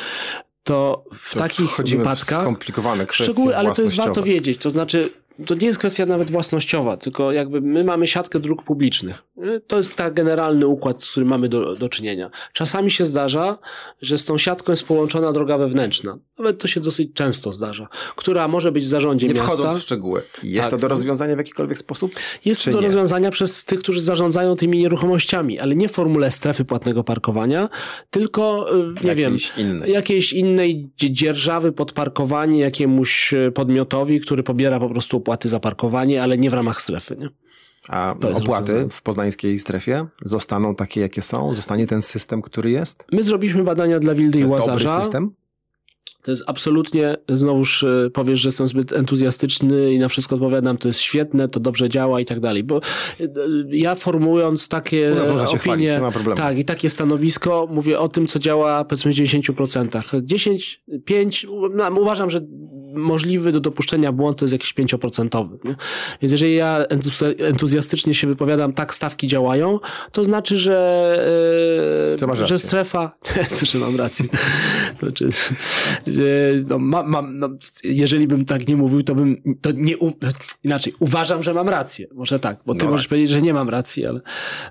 to 0.62 1.04
w 1.20 1.32
to 1.32 1.38
takich 1.38 1.76
wypadkach. 1.76 2.42
Skomplikowane 2.42 3.06
kwestie. 3.06 3.24
Szczegóły, 3.24 3.56
ale 3.56 3.72
to 3.72 3.82
jest 3.82 3.96
warto 3.96 4.22
wiedzieć. 4.22 4.58
To 4.58 4.70
znaczy, 4.70 5.10
to 5.46 5.54
nie 5.54 5.66
jest 5.66 5.78
kwestia 5.78 6.06
nawet 6.06 6.30
własnościowa, 6.30 6.96
tylko 6.96 7.32
jakby 7.32 7.60
my 7.60 7.84
mamy 7.84 8.06
siatkę 8.06 8.40
dróg 8.40 8.62
publicznych. 8.62 9.22
To 9.66 9.76
jest 9.76 9.96
tak 9.96 10.14
generalny 10.14 10.66
układ, 10.66 11.02
z 11.02 11.10
którym 11.10 11.28
mamy 11.28 11.48
do, 11.48 11.76
do 11.76 11.88
czynienia. 11.88 12.30
Czasami 12.52 12.90
się 12.90 13.06
zdarza, 13.06 13.58
że 14.02 14.18
z 14.18 14.24
tą 14.24 14.38
siatką 14.38 14.72
jest 14.72 14.86
połączona 14.86 15.32
droga 15.32 15.58
wewnętrzna. 15.58 16.18
Nawet 16.40 16.58
to 16.58 16.68
się 16.68 16.80
dosyć 16.80 17.12
często 17.14 17.52
zdarza, 17.52 17.88
która 18.16 18.48
może 18.48 18.72
być 18.72 18.84
w 18.84 18.88
zarządzie 18.88 19.28
nie 19.28 19.34
miasta. 19.34 19.50
Nie 19.50 19.54
wchodząc 19.54 19.78
w 19.78 19.82
szczegóły. 19.82 20.22
Jest 20.42 20.70
tak. 20.70 20.70
to 20.70 20.78
do 20.78 20.88
rozwiązania 20.88 21.34
w 21.34 21.38
jakikolwiek 21.38 21.78
sposób? 21.78 22.12
Jest 22.44 22.64
to 22.64 22.70
do 22.70 22.80
nie? 22.80 22.86
rozwiązania 22.86 23.30
przez 23.30 23.64
tych, 23.64 23.80
którzy 23.80 24.00
zarządzają 24.00 24.56
tymi 24.56 24.78
nieruchomościami, 24.78 25.58
ale 25.58 25.76
nie 25.76 25.88
w 25.88 25.92
formule 25.92 26.30
strefy 26.30 26.64
płatnego 26.64 27.04
parkowania, 27.04 27.68
tylko, 28.10 28.74
y, 28.74 28.94
nie 29.04 29.08
jakiejś 29.08 29.52
wiem, 29.56 29.66
innej. 29.66 29.92
jakiejś 29.92 30.32
innej 30.32 30.90
dzierżawy 30.96 31.72
pod 31.72 31.92
parkowanie 31.92 32.58
jakiemuś 32.58 33.34
y, 33.34 33.52
podmiotowi, 33.54 34.20
który 34.20 34.42
pobiera 34.42 34.80
po 34.80 34.88
prostu 34.88 35.16
opłaty 35.16 35.48
za 35.48 35.60
parkowanie, 35.60 36.22
ale 36.22 36.38
nie 36.38 36.50
w 36.50 36.52
ramach 36.52 36.80
strefy. 36.80 37.16
Nie? 37.16 37.28
A 37.88 38.14
opłaty 38.34 38.88
w 38.90 39.02
poznańskiej 39.02 39.58
strefie 39.58 40.06
zostaną 40.24 40.74
takie, 40.74 41.00
jakie 41.00 41.22
są? 41.22 41.54
Zostanie 41.54 41.86
ten 41.86 42.02
system, 42.02 42.42
który 42.42 42.70
jest? 42.70 43.06
My 43.12 43.22
zrobiliśmy 43.22 43.64
badania 43.64 43.98
dla 43.98 44.14
Wildy 44.14 44.38
i 44.38 44.44
Łazarza. 44.44 44.72
To 44.72 44.78
dobry 44.78 45.04
system? 45.04 45.34
To 46.22 46.30
jest 46.30 46.44
absolutnie, 46.46 47.16
znowuż 47.28 47.84
e, 47.84 48.10
powiesz, 48.12 48.40
że 48.40 48.48
jestem 48.48 48.66
zbyt 48.66 48.92
entuzjastyczny 48.92 49.92
i 49.92 49.98
na 49.98 50.08
wszystko 50.08 50.34
odpowiadam, 50.34 50.78
to 50.78 50.88
jest 50.88 51.00
świetne, 51.00 51.48
to 51.48 51.60
dobrze 51.60 51.88
działa 51.88 52.20
i 52.20 52.24
tak 52.24 52.40
dalej. 52.40 52.64
Bo 52.64 52.76
e, 53.20 53.28
ja 53.70 53.94
formułując 53.94 54.68
takie 54.68 55.14
opinie, 55.54 56.00
tak, 56.36 56.58
i 56.58 56.64
takie 56.64 56.90
stanowisko, 56.90 57.68
mówię 57.70 57.98
o 57.98 58.08
tym, 58.08 58.26
co 58.26 58.38
działa 58.38 58.84
powiedzmy 58.84 59.12
w 59.12 59.14
90%. 59.14 60.24
10, 60.24 60.82
5, 61.04 61.46
no, 61.74 61.90
uważam, 61.90 62.30
że 62.30 62.40
możliwy 62.94 63.52
do 63.52 63.60
dopuszczenia 63.60 64.12
błąd 64.12 64.38
to 64.38 64.44
jest 64.44 64.52
jakiś 64.52 64.74
5%. 64.74 65.48
Nie? 65.64 65.76
Więc 66.22 66.32
jeżeli 66.32 66.54
ja 66.54 66.86
entuzjastycznie 67.38 68.14
się 68.14 68.26
wypowiadam, 68.26 68.72
tak 68.72 68.94
stawki 68.94 69.26
działają, 69.26 69.78
to 70.12 70.24
znaczy, 70.24 70.58
że, 70.58 72.16
yy, 72.20 72.46
że 72.46 72.58
strefa, 72.58 73.16
że 73.72 73.78
mam 73.78 73.96
rację. 73.96 74.26
Znaczy, 75.00 75.28
no, 76.68 76.78
ma, 76.78 77.02
mam, 77.02 77.38
no, 77.38 77.48
jeżeli 77.84 78.26
bym 78.26 78.44
tak 78.44 78.68
nie 78.68 78.76
mówił, 78.76 79.02
to 79.02 79.14
bym, 79.14 79.42
to 79.60 79.70
nie, 79.72 79.98
u, 79.98 80.12
inaczej, 80.64 80.94
uważam, 80.98 81.42
że 81.42 81.54
mam 81.54 81.68
rację. 81.68 82.06
Może 82.14 82.40
tak, 82.40 82.58
bo 82.66 82.74
ty 82.74 82.84
no 82.84 82.90
możesz 82.90 83.06
tak. 83.06 83.10
powiedzieć, 83.10 83.30
że 83.30 83.42
nie 83.42 83.54
mam 83.54 83.68
racji, 83.68 84.06
ale 84.06 84.20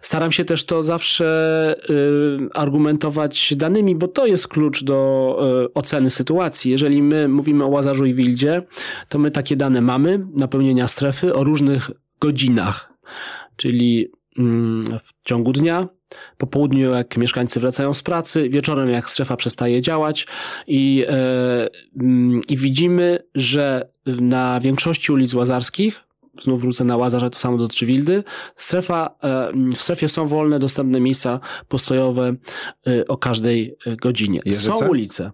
staram 0.01 0.31
się 0.31 0.45
też 0.45 0.65
to 0.65 0.83
zawsze 0.83 1.75
y, 1.89 2.49
argumentować 2.55 3.53
danymi, 3.55 3.95
bo 3.95 4.07
to 4.07 4.25
jest 4.25 4.47
klucz 4.47 4.83
do 4.83 5.39
y, 5.65 5.73
oceny 5.73 6.09
sytuacji. 6.09 6.71
Jeżeli 6.71 7.01
my 7.01 7.27
mówimy 7.27 7.63
o 7.63 7.67
Łazarzu 7.67 8.05
i 8.09 8.13
Wildzie, 8.13 8.63
to 9.09 9.19
my 9.19 9.31
takie 9.31 9.55
dane 9.55 9.81
mamy, 9.81 10.27
napełnienia 10.33 10.87
strefy 10.87 11.33
o 11.33 11.43
różnych 11.43 11.91
godzinach, 12.19 12.93
czyli 13.55 14.11
mm, 14.37 14.85
w 15.03 15.27
ciągu 15.27 15.53
dnia, 15.53 15.87
po 16.37 16.47
południu, 16.47 16.91
jak 16.91 17.17
mieszkańcy 17.17 17.59
wracają 17.59 17.93
z 17.93 18.01
pracy, 18.01 18.49
wieczorem, 18.49 18.89
jak 18.89 19.09
strefa 19.09 19.37
przestaje 19.37 19.81
działać, 19.81 20.27
i, 20.67 21.05
e, 21.07 21.67
mm, 21.99 22.41
i 22.49 22.57
widzimy, 22.57 23.19
że 23.35 23.89
na 24.05 24.59
większości 24.59 25.11
ulic 25.11 25.33
łazarskich, 25.33 26.03
znów 26.41 26.61
wrócę 26.61 26.83
na 26.83 26.97
Łazarze, 26.97 27.29
to 27.29 27.39
samo 27.39 27.57
dotyczy 27.57 27.85
Wildy, 27.85 28.23
strefa, 28.55 29.15
e, 29.23 29.51
w 29.75 29.77
strefie 29.77 30.09
są 30.09 30.27
wolne, 30.27 30.59
dostępne 30.59 30.99
miejsca 30.99 31.39
postojowe 31.67 32.35
e, 32.87 33.07
o 33.07 33.17
każdej 33.17 33.75
godzinie. 34.01 34.39
Jeżyce? 34.45 34.75
Są 34.75 34.87
ulice. 34.87 35.31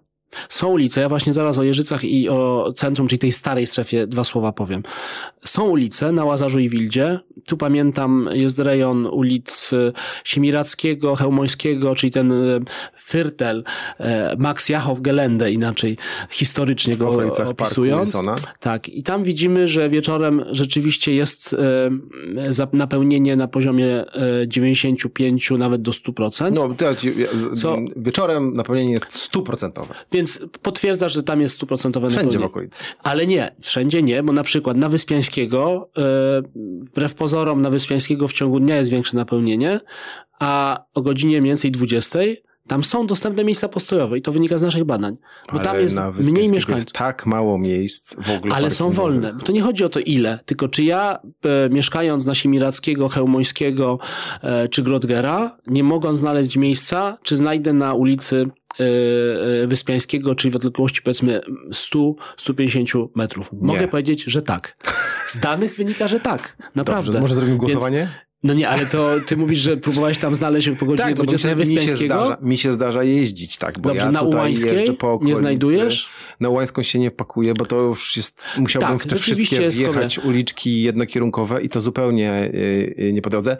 Są 0.48 0.68
ulice, 0.68 1.00
ja 1.00 1.08
właśnie 1.08 1.32
zaraz 1.32 1.58
o 1.58 1.62
Jeżycach 1.62 2.04
i 2.04 2.28
o 2.28 2.72
centrum, 2.76 3.08
czyli 3.08 3.18
tej 3.18 3.32
starej 3.32 3.66
strefie 3.66 4.06
dwa 4.06 4.24
słowa 4.24 4.52
powiem. 4.52 4.82
Są 5.44 5.68
ulice 5.68 6.12
na 6.12 6.24
Łazarzu 6.24 6.58
i 6.58 6.68
Wildzie. 6.68 7.20
Tu 7.46 7.56
pamiętam 7.56 8.28
jest 8.32 8.58
rejon 8.58 9.06
ulic 9.06 9.72
e, 9.72 9.92
Siemirackiego, 10.24 11.14
Chełmońskiego, 11.14 11.94
czyli 11.94 12.10
ten 12.10 12.32
e, 12.32 12.60
Fyrtel, 12.98 13.64
e, 13.98 14.36
Max 14.38 14.68
Jachow 14.68 15.00
Gelände 15.00 15.52
inaczej 15.52 15.96
historycznie 16.30 16.96
go 16.96 17.20
opisując. 17.46 18.18
Tak, 18.60 18.88
i 18.88 19.02
tam 19.02 19.24
widzimy, 19.24 19.68
że 19.68 19.90
wieczorem 19.90 20.44
rzeczywiście 20.50 21.14
jest 21.14 21.56
napełnienie 22.72 23.36
na 23.36 23.48
poziomie 23.48 24.04
95, 24.46 25.50
nawet 25.58 25.82
do 25.82 25.90
100%. 25.90 26.52
No, 26.52 26.74
to, 26.74 26.86
co, 27.54 27.76
wieczorem 27.96 28.54
napełnienie 28.54 28.92
jest 28.92 29.12
stuprocentowe. 29.12 29.94
Więc 30.16 30.46
potwierdzasz, 30.62 31.12
że 31.12 31.22
tam 31.22 31.40
jest 31.40 31.54
stuprocentowe 31.54 32.10
Wszędzie 32.10 32.38
w 32.38 32.44
okolicy. 32.44 32.84
Ale 33.02 33.26
nie, 33.26 33.54
wszędzie 33.60 34.02
nie, 34.02 34.22
bo 34.22 34.32
na 34.32 34.42
przykład 34.42 34.76
na 34.76 34.88
Wyspiańskiego, 34.88 35.90
yy, 35.96 36.04
wbrew 36.80 37.14
pozorom 37.14 37.62
na 37.62 37.70
Wyspiańskiego 37.70 38.28
w 38.28 38.32
ciągu 38.32 38.60
dnia 38.60 38.76
jest 38.76 38.90
większe 38.90 39.16
napełnienie, 39.16 39.80
a 40.38 40.84
o 40.94 41.02
godzinie 41.02 41.40
mniej 41.40 41.50
więcej 41.50 41.70
20 41.70 42.18
tam 42.66 42.84
są 42.84 43.06
dostępne 43.06 43.44
miejsca 43.44 43.68
postojowe 43.68 44.18
i 44.18 44.22
to 44.22 44.32
wynika 44.32 44.56
z 44.56 44.62
naszych 44.62 44.84
badań. 44.84 45.16
Bo 45.46 45.52
ale 45.52 45.64
tam 45.64 45.80
jest 45.80 45.98
mniej 46.18 46.48
mieszkańców. 46.48 46.86
Jest 46.86 46.92
tak 46.92 47.26
mało 47.26 47.58
miejsc 47.58 48.14
w 48.18 48.30
ogóle. 48.30 48.54
Ale 48.54 48.70
są 48.70 48.90
wolne. 48.90 49.38
To 49.44 49.52
nie 49.52 49.62
chodzi 49.62 49.84
o 49.84 49.88
to 49.88 50.00
ile, 50.00 50.38
tylko 50.46 50.68
czy 50.68 50.84
ja 50.84 51.18
e, 51.44 51.68
mieszkając 51.70 52.26
na 52.26 52.34
Siemirackiego, 52.34 53.08
Chełmońskiego 53.08 53.98
e, 54.42 54.68
czy 54.68 54.82
Grodgera, 54.82 55.56
nie 55.66 55.84
mogąc 55.84 56.18
znaleźć 56.18 56.56
miejsca, 56.56 57.18
czy 57.22 57.36
znajdę 57.36 57.72
na 57.72 57.94
ulicy 57.94 58.36
e, 58.36 58.42
e 58.42 58.50
Wyspiańskiego, 59.66 60.34
czyli 60.34 60.52
w 60.52 60.56
odległości 60.56 61.02
powiedzmy 61.02 61.40
100-150 61.70 63.08
metrów. 63.14 63.50
Mogę 63.52 63.80
nie. 63.80 63.88
powiedzieć, 63.88 64.24
że 64.24 64.42
tak. 64.42 64.76
Z 65.26 65.38
danych 65.38 65.74
wynika, 65.74 66.08
że 66.08 66.20
tak. 66.20 66.56
Naprawdę. 66.74 67.06
Dobrze, 67.06 67.20
może 67.20 67.34
zrobimy 67.34 67.56
głosowanie? 67.56 67.98
Więc 67.98 68.10
no 68.46 68.54
nie, 68.54 68.68
ale 68.68 68.86
to 68.86 69.10
ty 69.26 69.36
mówisz, 69.36 69.58
że 69.58 69.76
próbowałeś 69.76 70.18
tam 70.18 70.34
znaleźć 70.34 70.70
po 70.78 70.86
godzinie 70.86 71.08
tak, 71.08 71.14
20 71.14 71.48
no 71.48 71.56
mi, 71.56 71.66
się 71.66 71.96
zdarza, 71.96 72.38
mi 72.42 72.58
się 72.58 72.72
zdarza 72.72 73.04
jeździć, 73.04 73.58
tak. 73.58 73.78
Bo 73.78 73.88
Dobrze, 73.88 74.04
ja 74.04 74.12
na 74.12 74.22
Ułańskiej 74.22 74.88
nie 75.20 75.36
znajdujesz? 75.36 76.08
Na 76.40 76.48
Ułańską 76.48 76.82
się 76.82 76.98
nie 76.98 77.10
pakuję, 77.10 77.54
bo 77.54 77.66
to 77.66 77.80
już 77.80 78.16
jest, 78.16 78.48
musiałbym 78.58 78.98
tak, 78.98 79.06
w 79.06 79.10
te 79.10 79.16
wszystkie 79.16 79.68
wjechać 79.68 80.18
uliczki 80.18 80.82
jednokierunkowe 80.82 81.62
i 81.62 81.68
to 81.68 81.80
zupełnie 81.80 82.50
yy, 82.96 83.12
nie 83.12 83.22
po 83.22 83.30
drodze. 83.30 83.56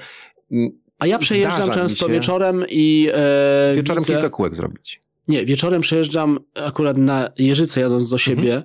A 0.99 1.07
ja 1.07 1.19
przejeżdżam 1.19 1.71
często 1.71 2.09
wieczorem 2.09 2.65
i 2.69 3.09
e, 3.13 3.75
Wieczorem 3.75 4.03
widzę... 4.03 4.13
kilka 4.13 4.31
kółek 4.31 4.55
zrobić. 4.55 5.01
Nie, 5.29 5.45
wieczorem 5.45 5.81
przejeżdżam 5.81 6.39
akurat 6.55 6.97
na 6.97 7.31
Jeżyce 7.39 7.81
jadąc 7.81 8.09
do 8.09 8.19
siebie 8.19 8.57
mhm. 8.57 8.65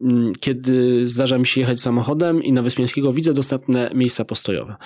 Mm, 0.00 0.32
kiedy 0.40 1.06
zdarza 1.06 1.38
mi 1.38 1.46
się 1.46 1.60
jechać 1.60 1.80
samochodem 1.80 2.42
i 2.42 2.52
na 2.52 2.62
Wyspiańskiego 2.62 3.12
widzę 3.12 3.34
dostępne 3.34 3.90
miejsca 3.94 4.24
postojowe. 4.24 4.76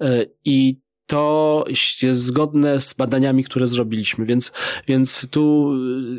E, 0.00 0.26
I 0.44 0.80
to 1.08 1.64
jest 2.02 2.20
zgodne 2.20 2.80
z 2.80 2.94
badaniami, 2.94 3.44
które 3.44 3.66
zrobiliśmy, 3.66 4.26
więc, 4.26 4.52
więc 4.88 5.28
tu 5.30 5.72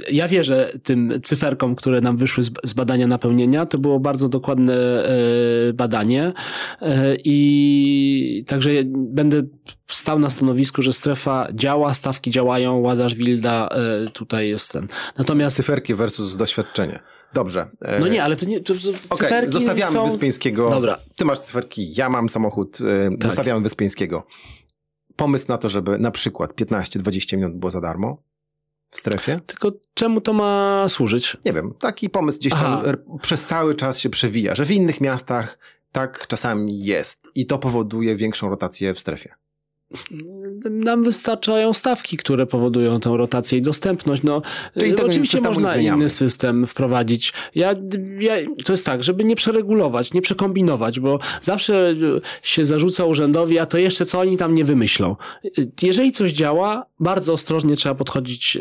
e, 0.07 0.11
ja 0.11 0.27
wierzę 0.27 0.71
tym 0.83 1.13
cyferkom, 1.23 1.75
które 1.75 2.01
nam 2.01 2.17
wyszły 2.17 2.43
z, 2.43 2.51
z 2.63 2.73
badania 2.73 3.07
napełnienia. 3.07 3.65
To 3.65 3.77
było 3.77 3.99
bardzo 3.99 4.29
dokładne 4.29 4.73
e, 4.73 5.73
badanie 5.73 6.33
i 7.23 8.43
także 8.47 8.69
będę 8.85 9.43
stał 9.87 10.19
na 10.19 10.29
stanowisku, 10.29 10.81
że 10.81 10.93
strefa 10.93 11.47
działa, 11.53 11.93
stawki 11.93 12.31
działają, 12.31 12.79
Łazarz 12.79 13.15
Wilda 13.15 13.69
tutaj 14.13 14.49
jest 14.49 14.71
ten. 14.71 14.87
Natomiast 15.17 15.55
cyferki 15.55 15.95
versus 15.95 16.35
doświadczenie. 16.35 16.99
Dobrze. 17.33 17.67
No 17.99 18.07
nie, 18.07 18.23
ale 18.23 18.35
to 18.35 18.45
nie. 18.45 18.59
To, 18.59 18.73
okay, 19.09 19.51
zostawiamy 19.51 19.91
są... 19.91 20.09
Wyspiańskiego. 20.09 20.69
Dobra. 20.69 20.97
Ty 21.15 21.25
masz 21.25 21.39
cyferki, 21.39 21.93
ja 21.95 22.09
mam 22.09 22.29
samochód. 22.29 22.77
E, 22.81 23.09
tak. 23.11 23.23
Zostawiamy 23.23 23.61
Wyspiańskiego. 23.61 24.27
Pomysł 25.19 25.45
na 25.47 25.57
to, 25.57 25.69
żeby 25.69 25.99
na 25.99 26.11
przykład 26.11 26.53
15-20 26.53 27.37
minut 27.37 27.53
było 27.53 27.71
za 27.71 27.81
darmo 27.81 28.23
w 28.89 28.97
strefie. 28.97 29.39
Tylko 29.45 29.71
czemu 29.93 30.21
to 30.21 30.33
ma 30.33 30.85
służyć? 30.89 31.37
Nie 31.45 31.53
wiem. 31.53 31.73
Taki 31.79 32.09
pomysł 32.09 32.37
gdzieś 32.37 32.53
Aha. 32.53 32.81
tam 32.85 33.19
przez 33.21 33.45
cały 33.45 33.75
czas 33.75 33.99
się 33.99 34.09
przewija, 34.09 34.55
że 34.55 34.65
w 34.65 34.71
innych 34.71 35.01
miastach 35.01 35.59
tak 35.91 36.27
czasami 36.27 36.85
jest 36.85 37.27
i 37.35 37.45
to 37.45 37.57
powoduje 37.57 38.15
większą 38.15 38.49
rotację 38.49 38.93
w 38.93 38.99
strefie. 38.99 39.35
Nam 40.69 41.03
wystarczają 41.03 41.73
stawki, 41.73 42.17
które 42.17 42.45
powodują 42.45 42.99
tę 42.99 43.17
rotację 43.17 43.57
i 43.57 43.61
dostępność. 43.61 44.23
No, 44.23 44.41
oczywiście 45.05 45.41
można 45.41 45.75
inny 45.75 46.09
system 46.09 46.67
wprowadzić. 46.67 47.33
Ja, 47.55 47.73
ja, 48.19 48.33
to 48.65 48.73
jest 48.73 48.85
tak, 48.85 49.03
żeby 49.03 49.23
nie 49.23 49.35
przeregulować, 49.35 50.13
nie 50.13 50.21
przekombinować, 50.21 50.99
bo 50.99 51.19
zawsze 51.41 51.95
się 52.41 52.65
zarzuca 52.65 53.05
urzędowi, 53.05 53.59
a 53.59 53.65
to 53.65 53.77
jeszcze 53.77 54.05
co 54.05 54.19
oni 54.19 54.37
tam 54.37 54.55
nie 54.55 54.65
wymyślą. 54.65 55.15
Jeżeli 55.81 56.11
coś 56.11 56.31
działa, 56.31 56.85
bardzo 56.99 57.33
ostrożnie 57.33 57.75
trzeba 57.75 57.95
podchodzić 57.95 58.55
y, 58.55 58.59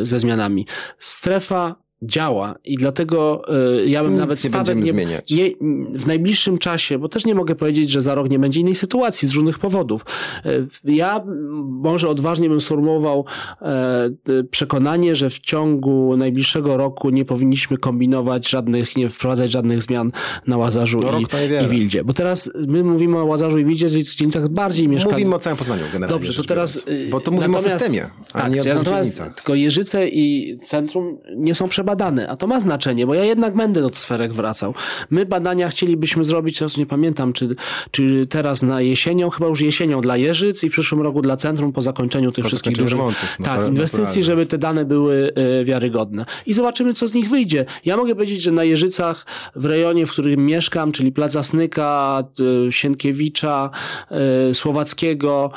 y, 0.00 0.06
ze 0.06 0.18
zmianami. 0.18 0.66
Strefa 0.98 1.76
działa 2.02 2.54
i 2.64 2.76
dlatego 2.76 3.42
y, 3.82 3.88
ja 3.88 4.02
bym 4.02 4.12
Nic 4.12 4.20
nawet 4.20 4.44
nie 4.44 4.50
stawek 4.50 4.66
będziemy 4.76 5.00
nie, 5.00 5.06
zmieniać. 5.06 5.30
nie, 5.30 5.50
w 5.98 6.06
najbliższym 6.06 6.58
czasie, 6.58 6.98
bo 6.98 7.08
też 7.08 7.24
nie 7.26 7.34
mogę 7.34 7.54
powiedzieć, 7.54 7.90
że 7.90 8.00
za 8.00 8.14
rok 8.14 8.30
nie 8.30 8.38
będzie 8.38 8.60
innej 8.60 8.74
sytuacji 8.74 9.28
z 9.28 9.34
różnych 9.34 9.58
powodów. 9.58 10.04
E, 10.44 10.50
Ja 10.84 11.24
może 11.64 12.08
odważnie 12.08 12.48
bym 12.48 12.60
sformułował 12.60 13.24
e, 13.62 14.10
y, 14.28 14.44
przekonanie, 14.44 15.14
że 15.16 15.30
w 15.30 15.38
ciągu 15.38 16.16
najbliższego 16.16 16.76
roku 16.76 17.10
nie 17.10 17.24
powinniśmy 17.24 17.78
kombinować 17.78 18.48
żadnych, 18.48 18.96
nie 18.96 19.08
wprowadzać 19.08 19.50
żadnych 19.50 19.82
zmian 19.82 20.12
na 20.46 20.56
Łazarzu 20.56 21.00
No, 21.02 21.18
i, 21.18 21.64
i 21.64 21.68
Wildzie. 21.68 22.04
Bo 22.04 22.12
teraz 22.12 22.50
my 22.66 22.84
mówimy 22.84 23.18
o 23.18 23.24
Łazarzu 23.24 23.58
i 23.58 23.64
Wildzie, 23.64 23.88
czyli 23.88 24.04
w 24.04 24.14
dzielnicach 24.16 24.48
bardziej 24.48 24.88
mieszkanych. 24.88 25.12
Mówimy 25.18 25.34
o 25.34 25.38
całym 25.38 25.56
Poznaniu 25.56 25.82
generalnie. 25.92 26.24
Dobrze, 26.24 26.42
to 26.42 26.48
teraz. 26.48 26.84
biorąc. 26.86 27.06
y, 27.06 27.10
Bo 27.10 27.20
to 27.20 27.30
mówimy 27.30 27.56
o 27.56 27.62
systemie, 27.62 28.06
a 28.32 28.38
tak, 28.40 28.52
nie 28.54 28.62
o 28.62 28.64
ja 28.64 28.74
natomiast 28.74 29.22
tylko 29.36 29.54
Jeżyce 29.54 30.08
i 30.08 30.56
centrum 30.58 31.18
nie 31.36 31.54
są 31.54 31.68
przebadane, 31.90 32.28
a 32.28 32.36
to 32.36 32.46
ma 32.46 32.60
znaczenie, 32.60 33.06
bo 33.06 33.14
ja 33.14 33.24
jednak 33.24 33.54
będę 33.54 33.80
do 33.80 33.90
sferek 33.94 34.32
wracał. 34.32 34.74
My 35.10 35.26
badania 35.26 35.68
chcielibyśmy 35.68 36.24
zrobić, 36.24 36.58
teraz 36.58 36.76
nie 36.76 36.86
pamiętam, 36.86 37.32
czy, 37.32 37.56
czy 37.90 38.26
teraz 38.30 38.62
na 38.62 38.80
jesienią, 38.80 39.30
chyba 39.30 39.48
już 39.48 39.60
jesienią 39.60 40.00
dla 40.00 40.16
Jeżyc 40.16 40.64
i 40.64 40.68
w 40.68 40.72
przyszłym 40.72 41.02
roku 41.02 41.22
dla 41.22 41.36
centrum 41.36 41.72
po 41.72 41.82
zakończeniu 41.82 42.32
tych 42.32 42.44
Po 42.44 42.48
wszystkich 42.48 42.76
dużych 42.76 42.98
remontów, 42.98 43.36
no, 43.38 43.44
tak, 43.44 43.68
inwestycji, 43.68 44.22
żeby 44.22 44.46
te 44.46 44.58
dane 44.58 44.84
były 44.84 45.32
e, 45.34 45.64
wiarygodne. 45.64 46.24
I 46.46 46.52
zobaczymy, 46.52 46.94
co 46.94 47.08
z 47.08 47.14
nich 47.14 47.28
wyjdzie. 47.28 47.64
Ja 47.84 47.96
mogę 47.96 48.14
powiedzieć, 48.14 48.42
że 48.42 48.52
na 48.52 48.64
Jeżycach, 48.64 49.26
w 49.56 49.64
rejonie, 49.64 50.06
w 50.06 50.10
którym 50.10 50.46
mieszkam, 50.46 50.92
czyli 50.92 51.12
Plaza 51.12 51.42
Snyka, 51.42 52.22
e, 52.68 52.72
Sienkiewicza, 52.72 53.70
e, 54.10 54.54
Słowackiego, 54.54 55.50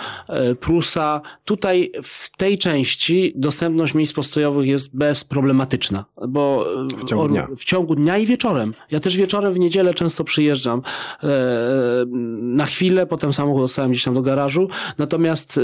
Prusa, 0.59 1.21
tutaj 1.45 1.91
w 2.03 2.37
tej 2.37 2.57
części 2.57 3.33
dostępność 3.35 3.93
miejsc 3.93 4.13
postojowych 4.13 4.67
jest 4.67 4.97
bezproblematyczna, 4.97 6.05
bo 6.27 6.65
W 6.97 7.03
ciągu 7.05 7.27
dnia. 7.27 7.47
w 7.57 7.63
ciągu 7.63 7.95
dnia 7.95 8.17
i 8.17 8.25
wieczorem. 8.25 8.73
Ja 8.91 8.99
też 8.99 9.17
wieczorem 9.17 9.53
w 9.53 9.59
niedzielę 9.59 9.93
często 9.93 10.23
przyjeżdżam 10.23 10.81
e, 11.23 11.27
na 12.41 12.65
chwilę, 12.65 13.05
potem 13.05 13.33
samochód 13.33 13.61
dostałem 13.61 13.91
gdzieś 13.91 14.03
tam 14.03 14.13
do 14.13 14.21
garażu, 14.21 14.67
natomiast 14.97 15.57
e, 15.57 15.61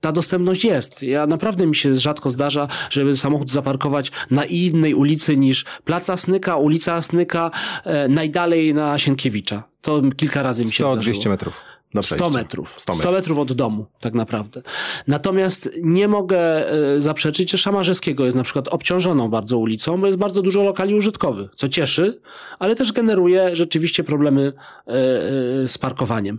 ta 0.00 0.12
dostępność 0.12 0.64
jest. 0.64 1.02
Ja 1.02 1.26
naprawdę 1.26 1.66
mi 1.66 1.74
się 1.76 1.96
rzadko 1.96 2.30
zdarza, 2.30 2.68
żeby 2.90 3.16
samochód 3.16 3.50
zaparkować 3.50 4.12
na 4.30 4.44
innej 4.44 4.94
ulicy 4.94 5.36
niż 5.36 5.64
Placa 5.84 6.16
Snyka, 6.16 6.56
ulica 6.56 7.02
Snyka, 7.02 7.50
e, 7.84 8.08
najdalej 8.08 8.74
na 8.74 8.98
Sienkiewicza. 8.98 9.62
To 9.82 10.02
kilka 10.16 10.42
razy 10.42 10.64
mi 10.64 10.72
się 10.72 10.84
zdarzyło. 10.86 11.16
100-200 11.16 11.28
metrów. 11.28 11.54
Do 11.94 12.02
100 12.02 12.16
przejścia. 12.16 12.38
metrów. 12.38 12.74
100 12.78 12.94
100 12.94 13.12
metrów 13.12 13.38
od 13.38 13.52
domu, 13.52 13.86
tak 14.00 14.14
naprawdę. 14.14 14.62
Natomiast 15.06 15.70
nie 15.82 16.08
mogę 16.08 16.70
e, 16.70 17.00
zaprzeczyć, 17.00 17.50
że 17.50 17.58
Szamarzyskiego 17.58 18.24
jest 18.24 18.36
na 18.36 18.42
przykład 18.42 18.68
obciążoną 18.68 19.28
bardzo 19.28 19.58
ulicą, 19.58 20.00
bo 20.00 20.06
jest 20.06 20.18
bardzo 20.18 20.42
dużo 20.42 20.62
lokali 20.62 20.94
użytkowych, 20.94 21.50
co 21.56 21.68
cieszy, 21.68 22.20
ale 22.58 22.74
też 22.74 22.92
generuje 22.92 23.56
rzeczywiście 23.56 24.04
problemy 24.04 24.52
e, 24.86 24.90
e, 24.90 25.68
z 25.68 25.78
parkowaniem. 25.78 26.38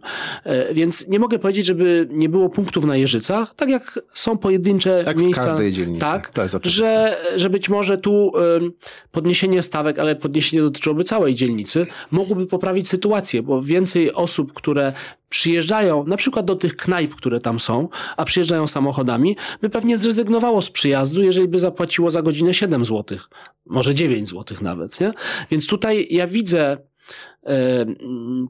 Więc 0.74 1.08
nie 1.08 1.20
mogę 1.20 1.40
powiedzieć, 1.40 1.66
żeby 1.66 2.08
nie 2.12 2.30
było 2.30 2.50
punktów 2.50 2.86
na 2.86 2.98
Jeżycach, 2.98 3.56
tak 3.56 3.70
jak 3.70 4.00
są 4.14 4.38
pojedyncze 4.38 5.04
Jak 5.06 5.18
w 5.18 5.22
miejsca. 5.22 5.46
każdej 5.46 5.74
dzielnicy. 5.74 6.00
Tak, 6.00 6.32
że, 6.64 7.18
że 7.36 7.50
być 7.50 7.70
może 7.70 7.98
tu 7.98 8.32
podniesienie 9.12 9.64
stawek, 9.64 10.00
ale 10.00 10.16
podniesienie 10.16 10.64
dotyczyłoby 10.64 11.04
całej 11.04 11.36
dzielnicy, 11.36 11.88
mogłoby 12.12 12.48
poprawić 12.48 12.90
sytuację, 12.90 13.44
bo 13.44 13.62
więcej 13.62 14.14
osób, 14.14 14.54
które 14.54 14.94
przyjeżdżają 15.34 16.04
na 16.04 16.18
przykład 16.18 16.46
do 16.46 16.56
tych 16.56 16.76
knajp, 16.76 17.16
które 17.16 17.40
tam 17.40 17.60
są, 17.60 17.90
a 18.18 18.26
przyjeżdżają 18.26 18.68
samochodami, 18.68 19.38
by 19.62 19.70
pewnie 19.70 19.98
zrezygnowało 19.98 20.62
z 20.62 20.70
przyjazdu, 20.70 21.24
jeżeli 21.24 21.48
by 21.48 21.60
zapłaciło 21.60 22.12
za 22.12 22.22
godzinę 22.22 22.54
7 22.54 22.86
zł, 22.86 23.18
może 23.66 23.94
9 23.94 24.30
zł 24.30 24.58
nawet. 24.62 25.00
Nie? 25.00 25.14
Więc 25.52 25.68
tutaj 25.68 26.08
ja 26.10 26.28
widzę 26.28 26.78
em, 27.44 27.96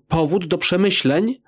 powód 0.08 0.46
do 0.46 0.58
przemyśleń, 0.58 1.42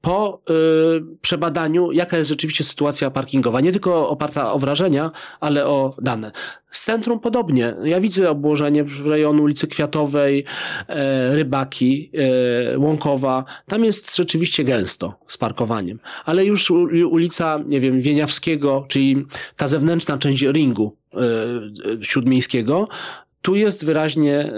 po 0.00 0.40
y, 0.50 1.16
przebadaniu, 1.20 1.92
jaka 1.92 2.18
jest 2.18 2.30
rzeczywiście 2.30 2.64
sytuacja 2.64 3.10
parkingowa. 3.10 3.60
Nie 3.60 3.72
tylko 3.72 4.08
oparta 4.08 4.52
o 4.52 4.58
wrażenia, 4.58 5.10
ale 5.40 5.66
o 5.66 5.96
dane. 6.02 6.32
Z 6.70 6.84
centrum 6.84 7.20
podobnie. 7.20 7.74
Ja 7.84 8.00
widzę 8.00 8.30
obłożenie 8.30 8.84
w 8.84 9.06
rejonu 9.06 9.42
ulicy 9.42 9.66
Kwiatowej, 9.66 10.44
e, 10.88 11.34
Rybaki, 11.34 12.10
e, 12.72 12.78
Łąkowa. 12.78 13.44
Tam 13.66 13.84
jest 13.84 14.16
rzeczywiście 14.16 14.64
gęsto 14.64 15.14
z 15.26 15.38
parkowaniem. 15.38 15.98
Ale 16.24 16.44
już 16.44 16.70
ulica, 17.10 17.60
nie 17.66 17.80
wiem, 17.80 18.00
Wieniawskiego, 18.00 18.84
czyli 18.88 19.26
ta 19.56 19.68
zewnętrzna 19.68 20.18
część 20.18 20.42
ringu 20.42 20.96
e, 21.14 21.18
śródmiejskiego, 22.04 22.88
tu 23.42 23.54
jest 23.56 23.84
wyraźnie 23.84 24.36
e, 24.38 24.52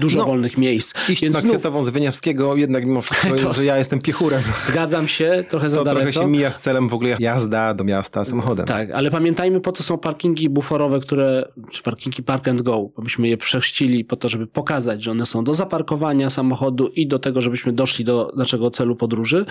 dużo 0.00 0.18
No, 0.18 0.24
wolnych 0.24 0.58
miejsc. 0.58 0.94
Iść 1.08 1.22
Więc 1.22 1.34
na 1.34 1.40
znów- 1.40 1.50
Kwiatową 1.52 1.82
z 1.82 1.88
Wyniawskiego, 1.88 2.56
jednak 2.56 2.86
mimo 2.86 3.00
wszystko, 3.02 3.28
To- 3.48 3.54
że 3.54 3.64
ja 3.64 3.78
jestem 3.78 4.00
piechurem. 4.00 4.42
Zgadzam 4.68 5.08
się, 5.08 5.44
trochę 5.48 5.70
za 5.70 5.78
To 5.78 5.84
daleko. 5.84 6.12
trochę 6.12 6.26
się 6.26 6.30
mija 6.32 6.50
z 6.50 6.60
celem 6.60 6.88
w 6.88 6.94
ogóle 6.94 7.16
jazda 7.18 7.74
do 7.74 7.84
miasta 7.84 8.24
samochodem. 8.24 8.66
Tak, 8.66 8.90
ale 8.90 9.10
pamiętajmy, 9.10 9.60
po 9.60 9.72
to 9.72 9.82
są 9.82 9.98
parkingi 9.98 10.48
buforowe, 10.48 11.00
które, 11.00 11.48
czy 11.70 11.82
parkingi 11.82 12.22
park 12.22 12.48
and 12.48 12.62
go, 12.62 12.90
bo 12.96 13.02
myśmy 13.02 13.28
je 13.28 13.36
przechrzcili 13.36 14.04
po 14.04 14.16
to, 14.16 14.28
żeby 14.28 14.46
pokazać, 14.46 15.02
że 15.02 15.10
one 15.10 15.26
są 15.26 15.44
do 15.44 15.54
zaparkowania 15.54 16.30
samochodu 16.30 16.88
i 16.88 17.06
do 17.06 17.18
tego, 17.18 17.40
żebyśmy 17.40 17.72
doszli 17.72 18.04
do 18.04 18.32
naszego 18.36 18.70
celu 18.70 18.96
podróży. 18.96 19.44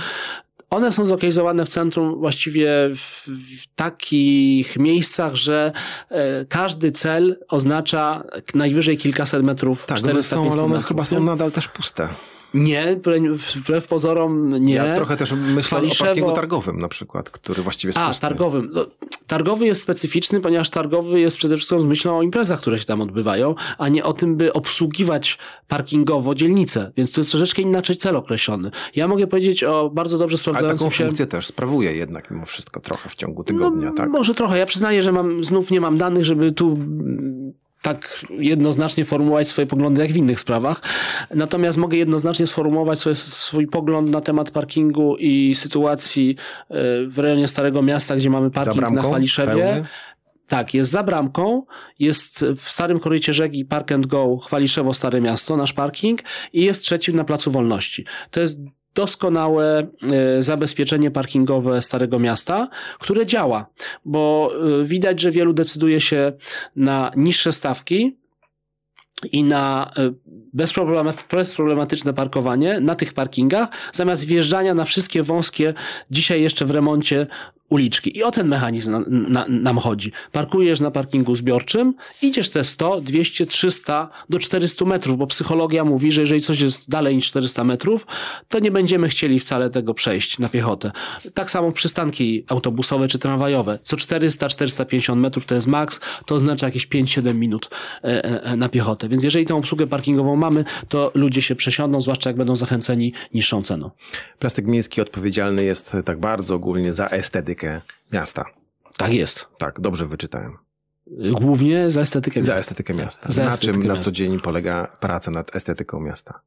One 0.70 0.92
są 0.92 1.06
zlokalizowane 1.06 1.66
w 1.66 1.70
centrum 1.70 2.20
właściwie 2.20 2.70
w, 2.96 3.28
w 3.28 3.76
takich 3.76 4.78
miejscach, 4.78 5.36
że 5.36 5.72
e, 6.10 6.46
każdy 6.46 6.92
cel 6.92 7.40
oznacza 7.48 8.24
najwyżej 8.54 8.98
kilkaset 8.98 9.44
metrów, 9.44 9.86
Tak, 9.86 9.98
one 9.98 10.00
400 10.00 10.36
są, 10.36 10.52
ale 10.52 10.62
one 10.64 10.74
metrów, 10.74 10.88
chyba 10.88 11.02
nie? 11.02 11.06
są 11.06 11.24
nadal 11.24 11.52
też 11.52 11.68
puste. 11.68 12.10
Nie, 12.54 13.00
wbrew 13.56 13.88
pozorom 13.88 14.64
nie. 14.64 14.74
Ja 14.74 14.96
trochę 14.96 15.18
też 15.18 15.32
myślę 15.32 15.80
Chwaliszewo- 15.80 16.02
o 16.02 16.06
parkingu 16.06 16.32
targowym 16.32 16.80
na 16.80 16.88
przykład, 16.88 17.30
który 17.30 17.64
właściwie 17.64 17.90
jest 17.90 17.98
A, 17.98 18.08
pusty. 18.08 18.22
targowym. 18.22 18.70
No, 18.74 18.86
targowy 19.28 19.66
jest 19.66 19.82
specyficzny, 19.82 20.42
ponieważ 20.42 20.70
targowy 20.70 21.20
jest 21.20 21.38
przede 21.38 21.56
wszystkim 21.58 21.82
z 21.82 21.86
myślą 21.86 22.18
o 22.18 22.22
imprezach, 22.22 22.60
które 22.60 22.80
się 22.80 22.86
tam 22.86 23.02
odbywają, 23.02 23.56
a 23.78 23.90
nie 23.90 24.04
o 24.04 24.14
tym, 24.14 24.36
by 24.38 24.54
obsługiwać 24.54 25.38
parkingowo 25.68 26.36
dzielnicę. 26.36 26.92
Więc 26.98 27.12
to 27.12 27.22
jest 27.22 27.32
troszeczkę 27.32 27.62
inaczej 27.62 27.98
cel 27.98 28.16
określony. 28.16 28.72
Ja 28.96 29.08
mogę 29.08 29.28
powiedzieć 29.28 29.64
o 29.64 29.90
bardzo 29.94 30.18
dobrze 30.18 30.34
Ale 30.34 30.38
sprawdzającym 30.42 30.78
taką 30.88 30.98
się... 30.98 31.04
funkcję 31.04 31.26
też 31.28 31.48
sprawuje 31.48 31.94
jednak 31.96 32.32
mimo 32.32 32.46
wszystko 32.46 32.80
trochę 32.80 33.10
w 33.10 33.16
ciągu 33.16 33.44
tygodnia, 33.44 33.90
no, 33.90 33.96
tak? 33.96 34.10
Może 34.10 34.34
trochę. 34.34 34.58
Ja 34.58 34.66
przyznaję, 34.66 35.04
że 35.04 35.12
mam, 35.12 35.44
znów 35.44 35.72
nie 35.72 35.82
mam 35.82 35.98
danych, 35.98 36.26
żeby 36.26 36.52
tu 36.52 36.78
tak 37.82 38.26
jednoznacznie 38.32 39.06
formułować 39.06 39.48
swoje 39.48 39.68
poglądy 39.68 40.02
jak 40.02 40.12
w 40.12 40.18
innych 40.18 40.40
sprawach. 40.40 40.82
Natomiast 41.36 41.78
mogę 41.78 41.98
jednoznacznie 41.98 42.48
sformułować 42.48 43.00
swój, 43.00 43.16
swój 43.16 43.68
pogląd 43.68 44.10
na 44.10 44.22
temat 44.22 44.52
parkingu 44.52 45.18
i 45.18 45.56
sytuacji 45.56 46.36
e, 46.70 46.74
w 47.08 47.20
rejonie 47.20 47.48
Starego 47.48 47.82
Miasta, 47.82 48.16
gdzie 48.16 48.30
mamy 48.30 48.52
parking 48.52 48.82
na 48.82 48.92
bramką? 48.92 49.10
Chwaliszewie. 49.10 49.54
Pełny? 49.54 49.86
Tak, 50.48 50.74
jest 50.74 50.92
za 50.92 51.04
bramką, 51.04 51.64
jest 52.00 52.46
w 52.58 52.70
Starym 52.70 53.00
Korycie 53.00 53.34
Rzeki 53.34 53.66
Park 53.66 53.92
and 53.92 54.08
Go 54.08 54.38
Chwaliszewo 54.38 54.94
Stare 54.94 55.22
Miasto, 55.22 55.58
nasz 55.58 55.74
parking 55.74 56.22
i 56.54 56.66
jest 56.66 56.82
trzecim 56.82 57.16
na 57.16 57.24
Placu 57.24 57.52
Wolności. 57.52 58.06
To 58.32 58.42
jest 58.42 58.60
doskonałe 58.96 59.88
e, 60.02 60.42
zabezpieczenie 60.42 61.12
parkingowe 61.12 61.82
Starego 61.82 62.20
Miasta, 62.20 62.70
które 63.00 63.26
działa, 63.26 63.70
bo 64.06 64.52
e, 64.82 64.86
widać, 64.86 65.22
że 65.22 65.32
wielu 65.32 65.54
decyduje 65.54 66.00
się 66.00 66.34
na 66.76 67.12
niższe 67.16 67.52
stawki, 67.52 68.20
i 69.32 69.44
na 69.44 69.92
e, 69.98 70.12
bezproblema- 70.58 71.14
bezproblematyczne 71.32 72.14
parkowanie 72.14 72.80
na 72.80 72.96
tych 72.96 73.14
parkingach, 73.14 73.70
zamiast 73.94 74.26
wjeżdżania 74.26 74.74
na 74.74 74.86
wszystkie 74.86 75.24
wąskie, 75.24 75.74
dzisiaj 76.12 76.42
jeszcze 76.42 76.66
w 76.66 76.72
remoncie 76.72 77.28
uliczki. 77.70 78.18
I 78.18 78.24
o 78.24 78.32
ten 78.32 78.48
mechanizm 78.48 78.92
na, 78.92 79.04
na, 79.10 79.46
nam 79.50 79.78
chodzi. 79.78 80.12
Parkujesz 80.32 80.80
na 80.80 80.92
parkingu 80.92 81.36
zbiorczym, 81.36 81.94
idziesz 82.22 82.50
te 82.50 82.64
100, 82.64 83.02
200, 83.02 83.46
300 83.46 84.10
do 84.30 84.40
400 84.40 84.86
metrów, 84.86 85.18
bo 85.18 85.28
psychologia 85.28 85.86
mówi, 85.86 86.12
że 86.12 86.22
jeżeli 86.22 86.42
coś 86.42 86.62
jest 86.62 86.90
dalej 86.90 87.16
niż 87.16 87.28
400 87.28 87.64
metrów, 87.64 88.08
to 88.50 88.60
nie 88.60 88.72
będziemy 88.72 89.10
chcieli 89.10 89.40
wcale 89.40 89.70
tego 89.70 89.94
przejść 89.94 90.40
na 90.40 90.50
piechotę. 90.50 90.92
Tak 91.34 91.52
samo 91.52 91.72
przystanki 91.72 92.46
autobusowe 92.48 93.08
czy 93.08 93.20
tramwajowe. 93.20 93.80
Co 93.84 93.98
400-450 93.98 95.16
metrów 95.16 95.46
to 95.46 95.56
jest 95.56 95.68
maks, 95.68 96.00
to 96.26 96.36
oznacza 96.36 96.66
jakieś 96.66 96.88
5-7 96.88 97.36
minut 97.36 97.70
e, 98.04 98.44
e, 98.44 98.56
na 98.56 98.70
piechotę. 98.70 99.10
Więc 99.10 99.24
jeżeli 99.24 99.46
tą 99.46 99.58
obsługę 99.58 99.88
parkingową 99.88 100.36
mamy, 100.36 100.66
to 100.90 101.12
ludzie 101.14 101.42
się 101.42 101.56
przesiądą, 101.56 102.02
zwłaszcza 102.02 102.30
jak 102.30 102.38
będą 102.38 102.56
zachęceni 102.56 103.14
niższą 103.34 103.62
ceną. 103.64 103.92
Plastyk 104.40 104.66
miejski 104.66 105.02
odpowiedzialny 105.02 105.64
jest 105.64 105.98
tak 106.06 106.20
bardzo 106.20 106.56
ogólnie 106.56 106.94
za 106.94 107.08
estetykę 107.08 107.59
miasta. 108.14 108.46
Tak 108.98 109.14
jest. 109.14 109.46
Tak, 109.58 109.80
dobrze 109.80 110.06
wyczytałem. 110.06 110.58
Głównie 111.32 111.92
za 111.92 112.02
estetykę 112.02 112.44
Za 112.44 112.52
miasta. 112.52 112.62
estetykę 112.62 112.94
miasta. 112.94 113.32
Za 113.32 113.44
na 113.46 113.54
estetykę 113.54 113.74
czym 113.80 113.88
na 113.88 113.94
miasta. 113.94 114.06
co 114.06 114.12
dzień 114.12 114.40
polega 114.40 114.88
praca 115.00 115.32
nad 115.32 115.56
estetyką 115.56 116.00
miasta? 116.00 116.40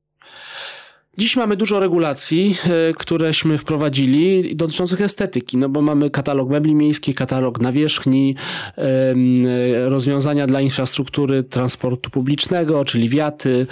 Dziś 1.19 1.37
mamy 1.37 1.57
dużo 1.57 1.81
regulacji, 1.81 2.57
e, 2.65 2.93
któreśmy 2.93 3.59
wprowadzili 3.59 4.57
dotyczących 4.57 5.01
estetyki, 5.01 5.57
no 5.57 5.69
bo 5.69 5.83
mamy 5.83 6.11
katalog 6.11 6.49
mebli 6.49 6.75
miejskich, 6.75 7.15
katalog 7.15 7.61
nawierzchni, 7.61 8.37
e, 8.79 9.89
rozwiązania 9.89 10.47
dla 10.47 10.61
infrastruktury 10.61 11.43
transportu 11.43 12.11
publicznego, 12.11 12.85
czyli 12.85 13.09
wiaty, 13.09 13.67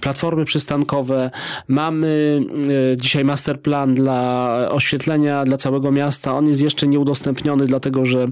platformy 0.00 0.44
przystankowe. 0.44 1.30
Mamy 1.68 2.40
e, 2.92 2.96
dzisiaj 2.96 3.24
masterplan 3.24 3.94
dla 3.94 4.48
oświetlenia 4.70 5.44
dla 5.44 5.56
całego 5.56 5.92
miasta. 5.92 6.34
On 6.34 6.48
jest 6.48 6.62
jeszcze 6.62 6.86
nieudostępniony, 6.88 7.66
dlatego 7.66 8.06
że 8.06 8.28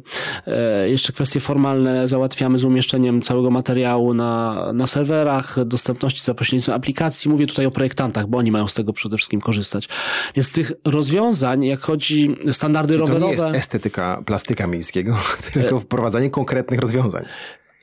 jeszcze 0.87 1.13
kwestie 1.13 1.41
formalne 1.41 2.09
załatwiamy 2.09 2.59
z 2.59 2.65
umieszczeniem 2.65 3.23
całego 3.23 3.51
materiału 3.51 4.15
na, 4.15 4.65
na 4.73 4.87
serwerach, 4.87 5.65
dostępności 5.65 6.23
za 6.23 6.35
pośrednictwem 6.35 6.77
aplikacji. 6.77 7.40
Mówię 7.41 7.47
tutaj 7.47 7.67
o 7.67 7.71
projektantach, 7.71 8.27
bo 8.27 8.39
oni 8.39 8.51
mają 8.51 8.69
z 8.69 8.75
tego 8.75 8.93
przede 8.93 9.17
wszystkim 9.17 9.41
korzystać. 9.41 9.89
Więc 10.37 10.49
z 10.49 10.53
tych 10.53 10.73
rozwiązań, 10.85 11.65
jak 11.65 11.81
chodzi 11.81 12.37
standardy 12.53 12.95
To 12.95 13.01
nie 13.01 13.07
rowerowe... 13.07 13.33
jest 13.35 13.47
estetyka 13.57 14.23
plastyka 14.27 14.67
miejskiego, 14.67 15.17
tylko 15.53 15.81
wprowadzanie 15.81 16.31
konkretnych 16.31 16.81
rozwiązań. 16.81 17.25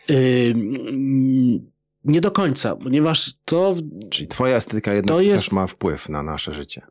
Ym, 0.09 1.71
nie 2.05 2.21
do 2.21 2.31
końca, 2.31 2.75
ponieważ 2.75 3.33
to, 3.45 3.75
Czyli 4.09 4.27
twoja 4.27 4.55
estetyka 4.55 4.93
jednak 4.93 5.25
jest- 5.25 5.45
też 5.45 5.51
ma 5.51 5.67
wpływ 5.67 6.09
na 6.09 6.23
nasze 6.23 6.51
życie. 6.51 6.81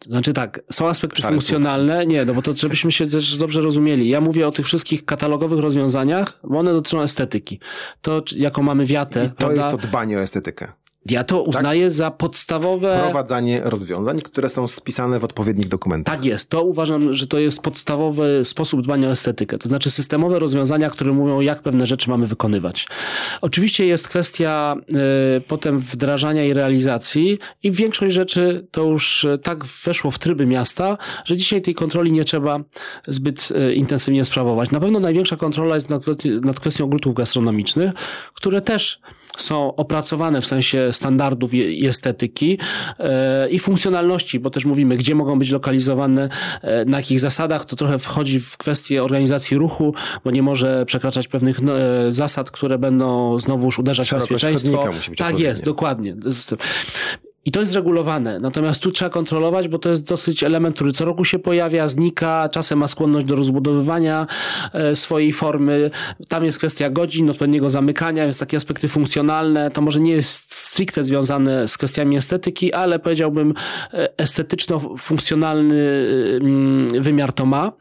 znaczy 0.00 0.32
tak, 0.32 0.60
są 0.72 0.88
aspekty 0.88 1.22
Szary 1.22 1.34
funkcjonalne, 1.34 2.06
nie, 2.06 2.24
no 2.24 2.34
bo 2.34 2.42
to 2.42 2.54
żebyśmy 2.54 2.92
się 2.92 3.06
też 3.06 3.36
dobrze 3.36 3.60
rozumieli. 3.60 4.08
Ja 4.08 4.20
mówię 4.20 4.48
o 4.48 4.52
tych 4.52 4.66
wszystkich 4.66 5.04
katalogowych 5.04 5.60
rozwiązaniach, 5.60 6.40
bo 6.44 6.58
one 6.58 6.72
dotyczą 6.72 7.00
estetyki. 7.00 7.60
To, 8.02 8.22
jaką 8.36 8.62
mamy 8.62 8.86
wiatę, 8.86 9.24
I 9.24 9.28
to 9.28 9.34
prawda? 9.34 9.56
jest 9.68 9.70
to 9.82 9.86
dbanie 9.88 10.18
o 10.18 10.20
estetykę. 10.20 10.72
Ja 11.10 11.24
to 11.24 11.42
uznaję 11.42 11.90
za 11.90 12.10
podstawowe... 12.10 12.98
Wprowadzanie 12.98 13.60
rozwiązań, 13.64 14.20
które 14.20 14.48
są 14.48 14.68
spisane 14.68 15.20
w 15.20 15.24
odpowiednich 15.24 15.68
dokumentach. 15.68 16.16
Tak 16.16 16.24
jest. 16.24 16.50
To 16.50 16.62
uważam, 16.62 17.12
że 17.12 17.26
to 17.26 17.38
jest 17.38 17.62
podstawowy 17.62 18.40
sposób 18.44 18.82
dbania 18.82 19.08
o 19.08 19.10
estetykę. 19.10 19.58
To 19.58 19.68
znaczy 19.68 19.90
systemowe 19.90 20.38
rozwiązania, 20.38 20.90
które 20.90 21.12
mówią, 21.12 21.40
jak 21.40 21.62
pewne 21.62 21.86
rzeczy 21.86 22.10
mamy 22.10 22.26
wykonywać. 22.26 22.86
Oczywiście 23.40 23.86
jest 23.86 24.08
kwestia 24.08 24.76
y, 25.38 25.40
potem 25.40 25.78
wdrażania 25.78 26.44
i 26.44 26.52
realizacji 26.52 27.38
i 27.62 27.70
większość 27.70 28.14
rzeczy 28.14 28.66
to 28.70 28.82
już 28.84 29.24
y, 29.24 29.38
tak 29.38 29.64
weszło 29.64 30.10
w 30.10 30.18
tryby 30.18 30.46
miasta, 30.46 30.98
że 31.24 31.36
dzisiaj 31.36 31.62
tej 31.62 31.74
kontroli 31.74 32.12
nie 32.12 32.24
trzeba 32.24 32.60
zbyt 33.06 33.48
y, 33.50 33.74
intensywnie 33.74 34.24
sprawować. 34.24 34.70
Na 34.70 34.80
pewno 34.80 35.00
największa 35.00 35.36
kontrola 35.36 35.74
jest 35.74 35.90
nad, 35.90 36.04
nad 36.42 36.60
kwestią 36.60 36.84
ogródów 36.84 37.14
gastronomicznych, 37.14 37.92
które 38.34 38.60
też 38.60 39.00
są 39.36 39.76
opracowane 39.76 40.40
w 40.40 40.46
sensie 40.46 40.92
standardów 40.96 41.54
i 41.54 41.86
estetyki 41.86 42.58
e, 42.98 43.48
i 43.48 43.58
funkcjonalności, 43.58 44.40
bo 44.40 44.50
też 44.50 44.64
mówimy, 44.64 44.96
gdzie 44.96 45.14
mogą 45.14 45.38
być 45.38 45.50
lokalizowane, 45.50 46.28
e, 46.62 46.84
na 46.84 46.96
jakich 46.96 47.20
zasadach. 47.20 47.64
To 47.64 47.76
trochę 47.76 47.98
wchodzi 47.98 48.40
w 48.40 48.56
kwestię 48.56 49.04
organizacji 49.04 49.56
ruchu, 49.56 49.94
bo 50.24 50.30
nie 50.30 50.42
może 50.42 50.86
przekraczać 50.86 51.28
pewnych 51.28 51.62
no, 51.62 51.80
e, 51.80 52.12
zasad, 52.12 52.50
które 52.50 52.78
będą 52.78 53.38
znowuż 53.38 53.78
uderzać 53.78 54.10
w 54.10 54.14
bezpieczeństwo. 54.14 54.88
Tak 55.16 55.38
jest, 55.38 55.64
dokładnie. 55.64 56.16
I 57.46 57.52
to 57.52 57.60
jest 57.60 57.74
regulowane. 57.74 58.38
Natomiast 58.38 58.82
tu 58.82 58.90
trzeba 58.90 59.10
kontrolować, 59.10 59.68
bo 59.68 59.78
to 59.78 59.90
jest 59.90 60.08
dosyć 60.08 60.42
element, 60.42 60.76
który 60.76 60.92
co 60.92 61.04
roku 61.04 61.24
się 61.24 61.38
pojawia, 61.38 61.88
znika, 61.88 62.48
czasem 62.52 62.78
ma 62.78 62.88
skłonność 62.88 63.26
do 63.26 63.34
rozbudowywania 63.34 64.26
swojej 64.94 65.32
formy. 65.32 65.90
Tam 66.28 66.44
jest 66.44 66.58
kwestia 66.58 66.90
godzin, 66.90 67.30
odpowiedniego 67.30 67.70
zamykania, 67.70 68.22
więc 68.22 68.38
takie 68.38 68.56
aspekty 68.56 68.88
funkcjonalne. 68.88 69.70
To 69.70 69.80
może 69.80 70.00
nie 70.00 70.12
jest 70.12 70.54
stricte 70.74 71.04
związane 71.04 71.68
z 71.68 71.78
kwestiami 71.78 72.16
estetyki, 72.16 72.72
ale 72.72 72.98
powiedziałbym 72.98 73.54
e, 73.92 74.08
estetyczno-funkcjonalny 74.16 75.74
mm, 76.40 77.02
wymiar 77.02 77.32
to 77.32 77.46
ma. 77.46 77.72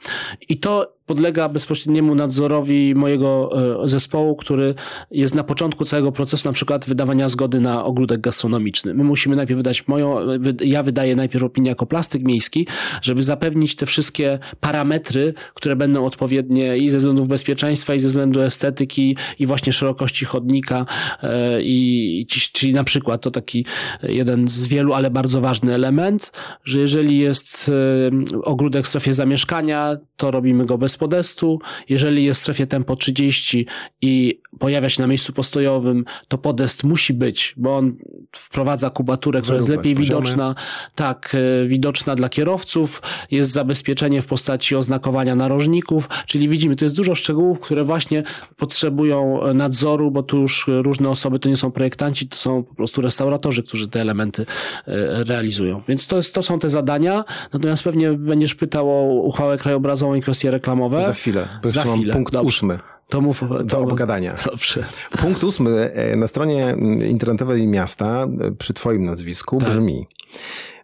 I 0.49 0.57
to 0.57 0.93
podlega 1.05 1.49
bezpośredniemu 1.49 2.15
nadzorowi 2.15 2.95
mojego 2.95 3.51
e, 3.83 3.87
zespołu, 3.87 4.35
który 4.35 4.75
jest 5.11 5.35
na 5.35 5.43
początku 5.43 5.85
całego 5.85 6.11
procesu, 6.11 6.49
na 6.49 6.53
przykład 6.53 6.85
wydawania 6.85 7.27
zgody 7.27 7.59
na 7.59 7.85
ogródek 7.85 8.21
gastronomiczny. 8.21 8.93
My 8.93 9.03
musimy 9.03 9.35
najpierw 9.35 9.57
wydać 9.57 9.87
moją, 9.87 10.17
ja 10.63 10.83
wydaję 10.83 11.15
najpierw 11.15 11.43
opinię 11.43 11.69
jako 11.69 11.85
plastyk 11.85 12.23
miejski, 12.23 12.67
żeby 13.01 13.23
zapewnić 13.23 13.75
te 13.75 13.85
wszystkie 13.85 14.39
parametry, 14.59 15.33
które 15.53 15.75
będą 15.75 16.05
odpowiednie 16.05 16.77
i 16.77 16.89
ze 16.89 16.97
względów 16.97 17.27
bezpieczeństwa, 17.27 17.93
i 17.93 17.99
ze 17.99 18.07
względu 18.07 18.41
estetyki, 18.41 19.17
i 19.39 19.45
właśnie 19.45 19.73
szerokości 19.73 20.25
chodnika. 20.25 20.85
e, 21.23 21.61
I, 21.61 22.25
czyli 22.53 22.73
na 22.73 22.82
przykład 22.84 23.21
to 23.21 23.31
taki 23.31 23.65
jeden 24.03 24.47
z 24.47 24.67
wielu, 24.67 24.93
ale 24.93 25.11
bardzo 25.11 25.41
ważny 25.41 25.73
element, 25.73 26.31
że 26.63 26.79
jeżeli 26.79 27.19
jest 27.19 27.69
e, 27.69 28.41
ogródek 28.43 28.86
w 28.86 28.88
strefie 28.88 29.13
zamieszkania, 29.13 29.97
to 30.17 30.31
robimy 30.31 30.65
go 30.65 30.77
bez 30.77 30.97
podestu. 30.97 31.59
Jeżeli 31.89 32.25
jest 32.25 32.39
w 32.39 32.43
strefie 32.43 32.65
tempo 32.65 32.95
30 32.95 33.65
i 34.01 34.41
pojawia 34.59 34.89
się 34.89 35.01
na 35.01 35.07
miejscu 35.07 35.33
postojowym, 35.33 36.05
to 36.27 36.37
podest 36.37 36.83
musi 36.83 37.13
być, 37.13 37.53
bo 37.57 37.77
on 37.77 37.95
wprowadza 38.31 38.89
kubaturę, 38.89 39.41
która 39.41 39.57
jest 39.57 39.69
lepiej 39.69 39.95
poziomy. 39.95 40.21
widoczna, 40.21 40.55
tak, 40.95 41.35
e, 41.63 41.67
widoczna 41.67 42.15
dla 42.15 42.29
kierowców. 42.29 43.01
Jest 43.31 43.51
zabezpieczenie 43.51 44.21
w 44.21 44.25
postaci 44.25 44.75
oznakowania 44.75 45.35
narożników, 45.35 46.09
czyli 46.25 46.49
widzimy, 46.49 46.75
to 46.75 46.85
jest 46.85 46.95
dużo 46.95 47.15
szczegółów, 47.15 47.59
które 47.59 47.83
właśnie 47.83 48.23
potrzebują 48.57 49.43
e, 49.43 49.53
nadzoru, 49.53 50.11
bo 50.11 50.23
tu 50.23 50.37
już 50.37 50.65
różne 50.67 51.09
osoby, 51.09 51.39
to 51.39 51.49
nie 51.49 51.57
są 51.57 51.71
projektanci, 51.71 52.27
to 52.27 52.37
są 52.37 52.63
po 52.63 52.75
prostu 52.75 53.01
restauratorzy, 53.01 53.63
którzy 53.63 53.87
te 53.87 54.01
elementy 54.01 54.45
e, 54.87 55.23
realizują. 55.23 55.81
Więc 55.87 56.07
to, 56.07 56.15
jest, 56.15 56.35
to 56.35 56.41
są 56.41 56.59
te 56.59 56.69
zadania, 56.69 57.25
natomiast 57.53 57.83
pewnie 57.83 58.13
będziesz 58.13 58.55
pytał 58.55 58.89
o 58.89 59.21
uchwałę 59.21 59.57
krajobrazową 59.57 60.15
i 60.15 60.21
kwestie 60.21 60.51
reklamowe. 60.51 61.05
Za 61.05 61.13
chwilę. 61.13 61.47
Bo 61.63 61.69
Za 61.69 61.83
chwilę, 61.83 62.13
punkt 62.13 62.33
dobrze. 62.33 62.47
ósmy 62.47 62.92
To 63.14 63.22
mów. 63.22 63.41
do 63.49 63.64
To, 63.64 63.80
obgadania. 63.80 64.36
dobrze. 64.45 64.84
Punkt 65.22 65.43
ósmy 65.43 65.91
e, 65.93 66.16
na 66.16 66.28
stronie 66.28 66.76
internetowej 67.09 67.68
miasta 67.68 68.28
e, 68.41 68.51
przy 68.51 68.74
twoim 68.74 69.05
nazwisku 69.05 69.57
Tak. 69.59 69.70
brzmi 69.70 70.07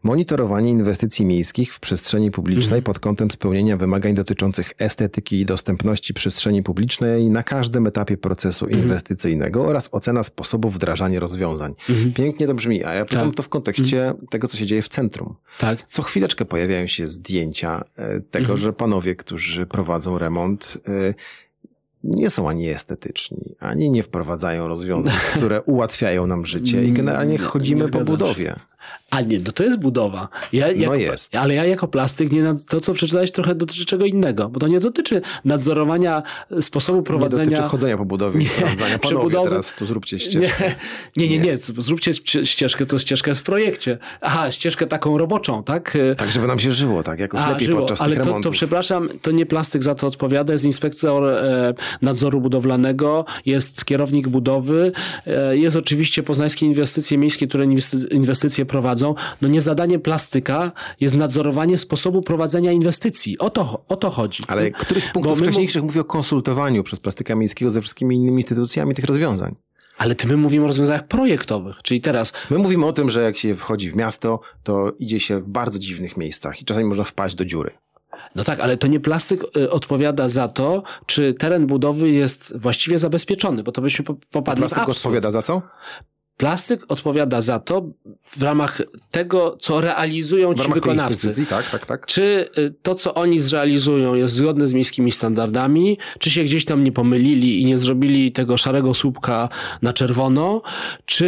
Monitorowanie 0.04 0.70
inwestycji 0.70 1.26
miejskich 1.26 1.74
w 1.74 1.80
przestrzeni 1.80 2.32
publicznej 2.32 2.78
Mhm. 2.78 2.84
pod 2.84 3.00
kątem 3.00 3.32
spełnienia 3.32 3.78
wymagań 3.78 4.14
dotyczących 4.14 4.74
estetyki 4.78 5.40
i 5.42 5.46
dostępności 5.46 6.14
przestrzeni 6.14 6.64
publicznej 6.64 7.30
na 7.30 7.44
każdym 7.44 7.88
etapie 7.88 8.18
procesu 8.18 8.66
Mhm. 8.66 8.84
inwestycyjnego 8.84 9.66
oraz 9.66 9.90
ocena 9.92 10.24
sposobu 10.24 10.70
wdrażania 10.70 11.20
rozwiązań. 11.20 11.74
Mhm. 11.90 12.14
Pięknie 12.14 12.48
to 12.48 12.54
brzmi, 12.54 12.84
a 12.84 12.94
ja 12.94 13.06
pytam 13.06 13.28
Tak. 13.28 13.36
to 13.36 13.44
w 13.44 13.50
kontekście 13.50 14.14
tego, 14.30 14.48
co 14.48 14.58
się 14.58 14.66
dzieje 14.66 14.82
w 14.82 14.90
centrum. 14.90 15.36
Tak. 15.58 15.84
Co 15.84 16.02
chwileczkę 16.02 16.46
pojawiają 16.46 16.88
się 16.88 17.08
zdjęcia 17.08 17.84
e, 17.98 18.20
tego, 18.22 18.44
Mhm. 18.44 18.60
że 18.60 18.74
panowie, 18.74 19.16
którzy 19.16 19.66
prowadzą 19.66 20.18
remont, 20.18 20.78
nie 22.04 22.30
są 22.30 22.50
ani 22.50 22.70
estetyczni, 22.70 23.56
ani 23.60 23.90
nie 23.90 24.04
wprowadzają 24.04 24.68
rozwiązań, 24.68 25.14
które 25.36 25.62
ułatwiają 25.62 26.28
nam 26.28 26.46
życie 26.46 26.84
i 26.84 26.92
generalnie 26.92 27.32
Nie 27.32 27.40
chodzimy 27.40 27.90
po 27.90 28.00
budowie. 28.00 28.60
A 29.10 29.22
nie, 29.22 29.38
no 29.46 29.52
to 29.52 29.64
jest 29.64 29.80
budowa. 29.80 30.28
Ja, 30.54 30.68
No 30.68 30.74
jako, 30.74 30.96
jest. 30.96 31.36
Ale 31.36 31.54
ja 31.54 31.66
jako 31.66 31.88
plastyk, 31.88 32.32
nie, 32.32 32.54
to 32.70 32.80
co 32.82 32.94
przeczytałeś 32.94 33.32
trochę 33.32 33.56
dotyczy 33.56 33.86
czego 33.86 34.06
innego, 34.06 34.50
bo 34.50 34.60
to 34.60 34.68
nie 34.68 34.80
dotyczy 34.80 35.22
nadzorowania 35.46 36.24
sposobu 36.62 37.00
Nie 37.00 37.04
prowadzenia... 37.04 37.46
dotyczy 37.46 37.62
chodzenia 37.70 37.98
po 37.98 38.06
budowie 38.06 38.40
Nie, 38.40 38.46
sprawdzania. 38.46 39.00
Panowie, 39.00 39.28
przebudowy- 39.30 39.50
teraz 39.50 39.74
tu 39.74 39.86
zróbcie 39.86 40.20
ścieżkę. 40.20 40.76
Nie, 41.18 41.28
nie, 41.28 41.30
nie, 41.30 41.40
Nie. 41.40 41.52
nie. 41.52 41.58
Zróbcie 41.58 42.12
ście- 42.14 42.46
ścieżkę, 42.46 42.86
to 42.86 42.98
ścieżkę 42.98 43.32
jest 43.32 43.42
w 43.42 43.44
projekcie. 43.44 43.98
Aha, 44.22 44.52
ścieżkę 44.52 44.88
taką 44.88 45.18
roboczą, 45.18 45.64
tak? 45.64 45.98
Tak, 46.18 46.32
żeby 46.32 46.48
nam 46.48 46.60
się 46.60 46.74
żyło, 46.74 47.04
tak 47.04 47.20
jakoś 47.20 47.42
A, 47.42 47.50
lepiej 47.52 47.68
żyło, 47.68 47.80
podczas 47.80 48.02
ale 48.02 48.16
tych 48.16 48.26
to, 48.26 48.40
to 48.42 48.52
przepraszam, 48.52 49.10
to 49.22 49.32
nie 49.32 49.46
plastyk 49.46 49.84
za 49.84 49.96
to 49.96 50.08
odpowiada, 50.08 50.54
jest 50.54 50.66
inspektor 50.66 51.24
e, 51.30 51.74
nadzoru 52.02 52.42
budowlanego, 52.42 53.26
jest 53.46 53.86
kierownik 53.86 54.28
budowy, 54.28 54.92
e, 55.28 55.58
jest 55.58 55.76
oczywiście 55.76 56.24
Poznańskie 56.24 56.66
Inwestycje 56.66 57.18
Miejskie, 57.18 57.48
które 57.48 57.66
inwesty- 57.66 58.14
inwestycje 58.14 58.66
prowadzą. 58.66 58.79
No 59.42 59.48
nie 59.48 59.62
zadanie 59.62 60.00
plastyka 60.00 60.72
jest 61.00 61.16
nadzorowanie 61.16 61.78
sposobu 61.78 62.22
prowadzenia 62.22 62.72
inwestycji. 62.72 63.38
O 63.40 63.50
to, 63.50 63.84
o 63.88 63.96
to 63.96 64.10
chodzi. 64.10 64.44
Ale 64.48 64.72
któryś 64.72 65.04
z 65.04 65.10
punktów 65.10 65.38
mu- 65.38 65.44
wcześniejszych 65.44 65.84
mówi 65.84 66.00
o 66.00 66.04
konsultowaniu 66.04 66.84
przez 66.84 67.00
plastyka 67.00 67.36
miejskiego 67.36 67.72
ze 67.72 67.82
wszystkimi 67.82 68.16
innymi 68.16 68.38
instytucjami 68.42 68.96
tych 68.96 69.06
rozwiązań. 69.06 69.56
Ale 69.98 70.16
ty 70.16 70.28
my 70.28 70.38
mówimy 70.38 70.64
o 70.66 70.68
rozwiązaniach 70.68 71.08
projektowych, 71.08 71.76
czyli 71.84 72.02
teraz 72.02 72.34
My 72.50 72.58
mówimy 72.58 72.86
o 72.86 72.94
tym, 72.94 73.10
że 73.10 73.22
jak 73.22 73.38
się 73.38 73.56
wchodzi 73.56 73.90
w 73.92 73.96
miasto, 73.96 74.40
to 74.64 74.92
idzie 75.00 75.20
się 75.20 75.40
w 75.40 75.48
bardzo 75.48 75.80
dziwnych 75.80 76.18
miejscach 76.18 76.62
i 76.62 76.66
czasami 76.66 76.86
można 76.86 77.04
wpaść 77.04 77.36
do 77.36 77.46
dziury. 77.46 77.72
No 78.36 78.44
tak, 78.44 78.60
ale 78.60 78.78
to 78.78 78.88
nie 78.88 79.00
plastyk 79.00 79.44
y, 79.58 79.72
odpowiada 79.72 80.30
za 80.30 80.48
to, 80.48 80.84
czy 81.06 81.34
teren 81.34 81.68
budowy 81.68 82.10
jest 82.10 82.58
właściwie 82.58 83.00
zabezpieczony, 83.00 83.64
bo 83.64 83.72
to 83.72 83.82
byśmy 83.82 84.06
po- 84.06 84.14
popadli 84.32 84.64
w 84.66 84.70
Plastyk 84.70 84.90
odpowiada 84.90 85.32
za 85.32 85.42
co? 85.42 85.62
Plastyk 86.40 86.86
odpowiada 86.88 87.42
za 87.42 87.60
to 87.60 87.86
w 88.38 88.44
ramach 88.44 88.82
tego, 89.12 89.58
co 89.60 89.82
realizują 89.82 90.54
ci 90.54 90.72
wykonawcy. 90.74 91.46
tak, 91.46 91.70
tak, 91.70 91.86
tak. 91.86 92.06
Czy 92.06 92.50
y, 92.58 92.74
to, 92.82 92.96
co 92.96 93.14
oni 93.14 93.40
zrealizują, 93.40 94.16
jest 94.16 94.34
zgodne 94.34 94.68
z 94.68 94.74
miejskimi 94.74 95.12
standardami? 95.12 95.98
Czy 96.20 96.30
się 96.32 96.44
gdzieś 96.44 96.66
tam 96.66 96.84
nie 96.84 96.92
pomylili 96.92 97.62
i 97.62 97.66
nie 97.66 97.78
zrobili 97.78 98.32
tego 98.32 98.58
szarego 98.58 98.94
słupka 98.94 99.50
na 99.82 99.94
czerwono? 99.94 100.62
Czy 101.06 101.28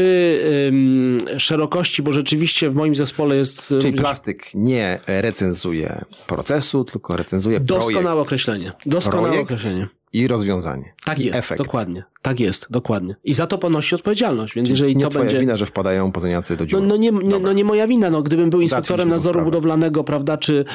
ym, 0.68 1.18
szerokości, 1.38 2.04
bo 2.04 2.12
rzeczywiście 2.12 2.70
w 2.70 2.76
moim 2.76 2.96
zespole 2.96 3.36
jest 3.36 3.68
Czyli 3.68 3.82
również 3.82 4.02
plastyk 4.02 4.46
nie 4.54 5.00
recenzuje 5.08 6.02
procesu, 6.28 6.84
tylko 6.84 7.18
recenzuje 7.18 7.60
projekt 7.60 7.86
doskonałe 7.86 8.22
określenie. 8.22 8.72
Doskonałe 8.86 9.30
Projekt? 9.30 9.52
określenie. 9.52 9.88
I 10.14 10.28
rozwiązanie. 10.28 10.94
Tak 11.06 11.20
I 11.20 11.26
jest, 11.26 11.38
efekt. 11.38 11.64
dokładnie. 11.64 12.04
Tak 12.22 12.40
jest, 12.40 12.68
dokładnie. 12.72 13.16
I 13.24 13.34
za 13.34 13.48
to 13.48 13.58
ponosi 13.58 13.96
odpowiedzialność, 13.96 14.56
więc 14.56 14.70
jeżeli 14.70 14.96
nie 14.96 15.04
to 15.04 15.10
twoja 15.10 15.26
będzie... 15.26 15.40
wina, 15.40 15.56
że 15.58 15.66
wpadają 15.66 16.12
pozeniacy 16.12 16.58
do 16.58 16.64
No, 16.64 16.68
dziury. 16.68 16.88
no, 16.88 16.98
nie, 16.98 17.12
nie, 17.12 17.20
Dobra. 17.30 17.40
no 17.40 17.54
nie 17.54 17.66
moja 17.66 17.88
wina. 17.88 18.10
No, 18.10 18.22
gdybym 18.22 18.50
był 18.50 18.62
inspektorem 18.62 19.10
nadzoru 19.10 19.34
sprawę. 19.34 19.46
budowlanego, 19.46 20.04
prawda, 20.04 20.38
czy 20.38 20.66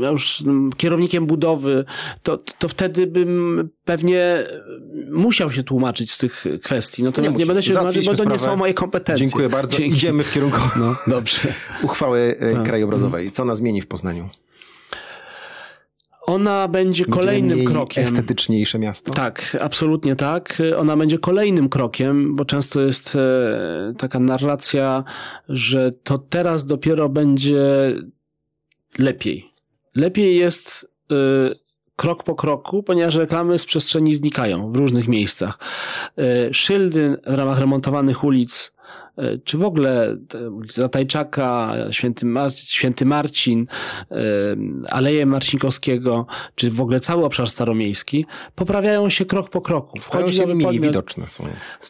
już 0.00 0.44
kierownikiem 0.76 1.26
budowy, 1.26 1.84
to, 2.22 2.38
to 2.58 2.68
wtedy 2.68 3.06
bym 3.06 3.68
pewnie 3.84 4.44
musiał 5.10 5.50
się 5.52 5.62
tłumaczyć 5.62 6.12
z 6.12 6.18
tych 6.18 6.44
kwestii. 6.62 7.02
Natomiast 7.02 7.38
nie, 7.38 7.44
musisz. 7.44 7.48
będę 7.48 7.62
się 7.62 7.72
tłumaczyć, 7.74 8.06
bo 8.06 8.14
to 8.14 8.24
nie 8.24 8.38
są 8.38 8.56
moje 8.56 8.74
kompetencje. 8.74 9.26
Dziękuję 9.26 9.48
bardzo. 9.48 9.76
Dzięki. 9.78 9.96
Idziemy 9.96 10.22
w 10.22 10.32
kierunku 10.32 10.58
No, 10.80 10.94
dobrze. 11.06 11.38
uchwały 11.82 12.36
e, 12.40 12.52
Tak. 12.52 12.62
krajobrazowej. 12.62 13.32
Co 13.32 13.42
ona 13.42 13.56
zmieni 13.56 13.82
w 13.82 13.86
Poznaniu? 13.86 14.28
Ona 16.26 16.68
będzie 16.68 17.04
kolejnym 17.04 17.52
mniej 17.58 17.66
krokiem. 17.66 18.04
estetyczniejsze 18.04 18.78
miasto? 18.78 19.12
Tak, 19.12 19.56
absolutnie 19.60 20.16
tak. 20.16 20.62
Ona 20.78 20.96
będzie 20.96 21.18
kolejnym 21.18 21.68
krokiem, 21.68 22.36
bo 22.36 22.44
często 22.44 22.80
jest 22.80 23.16
e, 23.16 23.94
taka 23.98 24.18
narracja, 24.18 25.04
że 25.48 25.90
to 26.02 26.18
teraz 26.18 26.66
dopiero 26.66 27.08
będzie 27.08 27.56
lepiej. 28.98 29.50
Lepiej 29.94 30.36
jest 30.36 30.90
e, 31.10 31.14
krok 31.96 32.24
po 32.24 32.34
kroku, 32.34 32.82
ponieważ 32.82 33.14
reklamy 33.14 33.58
z 33.58 33.66
przestrzeni 33.66 34.14
znikają 34.14 34.72
w 34.72 34.76
różnych 34.76 35.08
miejscach. 35.08 35.58
E, 36.18 36.54
Szyldy 36.54 37.16
w 37.26 37.34
ramach 37.34 37.58
remontowanych 37.58 38.24
ulic, 38.24 38.73
czy 39.44 39.58
w 39.58 39.62
ogóle 39.64 40.16
ulica 40.52 40.82
Zatajczaka, 40.82 41.74
Święty, 41.90 42.26
Mar- 42.26 42.52
Święty 42.52 43.04
Marcin, 43.06 43.66
e, 44.10 44.16
Aleje 44.90 45.26
Marcinkowskiego, 45.26 46.26
czy 46.54 46.70
w 46.70 46.80
ogóle 46.80 47.00
cały 47.00 47.24
obszar 47.24 47.50
staromiejski, 47.50 48.26
poprawiają 48.54 49.08
się 49.08 49.24
krok 49.24 49.50
po 49.50 49.60
kroku. 49.60 49.98
Stają 49.98 50.22
Wchodzi 50.22 50.36
się 50.36 50.46
mniej 50.46 50.66
podmiot. 50.66 50.84
widoczne 50.84 51.28
są. 51.28 51.44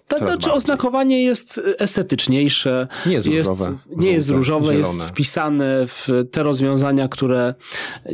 To, 0.08 0.18
znaczy 0.18 0.52
oznakowanie 0.52 1.22
jest 1.24 1.60
estetyczniejsze, 1.78 2.88
Nie 3.06 3.12
jest 3.12 3.26
jest, 3.26 3.50
różowe. 3.50 3.76
nie 3.96 4.12
jest 4.12 4.30
różowe, 4.30 4.74
jest 4.76 4.92
zielone. 4.92 5.08
wpisane 5.10 5.86
w 5.86 6.08
te 6.30 6.42
rozwiązania, 6.42 7.08
które 7.08 7.54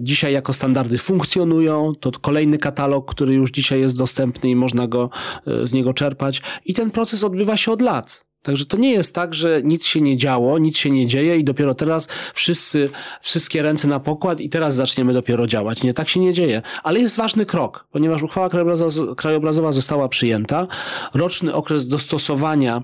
dzisiaj 0.01 0.33
jako 0.33 0.53
standardy 0.53 0.99
funkcjonują. 0.99 1.93
To 2.01 2.11
kolejny 2.21 2.59
katalog, 2.59 3.11
który 3.11 3.35
już 3.35 3.51
dzisiaj 3.51 3.81
jest 3.81 3.99
dostępny 3.99 4.51
i 4.51 4.57
można 4.57 4.87
go 4.87 5.11
e, 5.47 5.67
z 5.67 5.73
niego 5.73 5.95
czerpać. 5.95 6.43
I 6.65 6.75
ten 6.75 6.91
proces 6.91 7.25
odbywa 7.25 7.57
się 7.57 7.73
od 7.73 7.83
lat. 7.83 8.30
Także 8.43 8.67
to 8.67 8.77
nie 8.77 8.93
jest 8.93 9.15
tak, 9.15 9.35
że 9.35 9.63
nic 9.65 9.85
się 9.85 10.01
nie 10.01 10.17
działo, 10.17 10.59
nic 10.59 10.77
się 10.77 10.91
nie 10.91 11.07
dzieje 11.07 11.37
i 11.37 11.45
dopiero 11.45 11.75
teraz 11.75 12.09
wszyscy, 12.35 12.91
wszystkie 13.21 13.63
ręce 13.63 13.89
na 13.89 14.01
pokład 14.01 14.41
i 14.41 14.49
teraz 14.49 14.75
zaczniemy 14.75 15.13
dopiero 15.13 15.47
działać. 15.47 15.83
Nie, 15.83 15.95
tak 15.95 16.09
się 16.09 16.21
nie 16.21 16.33
dzieje. 16.33 16.63
Ale 16.83 17.01
jest 17.01 17.17
ważny 17.17 17.47
krok, 17.47 17.87
ponieważ 17.93 18.23
uchwała 18.23 18.49
krajobrazowa, 18.49 19.15
krajobrazowa 19.15 19.73
została 19.73 20.09
przyjęta. 20.09 20.67
Roczny 21.15 21.55
okres 21.55 21.89
dostosowania 21.89 22.83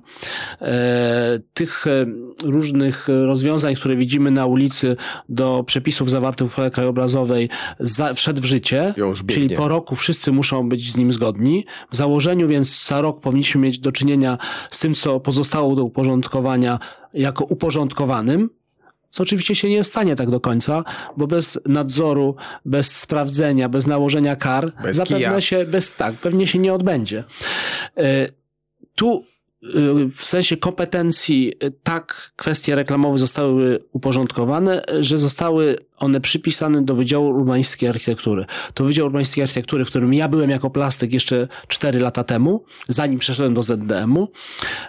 e, 0.61 1.41
tych 1.55 1.87
e, 1.87 2.07
różnych 2.45 3.09
rozwiązań, 3.09 3.75
które 3.75 3.97
widzimy 3.97 4.31
na 4.31 4.47
ulicy 4.47 4.97
do 5.29 5.65
przepisów 5.67 6.11
zawartych 6.11 6.47
w 6.47 6.51
uchwale 6.51 6.71
krajobrazowej 6.71 7.49
za, 7.81 8.15
wszedł 8.15 8.43
w 8.43 8.45
życie. 8.45 8.95
Czyli 9.27 9.57
po 9.57 9.69
roku 9.69 9.97
wszyscy 9.97 10.33
muszą 10.33 10.69
być 10.69 10.93
z 10.93 10.97
nim 10.97 11.13
zgodni. 11.13 11.67
W 11.91 11.97
założeniu 11.97 12.49
więc 12.49 12.87
za 12.87 13.01
rok 13.01 13.21
powinniśmy 13.21 13.61
mieć 13.61 13.79
do 13.79 13.93
czynienia 13.93 14.39
z 14.71 14.79
tym, 14.79 14.95
co 14.95 15.21
pozostało 15.21 15.46
do 15.51 15.85
uporządkowania 15.85 16.79
jako 17.15 17.45
uporządkowanym. 17.45 18.51
Co 19.11 19.23
oczywiście 19.23 19.55
się 19.55 19.69
nie 19.71 19.85
stanie 19.85 20.17
tak 20.17 20.31
do 20.31 20.41
końca, 20.41 20.85
bo 21.17 21.27
bez 21.27 21.61
nadzoru, 21.67 22.37
bez 22.65 22.97
sprawdzenia, 22.97 23.69
bez 23.69 23.87
nałożenia 23.87 24.37
kar, 24.37 24.73
Bez 24.83 24.97
zapewne 24.97 25.19
kija. 25.19 25.41
się, 25.41 25.65
bez 25.65 25.95
tak, 25.95 26.15
pewnie 26.15 26.47
się 26.47 26.59
nie 26.59 26.75
odbędzie. 26.75 27.25
E, 27.97 28.29
Tu 28.95 29.25
e, 29.63 29.67
w 30.17 30.25
sensie 30.27 30.57
kompetencji 30.57 31.53
e, 31.61 31.71
tak 31.71 32.33
kwestie 32.37 32.75
reklamowe 32.75 33.19
zostały 33.19 33.79
uporządkowane, 33.93 34.85
że 35.01 35.19
zostały 35.19 35.79
one 35.97 36.21
przypisane 36.21 36.83
do 36.85 36.95
Wydziału 36.95 37.29
Urbanistyki 37.29 37.87
i 37.87 37.89
Architektury. 37.89 38.47
To 38.75 38.85
Wydział 38.85 39.07
Urbanistyki 39.07 39.41
i 39.41 39.43
Architektury, 39.43 39.85
w 39.85 39.89
którym 39.89 40.15
ja 40.15 40.29
byłem 40.29 40.51
jako 40.51 40.71
plastyk 40.71 41.13
jeszcze 41.13 41.49
4 41.69 41.99
lata 42.01 42.25
temu, 42.25 42.65
zanim 42.89 43.19
przeszedłem 43.19 43.55
do 43.55 43.63
ZDM-u, 43.63 44.29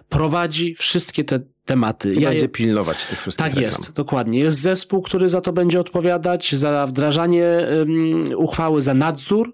prowadzi 0.10 0.76
wszystkie 0.76 1.24
te 1.24 1.40
tematy. 1.66 2.14
I 2.14 2.22
Ja 2.22 2.30
będzie 2.30 2.46
je- 2.46 2.50
pilnować 2.50 3.06
tych 3.06 3.22
wszystkich 3.22 3.46
tak 3.46 3.56
reklam. 3.56 3.64
jest, 3.64 3.92
dokładnie. 3.94 4.40
Jest 4.40 4.60
zespół, 4.62 5.02
który 5.02 5.30
za 5.30 5.42
to 5.42 5.54
będzie 5.54 5.80
odpowiadać, 5.80 6.56
za 6.56 6.86
wdrażanie 6.86 7.46
ym, 7.82 8.24
uchwały, 8.36 8.82
za 8.82 8.94
nadzór 8.94 9.54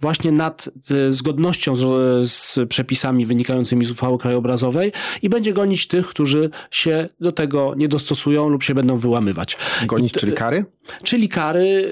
właśnie 0.00 0.32
nad 0.32 0.68
y, 0.90 1.12
zgodnością 1.12 1.76
z, 1.76 1.84
z 2.30 2.58
przepisami 2.68 3.26
wynikającymi 3.26 3.84
z 3.84 3.90
uchwały 3.90 4.18
krajobrazowej 4.18 4.92
i 5.22 5.28
będzie 5.28 5.52
gonić 5.52 5.86
tych, 5.86 6.06
którzy 6.06 6.50
się 6.70 7.08
do 7.20 7.32
tego 7.32 7.74
nie 7.76 7.88
dostosują 7.88 8.48
lub 8.48 8.62
się 8.62 8.74
będą 8.74 8.96
wyłamywać. 8.98 9.56
Gonić, 9.86 10.16
I 10.16 10.20
czyli 10.20 10.32
kary? 10.32 10.64
Czyli 11.02 11.28
kary, 11.28 11.90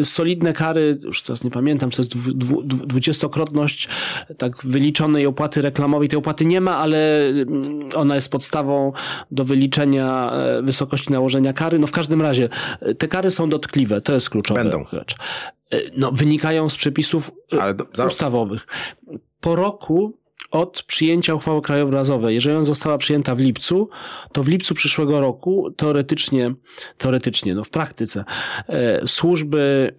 y, 0.00 0.04
solidne 0.04 0.52
kary, 0.52 0.98
już 1.04 1.22
teraz 1.22 1.44
nie 1.44 1.50
pamiętam, 1.50 1.90
to 1.90 2.02
jest 2.02 2.10
dwu, 2.16 2.32
dwu, 2.34 2.62
dwu- 2.62 2.86
dwudziestokrotność 2.86 3.88
tak 4.38 4.56
wyliczonej 4.64 5.26
opłaty 5.26 5.62
reklamowej. 5.62 6.08
Tej 6.08 6.18
opłaty 6.18 6.44
nie 6.44 6.60
ma, 6.60 6.76
ale 6.76 7.26
mm, 7.28 7.62
ona 7.94 8.14
jest 8.14 8.30
podstawą 8.32 8.92
do 9.30 9.44
wyliczenia 9.44 10.32
e, 10.32 10.62
wysokości 10.62 11.12
nałożenia 11.12 11.52
kary. 11.52 11.78
No 11.78 11.86
w 11.86 11.92
każdym 11.92 12.22
razie 12.22 12.48
e, 12.80 12.94
te 12.94 13.08
kary 13.08 13.30
są 13.30 13.48
dotkliwe, 13.48 14.00
to 14.00 14.14
jest 14.14 14.30
kluczowa 14.30 14.60
Będą. 14.62 14.84
rzecz. 14.92 15.14
E, 15.70 15.78
No, 15.96 16.12
wynikają 16.12 16.68
z 16.68 16.76
przepisów 16.76 17.30
do, 17.96 18.06
ustawowych. 18.06 18.66
Po 19.40 19.56
roku 19.56 20.18
od 20.52 20.82
przyjęcia 20.82 21.34
uchwały 21.34 21.62
krajobrazowej, 21.62 22.34
jeżeli 22.34 22.54
ona 22.56 22.62
została 22.62 22.98
przyjęta 22.98 23.34
w 23.34 23.40
lipcu, 23.40 23.88
to 24.32 24.42
w 24.42 24.48
lipcu 24.48 24.74
przyszłego 24.74 25.20
roku 25.20 25.70
teoretycznie, 25.76 26.54
teoretycznie, 26.98 27.54
no 27.54 27.64
w 27.64 27.70
praktyce, 27.70 28.24
e, 28.68 29.06
służby 29.06 29.92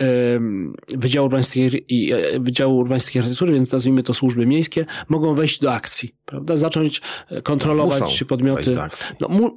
e, 0.94 0.98
Wydziału 0.98 1.26
Urbanistyki 1.26 1.86
i 1.88 2.14
e, 2.14 2.40
Wydziału 2.40 2.78
Urbanistyki 2.78 3.18
i 3.18 3.20
Architektury, 3.20 3.54
więc 3.54 3.72
nazwijmy 3.72 4.04
to 4.04 4.14
służby 4.14 4.46
miejskie, 4.46 4.86
mogą 5.10 5.36
wejść 5.36 5.60
do 5.60 5.74
akcji, 5.74 6.16
prawda? 6.26 6.58
Zacząć 6.58 7.02
kontrolować 7.44 8.02
muszą 8.02 8.26
podmioty. 8.26 8.76
No, 9.22 9.28
mu, 9.30 9.56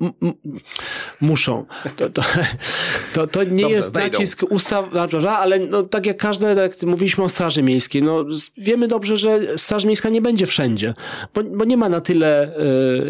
muszą. 1.21 1.67
To, 1.97 2.11
to, 2.11 2.23
to, 3.15 3.27
to 3.27 3.45
nie 3.45 3.63
Dobrze, 3.63 3.77
jest 3.77 3.95
wejdą. 3.95 4.19
nacisk 4.19 4.43
ustaw, 4.51 4.85
ale 5.29 5.59
no, 5.59 5.83
tak 5.83 6.07
jak 6.07 6.17
każde, 6.17 6.55
tak 6.55 6.73
jak 6.73 6.91
mówiliśmy 6.91 7.25
o 7.25 7.29
Straży 7.29 7.63
Miejskiej, 7.63 8.03
no, 8.03 8.25
wiemy 8.57 8.89
dobrze, 8.89 9.17
że 9.17 9.59
Straż 9.59 9.85
Miejska 9.85 10.09
nie 10.09 10.21
będzie 10.21 10.47
wszędzie, 10.47 10.86
bo, 11.35 11.43
bo 11.43 11.65
nie 11.65 11.77
ma 11.77 11.89
na 11.89 12.01
tyle 12.01 12.57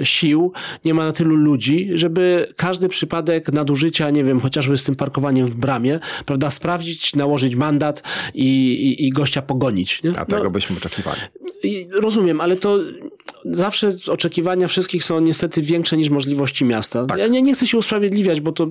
e, 0.00 0.04
sił, 0.04 0.52
nie 0.84 0.94
ma 0.94 1.04
na 1.04 1.12
tylu 1.12 1.36
ludzi, 1.36 1.90
żeby 1.94 2.52
każdy 2.56 2.88
przypadek 2.88 3.52
nadużycia, 3.52 4.10
nie 4.10 4.24
wiem, 4.24 4.40
chociażby 4.40 4.76
z 4.76 4.84
tym 4.84 4.94
parkowaniem 4.94 5.46
w 5.46 5.54
bramie, 5.54 6.00
prawda, 6.26 6.50
sprawdzić, 6.50 7.14
nałożyć 7.14 7.54
mandat 7.54 8.02
i, 8.34 8.44
i, 8.44 9.06
i 9.06 9.10
gościa 9.10 9.42
pogonić. 9.42 10.02
Nie? 10.02 10.18
a 10.18 10.24
tego 10.24 10.50
byśmy 10.50 10.76
oczekiwali. 10.76 11.20
Rozumiem, 11.92 12.40
ale 12.40 12.56
to 12.56 12.78
zawsze 13.50 13.90
oczekiwania 14.08 14.68
wszystkich 14.68 15.04
są 15.04 15.20
niestety 15.20 15.62
większe 15.62 15.96
niż 15.96 16.10
możliwości 16.10 16.64
miasta. 16.64 17.06
Tak. 17.06 17.18
Ja 17.18 17.26
nie, 17.26 17.42
nie 17.42 17.54
chcę 17.54 17.66
się 17.66 17.78
usprawiedliwiać, 17.78 18.40
bo 18.40 18.52
to 18.52 18.66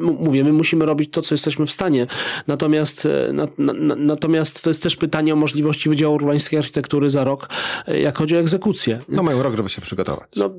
mówię, 0.00 0.44
my 0.44 0.52
musimy 0.52 0.86
robić 0.86 1.10
to, 1.10 1.22
co 1.22 1.34
jesteśmy 1.34 1.66
w 1.66 1.70
stanie. 1.70 2.06
Natomiast, 2.46 3.06
e, 3.06 3.32
na, 3.32 3.48
na, 3.58 3.96
natomiast 3.96 4.62
to 4.62 4.70
jest 4.70 4.82
też 4.82 4.96
pytanie 4.96 5.32
o 5.32 5.36
możliwości 5.36 5.88
Wydziału 5.88 6.14
Urbanistyki 6.14 6.56
i 6.56 6.58
Architektury 6.58 7.10
za 7.10 7.24
rok, 7.24 7.48
e, 7.86 8.00
jak 8.00 8.18
chodzi 8.18 8.36
o 8.36 8.40
egzekucję. 8.40 9.00
No 9.08 9.22
mają 9.22 9.42
rok, 9.42 9.56
żeby 9.56 9.68
się 9.68 9.82
przygotować. 9.82 10.28
No, 10.36 10.50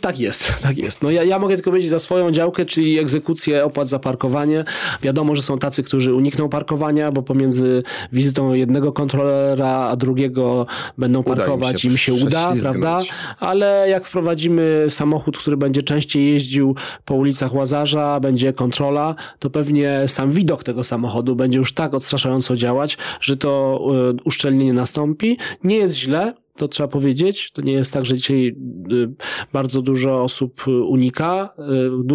tak 0.00 0.20
jest, 0.20 0.62
tak 0.62 0.78
jest. 0.78 1.02
No 1.02 1.10
ja, 1.10 1.24
ja 1.24 1.38
mogę 1.38 1.54
tylko 1.54 1.70
powiedzieć 1.70 1.90
za 1.90 1.98
swoją 1.98 2.30
działkę, 2.30 2.64
czyli 2.64 2.98
egzekucję 2.98 3.64
opłat 3.64 3.88
za 3.88 3.98
parkowanie. 3.98 4.64
Wiadomo, 5.02 5.34
że 5.34 5.42
są 5.42 5.58
tacy, 5.58 5.82
którzy 5.82 6.14
unikną 6.14 6.48
parkowania, 6.48 7.12
bo 7.12 7.22
pomiędzy 7.22 7.82
wizytą 8.12 8.54
jednego 8.54 8.92
kontrolera 8.92 9.72
a 9.82 9.96
drugiego 9.96 10.66
będą 10.98 11.22
parkować, 11.22 11.84
im 11.84 11.96
się, 11.96 12.12
im 12.12 12.18
się 12.18 12.26
uda, 12.26 12.54
prawda? 12.62 12.98
Ale 13.40 13.86
jak 13.88 14.04
wprowadzimy 14.04 14.86
samochód, 14.88 15.38
który 15.38 15.56
będzie 15.56 15.82
częściej 15.82 16.32
jeździł 16.32 16.76
po 17.04 17.14
ulicach 17.14 17.54
Łazarza, 17.54 18.20
będzie 18.20 18.52
kontrola, 18.52 19.14
to 19.38 19.50
pewnie 19.50 20.02
sam 20.06 20.30
widok 20.30 20.64
tego 20.64 20.84
samochodu 20.84 21.36
będzie 21.36 21.58
już 21.58 21.74
tak 21.74 21.94
odstraszająco 21.94 22.56
działać, 22.56 22.98
że 23.20 23.36
to 23.36 23.80
e, 24.10 24.22
uszczelnienie 24.24 24.72
nastąpi. 24.72 25.38
Nie 25.64 25.76
jest 25.76 25.94
źle, 25.96 26.34
to 26.56 26.68
trzeba 26.68 26.88
powiedzieć. 26.88 27.50
To 27.52 27.62
nie 27.62 27.72
jest 27.72 27.92
tak, 27.92 28.04
że 28.04 28.16
dzisiaj 28.16 28.56
y, 28.92 29.08
bardzo 29.52 29.82
dużo 29.82 30.22
osób 30.22 30.66
unika. 30.66 31.54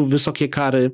Y, 0.04 0.06
wysokie 0.06 0.50
kary 0.50 0.92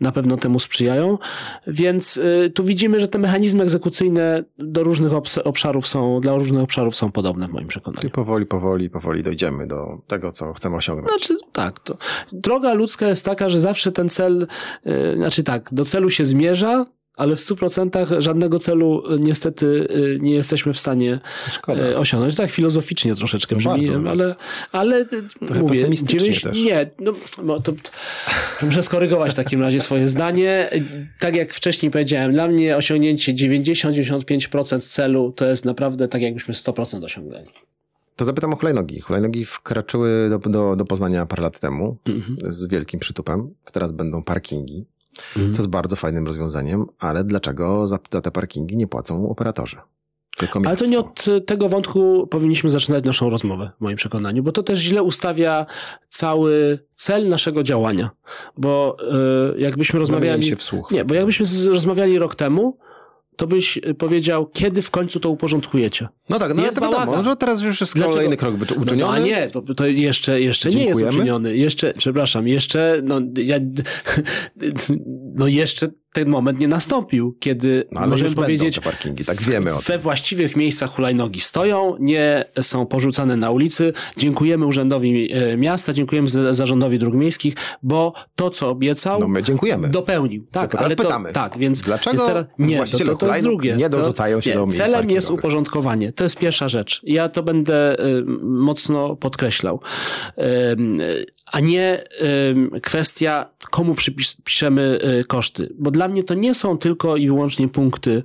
na 0.00 0.12
pewno 0.12 0.36
temu 0.36 0.60
sprzyjają. 0.60 1.18
Więc 1.66 2.16
y, 2.16 2.52
tu 2.54 2.64
widzimy, 2.64 3.00
że 3.00 3.08
te 3.08 3.18
mechanizmy 3.18 3.62
egzekucyjne 3.62 4.44
do 4.58 4.82
różnych 4.82 5.12
obszarów 5.44 5.86
są, 5.86 6.20
dla 6.20 6.34
różnych 6.34 6.62
obszarów 6.62 6.96
są 6.96 7.12
podobne 7.12 7.48
w 7.48 7.50
moim 7.50 7.66
przekonaniu. 7.66 8.08
I 8.08 8.10
powoli, 8.10 8.46
powoli, 8.46 8.90
powoli 8.90 9.22
dojdziemy 9.22 9.66
do 9.66 9.98
tego, 10.06 10.32
co 10.32 10.52
chcemy 10.52 10.76
osiągnąć. 10.76 11.08
Znaczy, 11.10 11.36
tak. 11.52 11.80
To, 11.80 11.96
droga 12.32 12.74
ludzka 12.74 13.08
jest 13.08 13.24
taka, 13.24 13.48
że 13.48 13.60
zawsze 13.60 13.92
ten 13.92 14.08
cel, 14.08 14.46
znaczy 15.16 15.42
tak, 15.42 15.68
do 15.72 15.84
celu 15.84 16.10
się 16.10 16.24
zmierza, 16.24 16.86
ale 17.20 17.36
w 17.36 17.38
100% 17.38 18.20
żadnego 18.20 18.58
celu 18.58 19.02
e, 19.14 19.18
niestety 19.18 19.88
e, 19.90 20.18
nie 20.18 20.34
jesteśmy 20.34 20.72
w 20.72 20.78
stanie 20.78 21.20
Szkoda. 21.50 21.82
E, 21.82 21.98
osiągnąć. 21.98 22.34
Tak 22.34 22.50
filozoficznie 22.50 23.14
troszeczkę 23.14 23.56
no 23.56 23.58
brzmi, 23.58 24.08
ale, 24.08 24.34
ale 24.72 25.06
mówię, 25.50 25.88
9, 26.02 26.44
nie, 26.54 26.90
no, 27.42 27.60
to, 27.60 27.72
muszę 28.66 28.82
skorygować 28.82 29.32
w 29.32 29.34
takim 29.34 29.60
razie 29.60 29.80
swoje 29.80 30.08
zdanie. 30.08 30.70
Tak 31.18 31.36
jak 31.36 31.54
wcześniej 31.54 31.92
powiedziałem, 31.92 32.32
dla 32.32 32.48
mnie 32.48 32.76
osiągnięcie 32.76 33.34
90-95% 33.34 34.80
celu 34.80 35.32
to 35.36 35.46
jest 35.46 35.64
naprawdę 35.64 36.08
tak 36.08 36.22
jakbyśmy 36.22 36.54
100% 36.54 37.04
osiągnęli. 37.04 37.48
To 38.16 38.24
zapytam 38.24 38.52
o 38.52 38.56
hulajnogi. 38.56 39.00
Hulajnogi 39.00 39.44
wkraczyły 39.44 40.30
do, 40.30 40.38
do, 40.50 40.76
do 40.76 40.84
Poznania 40.84 41.26
parę 41.26 41.42
lat 41.42 41.60
temu 41.60 41.96
mhm. 42.06 42.36
z 42.52 42.66
wielkim 42.66 43.00
przytupem. 43.00 43.54
Teraz 43.72 43.92
będą 43.92 44.22
parkingi. 44.22 44.86
Mhm. 45.36 45.54
Co 45.54 45.58
jest 45.58 45.70
bardzo 45.70 45.96
fajnym 45.96 46.26
rozwiązaniem, 46.26 46.86
ale 46.98 47.24
dlaczego 47.24 47.88
za, 47.88 47.98
te 47.98 48.30
parkingi 48.30 48.76
nie 48.76 48.86
płacą 48.86 49.28
operatorzy? 49.28 49.76
Ale 50.66 50.76
to 50.76 50.86
nie 50.86 50.98
od 50.98 51.26
tego 51.46 51.68
wątku 51.68 52.26
powinniśmy 52.26 52.70
zaczynać 52.70 53.04
naszą 53.04 53.30
rozmowę, 53.30 53.70
w 53.78 53.80
moim 53.80 53.96
przekonaniu, 53.96 54.42
bo 54.42 54.52
to 54.52 54.62
też 54.62 54.78
źle 54.78 55.02
ustawia 55.02 55.66
cały 56.08 56.78
cel 56.94 57.28
naszego 57.28 57.62
działania. 57.62 58.10
Bo 58.58 58.96
yy, 59.54 59.60
jakbyśmy 59.60 59.98
rozmawiali. 59.98 60.44
Się 60.44 60.56
wsłuch. 60.56 60.90
Nie, 60.90 61.04
bo 61.04 61.14
jakbyśmy 61.14 61.46
rozmawiali 61.72 62.18
rok 62.18 62.34
temu, 62.34 62.78
to 63.40 63.46
byś 63.46 63.78
powiedział, 63.98 64.46
kiedy 64.46 64.82
w 64.82 64.90
końcu 64.90 65.20
to 65.20 65.30
uporządkujecie. 65.30 66.08
No 66.28 66.38
tak, 66.38 66.54
no 66.54 66.62
jest 66.62 66.78
ale 66.78 66.86
to 66.86 67.00
wiadomo, 67.00 67.22
że 67.22 67.36
teraz 67.36 67.62
już 67.62 67.80
jest 67.80 67.94
Dlaczego? 67.94 68.14
kolejny 68.14 68.36
krok 68.36 68.54
uczyniony. 68.54 68.96
No, 68.96 69.10
a 69.10 69.18
nie, 69.18 69.50
to 69.76 69.86
jeszcze, 69.86 70.40
jeszcze 70.40 70.68
nie 70.68 70.84
jest 70.84 71.02
uczyniony. 71.02 71.56
Jeszcze, 71.56 71.94
przepraszam, 71.98 72.48
jeszcze, 72.48 73.00
no, 73.04 73.20
ja, 73.36 73.56
no 75.34 75.46
jeszcze 75.46 75.88
ten 76.12 76.28
moment 76.28 76.60
nie 76.60 76.68
nastąpił, 76.68 77.36
kiedy 77.40 77.84
no, 77.92 78.06
możemy 78.06 78.34
powiedzieć, 78.34 78.80
parkingi, 78.80 79.24
tak 79.24 79.42
wiemy 79.42 79.74
o 79.74 79.78
we 79.78 79.98
właściwych 79.98 80.56
miejscach 80.56 80.90
hulajnogi 80.90 81.40
stoją, 81.40 81.96
nie 82.00 82.44
są 82.60 82.86
porzucane 82.86 83.36
na 83.36 83.50
ulicy. 83.50 83.92
Dziękujemy 84.16 84.66
Urzędowi 84.66 85.32
e, 85.32 85.56
Miasta, 85.56 85.92
dziękujemy 85.92 86.28
Zarządowi 86.50 86.98
Dróg 86.98 87.14
Miejskich, 87.14 87.54
bo 87.82 88.12
to, 88.34 88.50
co 88.50 88.68
obiecał, 88.70 89.20
no 89.20 89.28
my 89.28 89.42
dziękujemy. 89.42 89.88
dopełnił. 89.88 90.46
Tak, 90.50 90.70
Tylko 90.70 90.84
ale 90.84 90.96
pytamy. 90.96 91.28
To, 91.28 91.34
tak, 91.34 91.58
więc 91.58 91.80
Dlaczego 91.80 92.26
teraz, 92.26 92.46
nie, 92.58 92.84
to, 92.86 92.98
to, 92.98 93.14
to 93.14 93.26
jest 93.26 93.42
drugie. 93.42 93.76
nie 93.76 93.88
dorzucają 93.88 94.40
się 94.40 94.52
to, 94.52 94.58
do 94.58 94.66
miejsc 94.66 94.78
Celem 94.78 95.10
jest 95.10 95.30
uporządkowanie. 95.30 96.12
To 96.12 96.24
jest 96.24 96.38
pierwsza 96.38 96.68
rzecz. 96.68 97.00
Ja 97.04 97.28
to 97.28 97.42
będę 97.42 98.04
y, 98.06 98.24
mocno 98.42 99.16
podkreślał. 99.16 99.80
A 101.52 101.60
nie 101.60 102.04
kwestia, 102.82 103.50
komu 103.70 103.94
przypiszemy 103.94 104.98
y, 105.20 105.24
koszty. 105.24 105.72
Bo 105.78 105.90
dla 105.90 106.08
mnie 106.08 106.24
to 106.24 106.34
nie 106.34 106.54
są 106.54 106.78
tylko 106.78 107.16
i 107.16 107.26
wyłącznie 107.26 107.68
punkty 107.68 108.22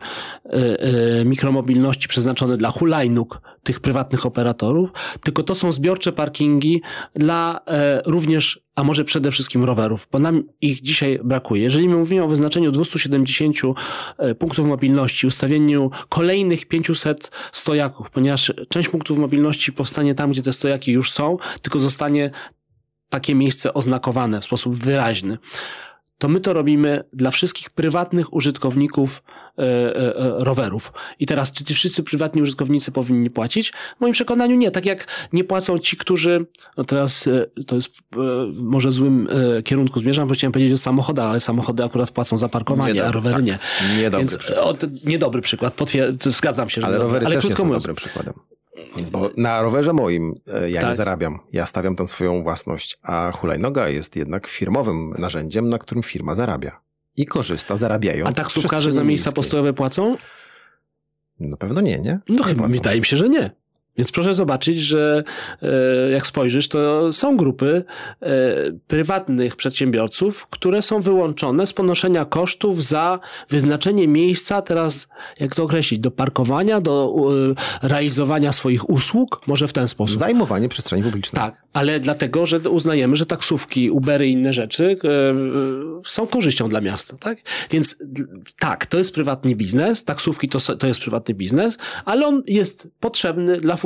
y, 1.22 1.26
mikromobilności 1.26 2.08
przeznaczone 2.08 2.58
dla 2.58 2.70
hulajnóg 2.70 3.42
tych 3.66 3.80
prywatnych 3.80 4.26
operatorów, 4.26 4.90
tylko 5.24 5.44
to 5.44 5.56
są 5.56 5.72
zbiorcze 5.72 6.12
parkingi 6.12 6.82
dla 7.14 7.62
e, 7.68 8.02
również 8.06 8.66
a 8.76 8.84
może 8.84 9.06
przede 9.06 9.32
wszystkim 9.32 9.64
rowerów, 9.64 10.08
bo 10.12 10.20
nam 10.20 10.44
ich 10.62 10.82
dzisiaj 10.82 11.20
brakuje. 11.24 11.64
Jeżeli 11.64 11.90
my 11.90 11.96
mówimy 11.96 12.24
o 12.24 12.28
wyznaczeniu 12.28 12.72
270 12.72 13.56
e, 14.18 14.36
punktów 14.36 14.68
mobilności, 14.68 15.28
ustawieniu 15.28 15.92
kolejnych 16.10 16.66
500 16.66 17.32
stojaków, 17.52 18.10
ponieważ 18.10 18.54
część 18.70 18.90
punktów 18.90 19.18
mobilności 19.18 19.74
powstanie 19.74 20.16
tam, 20.16 20.32
gdzie 20.32 20.42
te 20.42 20.54
stojaki 20.54 20.92
już 20.92 21.12
są, 21.12 21.38
tylko 21.62 21.80
zostanie 21.80 22.32
takie 23.10 23.36
miejsce 23.36 23.74
oznakowane 23.74 24.42
w 24.42 24.46
sposób 24.46 24.76
wyraźny 24.76 25.38
to 26.18 26.28
my 26.28 26.40
to 26.40 26.54
robimy 26.54 27.04
dla 27.14 27.32
wszystkich 27.32 27.70
prywatnych 27.70 28.34
użytkowników 28.34 29.24
e, 29.58 29.62
e, 29.62 30.16
e, 30.16 30.44
rowerów. 30.44 30.94
I 31.20 31.26
teraz, 31.26 31.52
czy 31.52 31.64
ci 31.64 31.74
wszyscy 31.74 32.04
prywatni 32.04 32.42
użytkownicy 32.42 32.92
powinni 32.92 33.30
płacić? 33.30 33.72
W 33.98 34.02
moim 34.02 34.14
przekonaniu 34.14 34.56
nie. 34.56 34.72
Tak 34.72 34.86
jak 34.86 35.28
nie 35.34 35.44
płacą 35.44 35.80
ci, 35.80 35.98
którzy, 35.98 36.46
no 36.78 36.84
teraz 36.84 37.30
to 37.68 37.76
jest 37.76 37.90
może 38.54 38.92
złym 38.92 39.28
kierunku 39.64 40.00
zmierzam, 40.00 40.28
bo 40.28 40.34
chciałem 40.34 40.52
powiedzieć 40.52 40.74
o 40.74 40.78
samochodach, 40.78 41.30
ale 41.30 41.40
samochody 41.40 41.84
akurat 41.84 42.12
płacą 42.12 42.38
za 42.38 42.50
parkowanie, 42.50 42.94
niedobry, 42.94 43.10
a 43.10 43.12
rowery 43.12 43.36
tak. 43.36 43.46
nie. 43.46 43.60
Niedobry 43.98 44.26
Więc, 44.26 44.38
przykład. 44.38 44.84
O, 44.84 44.88
niedobry 45.06 45.42
przykład, 45.42 45.76
Potwier- 45.76 46.30
zgadzam 46.30 46.70
się. 46.70 46.82
Ale 46.86 46.98
rowery 46.98 47.26
ale 47.26 47.36
też 47.36 47.46
nie 47.46 47.56
są 47.56 47.66
mówiąc, 47.66 47.84
dobrym 47.84 47.96
przykładem. 47.96 48.34
Bo 49.12 49.30
na 49.38 49.62
rowerze 49.62 49.94
moim 49.94 50.36
e, 50.48 50.70
ja 50.70 50.82
tak. 50.82 50.90
nie 50.90 50.96
zarabiam. 50.96 51.40
Ja 51.54 51.66
stawiam 51.66 51.96
tam 51.96 52.08
swoją 52.08 52.44
własność, 52.44 53.00
a 53.04 53.32
hulajnoga 53.32 53.90
jest 53.90 54.16
jednak 54.16 54.48
firmowym 54.48 55.14
narzędziem, 55.18 55.70
na 55.70 55.80
którym 55.80 56.04
firma 56.04 56.36
zarabia. 56.36 56.80
I 57.18 57.26
korzysta, 57.26 57.78
zarabiając. 57.78 58.30
A 58.30 58.34
taksówkarze 58.34 58.92
za 58.92 59.04
miejsca 59.04 59.32
postojowe 59.32 59.74
płacą? 59.74 60.18
Na 61.40 61.58
pewno 61.58 61.82
nie, 61.82 62.00
nie? 62.00 62.20
No 62.30 62.44
chyba, 62.44 62.68
wydaje 62.68 63.00
mi 63.00 63.06
się, 63.06 63.18
że 63.18 63.30
nie. 63.30 63.52
Więc 63.98 64.12
proszę 64.12 64.34
zobaczyć, 64.34 64.80
że 64.80 65.24
e, 65.62 66.12
jak 66.12 66.28
spojrzysz, 66.28 66.68
to 66.68 67.12
są 67.12 67.38
grupy 67.38 67.84
e, 68.22 68.28
prywatnych 68.88 69.56
przedsiębiorców, 69.56 70.48
które 70.48 70.82
są 70.82 71.02
wyłączone 71.02 71.66
z 71.66 71.74
ponoszenia 71.74 72.26
kosztów 72.26 72.84
za 72.84 73.20
wyznaczenie 73.50 74.08
miejsca, 74.08 74.62
teraz 74.62 75.08
jak 75.40 75.56
to 75.56 75.64
określić, 75.64 76.00
do 76.00 76.12
parkowania, 76.12 76.82
do 76.82 77.16
e, 77.82 77.88
realizowania 77.88 78.52
swoich 78.52 78.90
usług, 78.90 79.42
może 79.48 79.68
w 79.68 79.74
ten 79.74 79.88
sposób. 79.88 80.18
Zajmowanie 80.18 80.70
przestrzeni 80.70 81.04
publicznej. 81.04 81.44
Tak, 81.44 81.62
ale 81.74 82.00
dlatego, 82.00 82.46
że 82.46 82.60
uznajemy, 82.60 83.16
że 83.16 83.26
taksówki, 83.26 83.92
Ubery 83.92 84.28
i 84.28 84.32
inne 84.32 84.54
rzeczy 84.54 84.98
są 86.06 86.28
korzyścią 86.28 86.70
dla 86.70 86.82
miasta. 86.82 87.18
Tak? 87.18 87.38
Więc 87.72 88.00
tak, 88.60 88.86
to 88.86 88.98
jest 88.98 89.14
prywatny 89.14 89.56
biznes, 89.56 90.04
taksówki 90.04 90.50
to, 90.50 90.60
to 90.60 90.88
jest 90.88 91.00
prywatny 91.00 91.34
biznes, 91.34 91.78
ale 92.06 92.28
on 92.28 92.44
jest 92.48 92.90
potrzebny 93.00 93.58
dla 93.58 93.76
funkcjonowania 93.76 93.85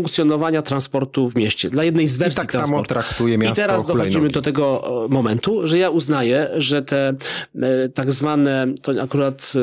transportu 0.62 1.30
w 1.30 1.36
mieście, 1.36 1.70
dla 1.70 1.84
jednej 1.84 2.08
z 2.08 2.18
wersji 2.18 2.34
I 2.34 2.36
tak 2.42 2.52
transportu. 2.52 2.90
samo 2.90 3.02
traktuje 3.02 3.38
miasto 3.38 3.54
I 3.54 3.56
teraz 3.56 3.86
dochodzimy 3.86 4.10
hulajnogi. 4.12 4.34
do 4.34 4.42
tego 4.42 4.84
momentu, 5.10 5.68
że 5.68 5.78
ja 5.78 5.90
uznaję, 5.90 6.50
że 6.58 6.82
te 6.82 7.14
e, 7.62 7.90
tak 7.90 8.12
zwane, 8.12 8.68
to 8.82 8.92
akurat 9.02 9.54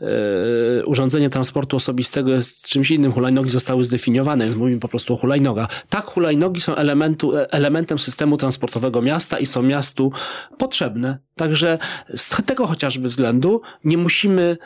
e, 0.00 0.86
urządzenie 0.86 1.30
transportu 1.30 1.76
osobistego 1.76 2.30
jest 2.30 2.68
czymś 2.68 2.90
innym, 2.90 3.12
hulajnogi 3.12 3.50
zostały 3.50 3.84
zdefiniowane, 3.84 4.46
mówimy 4.56 4.80
po 4.80 4.88
prostu 4.88 5.14
o 5.14 5.16
hulajnogach. 5.16 5.84
Tak, 5.88 6.06
hulajnogi 6.06 6.60
są 6.60 6.74
elementu, 6.74 7.36
e, 7.36 7.52
elementem 7.52 7.98
systemu 7.98 8.36
transportowego 8.36 9.02
miasta 9.02 9.38
i 9.38 9.46
są 9.46 9.62
miastu 9.62 10.12
potrzebne. 10.58 11.18
Także 11.34 11.78
z 12.16 12.36
tego 12.46 12.66
chociażby 12.66 13.08
względu 13.08 13.60
nie 13.84 13.98
musimy 13.98 14.56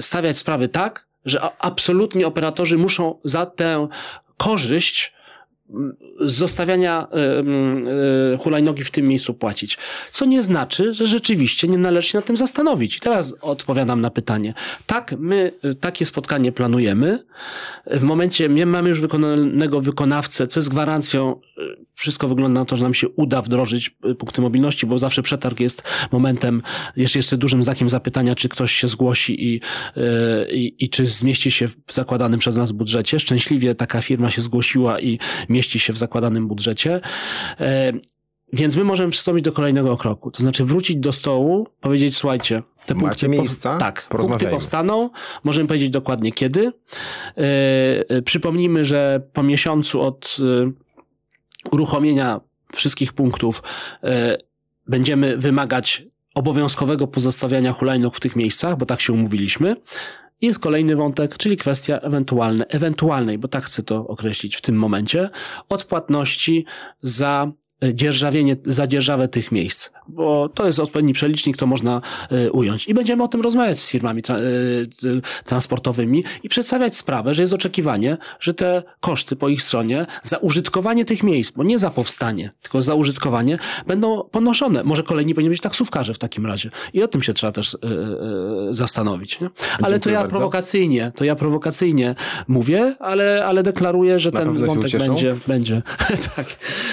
stawiać 0.00 0.38
sprawy 0.38 0.68
tak, 0.68 1.06
że 1.26 1.40
absolutnie 1.58 2.26
operatorzy 2.26 2.78
muszą 2.78 3.18
za 3.24 3.46
tę 3.46 3.88
korzyść 4.36 5.15
zostawiania 6.20 7.06
y, 8.34 8.38
hulajnogi 8.38 8.84
w 8.84 8.90
tym 8.90 9.08
miejscu 9.08 9.34
płacić. 9.34 9.78
Co 10.10 10.24
nie 10.24 10.42
znaczy, 10.42 10.94
że 10.94 11.06
rzeczywiście 11.06 11.68
nie 11.68 11.78
należy 11.78 12.08
się 12.08 12.18
nad 12.18 12.24
tym 12.24 12.36
zastanowić. 12.36 12.96
I 12.96 13.00
teraz 13.00 13.34
odpowiadam 13.40 14.00
na 14.00 14.10
pytanie. 14.10 14.54
Tak, 14.86 15.14
my 15.18 15.52
y, 15.64 15.74
takie 15.74 16.06
spotkanie 16.06 16.52
planujemy. 16.52 17.24
W 17.86 18.02
momencie, 18.02 18.48
my 18.48 18.66
mamy 18.66 18.88
już 18.88 19.00
wykonanego 19.00 19.80
wykonawcę, 19.80 20.46
co 20.46 20.60
jest 20.60 20.68
gwarancją, 20.68 21.40
wszystko 21.94 22.28
wygląda 22.28 22.60
na 22.60 22.66
to, 22.66 22.76
że 22.76 22.82
nam 22.82 22.94
się 22.94 23.08
uda 23.08 23.42
wdrożyć 23.42 23.90
punkty 24.18 24.42
mobilności, 24.42 24.86
bo 24.86 24.98
zawsze 24.98 25.22
przetarg 25.22 25.60
jest 25.60 25.82
momentem, 26.12 26.62
jeszcze, 26.96 27.18
jeszcze 27.18 27.36
dużym 27.36 27.62
znakiem 27.62 27.88
zapytania, 27.88 28.34
czy 28.34 28.48
ktoś 28.48 28.72
się 28.72 28.88
zgłosi 28.88 29.44
i, 29.44 29.60
i, 30.50 30.74
i 30.78 30.88
czy 30.88 31.06
zmieści 31.06 31.50
się 31.50 31.68
w 31.68 31.76
zakładanym 31.88 32.40
przez 32.40 32.56
nas 32.56 32.72
budżecie. 32.72 33.18
Szczęśliwie 33.18 33.74
taka 33.74 34.00
firma 34.00 34.30
się 34.30 34.42
zgłosiła 34.42 35.00
i 35.00 35.18
mieści 35.56 35.78
się 35.78 35.92
w 35.92 35.98
zakładanym 35.98 36.48
budżecie. 36.48 37.00
E, 37.60 37.92
więc 38.52 38.76
my 38.76 38.84
możemy 38.84 39.10
przystąpić 39.10 39.44
do 39.44 39.52
kolejnego 39.52 39.96
kroku, 39.96 40.30
to 40.30 40.42
znaczy 40.42 40.64
wrócić 40.64 40.96
do 40.96 41.12
stołu, 41.12 41.68
powiedzieć, 41.80 42.16
słuchajcie, 42.16 42.62
te 42.86 42.94
Macie 42.94 43.06
punkty, 43.06 43.28
miejsca? 43.28 43.78
tak, 43.78 44.06
punkty 44.08 44.46
powstaną, 44.46 45.10
możemy 45.44 45.68
powiedzieć 45.68 45.90
dokładnie 45.90 46.32
kiedy. 46.32 46.72
E, 47.36 48.22
Przypomnijmy, 48.22 48.84
że 48.84 49.22
po 49.32 49.42
miesiącu 49.42 50.00
od 50.00 50.36
e, 50.40 50.70
uruchomienia 51.72 52.40
wszystkich 52.74 53.12
punktów 53.12 53.62
e, 54.02 54.36
będziemy 54.88 55.36
wymagać 55.36 56.02
obowiązkowego 56.34 57.06
pozostawiania 57.06 57.72
hulajnóg 57.72 58.16
w 58.16 58.20
tych 58.20 58.36
miejscach, 58.36 58.76
bo 58.76 58.86
tak 58.86 59.00
się 59.00 59.12
umówiliśmy. 59.12 59.76
Jest 60.40 60.58
kolejny 60.58 60.96
wątek, 60.96 61.38
czyli 61.38 61.56
kwestia 61.56 61.98
ewentualne, 61.98 62.66
ewentualnej, 62.66 63.38
bo 63.38 63.48
tak 63.48 63.64
chcę 63.64 63.82
to 63.82 64.06
określić 64.06 64.56
w 64.56 64.60
tym 64.60 64.76
momencie, 64.76 65.30
odpłatności 65.68 66.64
za 67.02 67.52
e, 67.82 67.94
dzierżawienie, 67.94 68.56
za 68.64 68.86
dzierżawę 68.86 69.28
tych 69.28 69.52
miejsc, 69.52 69.90
bo 70.08 70.48
to 70.48 70.66
jest 70.66 70.80
odpowiedni 70.80 71.12
przelicznik, 71.12 71.56
to 71.56 71.66
można 71.66 72.00
e, 72.30 72.50
ująć. 72.50 72.88
I 72.88 72.94
będziemy 72.94 73.22
o 73.22 73.28
tym 73.28 73.40
rozmawiać 73.40 73.80
z 73.80 73.90
firmami 73.90 74.22
tra- 74.22 74.38
e, 74.38 75.44
transportowymi 75.44 76.24
i 76.42 76.48
przedstawiać 76.48 76.96
sprawę, 76.96 77.34
że 77.34 77.42
jest 77.42 77.54
oczekiwanie, 77.54 78.16
że 78.40 78.54
te 78.54 78.82
koszty 79.00 79.36
po 79.36 79.48
ich 79.48 79.62
stronie 79.62 80.06
za 80.22 80.36
użytkowanie 80.36 81.04
tych 81.04 81.22
miejsc, 81.22 81.50
bo 81.50 81.64
nie 81.64 81.78
za 81.78 81.90
powstanie, 81.90 82.50
tylko 82.62 82.82
za 82.82 82.94
użytkowanie, 82.94 83.58
będą 83.86 84.22
ponoszone. 84.30 84.84
Może 84.84 85.02
kolejni 85.02 85.34
powinni 85.34 85.50
być 85.50 85.60
taksówkarze 85.60 86.14
w 86.14 86.18
takim 86.18 86.46
razie. 86.46 86.70
I 86.92 87.02
o 87.02 87.08
tym 87.08 87.22
się 87.22 87.32
trzeba 87.32 87.52
też 87.52 87.74
e, 87.74 87.78
zastanowić. 88.70 89.40
Nie? 89.40 89.50
Ale 89.82 90.00
to 90.00 90.10
ja 90.10 90.18
bardzo. 90.18 90.36
prowokacyjnie, 90.36 91.12
to 91.16 91.24
ja 91.24 91.36
prowokacyjnie 91.36 92.14
mówię, 92.48 92.96
ale, 93.00 93.44
ale 93.46 93.62
deklaruję, 93.62 94.18
że 94.18 94.30
Na 94.30 94.40
ten 94.40 94.66
wątek 94.66 94.92
będzie, 94.98 95.36
będzie, 95.46 95.82
tak, 96.36 96.46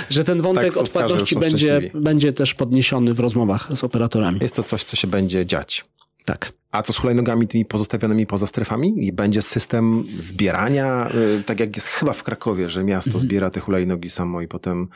że 0.09 0.23
ten 0.23 0.41
wątek 0.41 0.73
są 0.73 0.83
będzie, 0.93 1.25
szczęśliwi. 1.25 1.91
będzie 1.93 2.33
też 2.33 2.53
podniesiony 2.53 3.02
w 3.13 3.19
rozmowach 3.19 3.69
z 3.75 3.83
operatorami. 3.83 4.39
Jest 4.41 4.55
to 4.55 4.63
coś, 4.63 4.83
co 4.83 4.95
się 4.95 5.07
będzie 5.07 5.45
dziać. 5.45 5.85
Tak. 6.25 6.53
A 6.71 6.83
co 6.83 6.93
z 6.93 6.97
hulajnogami 6.97 7.47
tymi 7.47 7.65
pozostawionymi 7.65 8.27
poza 8.27 8.47
strefami? 8.47 9.07
I 9.07 9.13
będzie 9.13 9.41
system 9.41 10.03
zbierania, 10.19 11.09
y, 11.39 11.43
tak 11.43 11.59
jak 11.59 11.75
jest 11.75 11.87
chyba 11.87 12.13
w 12.13 12.23
Krakowie, 12.23 12.69
że 12.69 12.83
miasto 12.83 13.09
Mhm. 13.09 13.21
zbiera 13.21 13.49
te 13.49 13.59
hulajnogi 13.59 14.09
samo 14.09 14.41
i 14.41 14.47
potem 14.47 14.87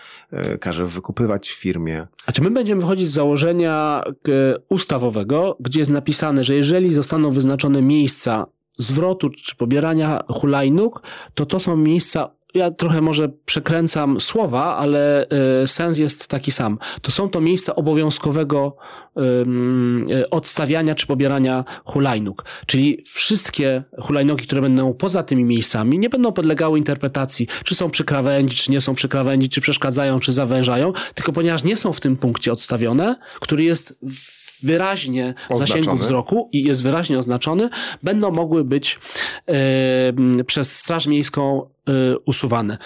y, 0.53 0.57
każe 0.57 0.85
wykupywać 0.87 1.49
w 1.49 1.53
firmie. 1.59 2.07
A 2.25 2.31
czy 2.31 2.41
my 2.41 2.51
będziemy 2.51 2.81
wychodzić 2.81 3.07
z 3.07 3.13
założenia 3.13 4.03
e, 4.05 4.31
ustawowego, 4.69 5.57
gdzie 5.59 5.79
jest 5.79 5.91
napisane, 5.91 6.43
że 6.43 6.55
jeżeli 6.55 6.93
zostaną 6.93 7.31
wyznaczone 7.31 7.81
miejsca 7.81 8.45
zwrotu 8.77 9.29
czy 9.29 9.55
pobierania 9.55 10.23
hulajnóg, 10.29 11.01
to 11.33 11.45
to 11.45 11.59
są 11.59 11.77
miejsca 11.77 12.29
ja 12.53 12.71
trochę 12.71 13.01
może 13.01 13.29
przekręcam 13.45 14.21
słowa, 14.21 14.77
ale 14.77 15.27
e, 15.63 15.67
sens 15.67 15.97
jest 15.97 16.27
taki 16.27 16.51
sam. 16.51 16.77
To 17.01 17.11
są 17.11 17.29
to 17.29 17.41
miejsca 17.41 17.75
obowiązkowego 17.75 18.77
e, 19.17 20.29
odstawiania 20.29 20.95
czy 20.95 21.07
pobierania 21.07 21.65
hulajnóg. 21.85 22.45
Czyli 22.65 23.03
wszystkie 23.05 23.83
hulajnogi, 23.99 24.45
które 24.45 24.61
będą 24.61 24.93
poza 24.93 25.23
tymi 25.23 25.43
miejscami, 25.43 25.99
nie 25.99 26.09
będą 26.09 26.31
podlegały 26.31 26.77
interpretacji, 26.77 27.47
czy 27.65 27.75
są 27.75 27.89
przy 27.89 28.03
krawędzi, 28.03 28.57
czy 28.57 28.71
nie 28.71 28.81
są 28.81 28.95
przy 28.95 29.09
krawędzi, 29.09 29.49
czy 29.49 29.61
przeszkadzają, 29.61 30.19
czy 30.19 30.31
zawężają, 30.31 30.93
tylko 31.15 31.33
ponieważ 31.33 31.63
nie 31.63 31.77
są 31.77 31.93
w 31.93 31.99
tym 31.99 32.17
punkcie 32.17 32.51
odstawione, 32.51 33.15
który 33.39 33.63
jest 33.63 33.97
w 34.09 34.36
wyraźnie 34.63 35.33
w 35.47 35.51
Oznaczony. 35.51 35.79
zasięgu 35.83 36.03
wzroku 36.03 36.49
i 36.53 36.63
jest 36.63 36.83
wyraźnie 36.83 37.19
oznaczony, 37.19 37.69
będą 38.03 38.31
mogły 38.31 38.63
być 38.63 38.99
m, 39.45 40.41
przez 40.45 40.79
Straż 40.79 41.07
Miejską 41.07 41.61
e, 41.87 42.17
usuwane. 42.25 42.77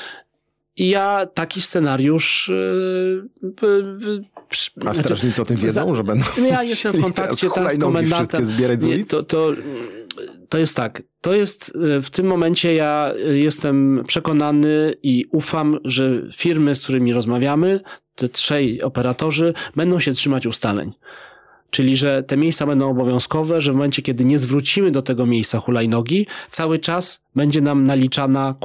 I 0.78 0.90
ja 0.90 1.26
taki 1.34 1.62
scenariusz. 1.62 2.50
e, 2.50 2.54
A 4.76 4.82
znaczy, 4.82 5.00
strażnicy 5.00 5.42
o 5.42 5.46
tym 5.46 5.58
wiedzą, 5.58 5.96
że 5.96 6.04
będą 6.04 6.26
ja 6.50 6.64
jestem 6.74 6.94
w 6.94 7.02
kontakcie 7.02 7.50
teraz 7.50 7.74
z 7.76 7.80
komendantem. 7.80 8.46
zbierać 8.46 8.82
z 8.82 8.86
Nie, 8.86 8.94
ulic? 8.94 9.10
to, 9.10 9.24
to, 9.24 9.52
to 10.50 10.58
jest 10.58 10.76
tak. 10.76 11.04
To 11.22 11.34
jest 11.34 11.74
e, 11.98 12.02
w 12.02 12.10
tym 12.10 12.26
momencie 12.26 12.74
ja 12.74 13.14
jestem 13.34 14.04
przekonany 14.08 14.94
i 15.04 15.26
ufam, 15.32 15.80
że 15.86 16.22
firmy, 16.34 16.76
z 16.76 16.84
którymi 16.84 17.14
rozmawiamy, 17.14 17.80
te 18.16 18.30
trzej 18.30 18.82
operatorzy, 18.82 19.54
będą 19.76 20.00
się 20.00 20.14
trzymać 20.14 20.46
ustaleń. 20.48 20.92
Czyli, 21.72 21.96
że 21.98 22.24
te 22.24 22.38
miejsca 22.38 22.66
będą 22.66 22.90
obowiązkowe, 22.90 23.62
że 23.62 23.72
w 23.72 23.76
momencie, 23.76 24.02
kiedy 24.02 24.26
nie 24.26 24.40
zwrócimy 24.40 24.92
do 24.92 25.02
tego 25.02 25.26
miejsca 25.26 25.60
hulajnogi, 25.60 26.28
cały 26.50 26.80
czas 26.80 27.24
będzie 27.36 27.62
nam 27.62 27.84
naliczana 27.84 28.56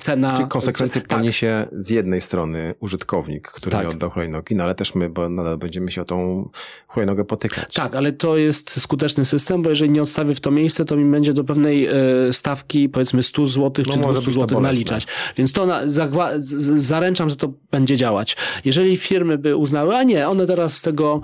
cena. 0.00 0.36
Czyli 0.36 0.48
konsekwencje 0.48 1.00
tak, 1.00 1.18
poniesie 1.18 1.66
z 1.72 1.90
jednej 1.90 2.20
strony 2.20 2.74
użytkownik, 2.80 3.48
który 3.48 3.70
Tak. 3.70 3.84
nie 3.84 3.90
oddał 3.90 4.10
hulajnogi, 4.10 4.54
no 4.54 4.64
ale 4.64 4.74
też 4.74 4.94
my, 4.94 5.08
bo 5.08 5.28
nadal 5.28 5.58
będziemy 5.58 5.90
się 5.90 6.02
o 6.02 6.04
tą 6.04 6.48
hulajnogę 6.88 7.24
potykać. 7.24 7.74
Tak, 7.74 7.94
ale 7.94 8.12
to 8.12 8.36
jest 8.36 8.80
skuteczny 8.80 9.24
system, 9.24 9.62
bo 9.62 9.68
jeżeli 9.68 9.90
nie 9.90 10.02
odstawię 10.02 10.34
w 10.34 10.40
to 10.40 10.50
miejsce, 10.50 10.84
to 10.84 10.96
mi 10.96 11.10
będzie 11.10 11.32
do 11.32 11.44
pewnej 11.44 11.86
e, 11.86 11.92
stawki, 12.32 12.88
powiedzmy 12.88 13.22
100 13.22 13.46
zł 13.46 13.84
No 13.86 13.92
czy 13.92 13.98
może 13.98 14.12
200 14.12 14.26
być 14.30 14.34
to 14.34 14.40
zł 14.40 14.60
naliczać. 14.60 15.06
Więc 15.36 15.52
to 15.52 15.66
na, 15.66 15.86
zagwa- 15.86 16.32
zaręczam, 16.76 17.30
że 17.30 17.36
to 17.36 17.52
będzie 17.70 17.96
działać. 17.96 18.36
Jeżeli 18.64 18.96
firmy 18.96 19.38
by 19.38 19.56
uznały, 19.56 19.96
a 19.96 20.02
nie, 20.02 20.28
one 20.28 20.46
teraz 20.46 20.76
z 20.76 20.82
tego, 20.82 21.20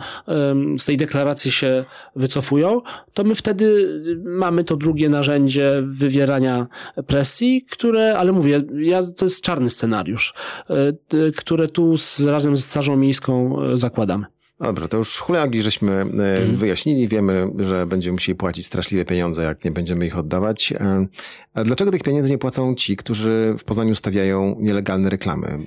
z 0.79 0.85
tej 0.85 0.97
deklaracji 0.97 1.51
się 1.51 1.85
wycofują, 2.17 2.81
to 3.15 3.25
my 3.25 3.35
wtedy 3.35 3.89
mamy 4.25 4.65
to 4.65 4.77
drugie 4.77 5.09
narzędzie 5.09 5.66
wywierania 5.83 6.67
presji, 7.07 7.67
które, 7.71 8.19
ale 8.19 8.33
mówię, 8.33 8.63
ja, 8.79 9.03
to 9.17 9.25
jest 9.25 9.43
czarny 9.43 9.71
scenariusz, 9.71 10.35
e, 10.69 11.33
które 11.33 11.69
tu 11.69 11.97
z, 11.97 12.21
razem 12.21 12.57
z 12.57 12.65
Strażą 12.65 12.97
Miejską 12.97 13.63
e, 13.63 13.77
zakładamy. 13.77 14.36
Dobrze, 14.61 14.89
to 14.89 14.97
już 14.97 15.19
hulajnogi 15.19 15.63
żeśmy 15.63 15.93
e, 15.93 16.03
Mhm. 16.03 16.57
wyjaśnili. 16.57 17.09
Wiemy, 17.09 17.49
że 17.59 17.87
będziemy 17.87 18.13
musieli 18.13 18.37
płacić 18.37 18.67
straszliwe 18.67 19.05
pieniądze, 19.05 19.43
jak 19.43 19.65
nie 19.65 19.71
będziemy 19.71 20.07
ich 20.07 20.19
oddawać. 20.19 20.73
E, 20.73 21.07
A 21.55 21.65
dlaczego 21.65 21.91
tych 21.91 22.03
pieniędzy 22.03 22.31
nie 22.31 22.39
płacą 22.39 22.75
ci, 22.75 22.97
którzy 22.97 23.55
w 23.59 23.65
Poznaniu 23.65 23.95
stawiają 23.95 24.57
nielegalne 24.61 25.11
reklamy? 25.11 25.47
E, 25.47 25.59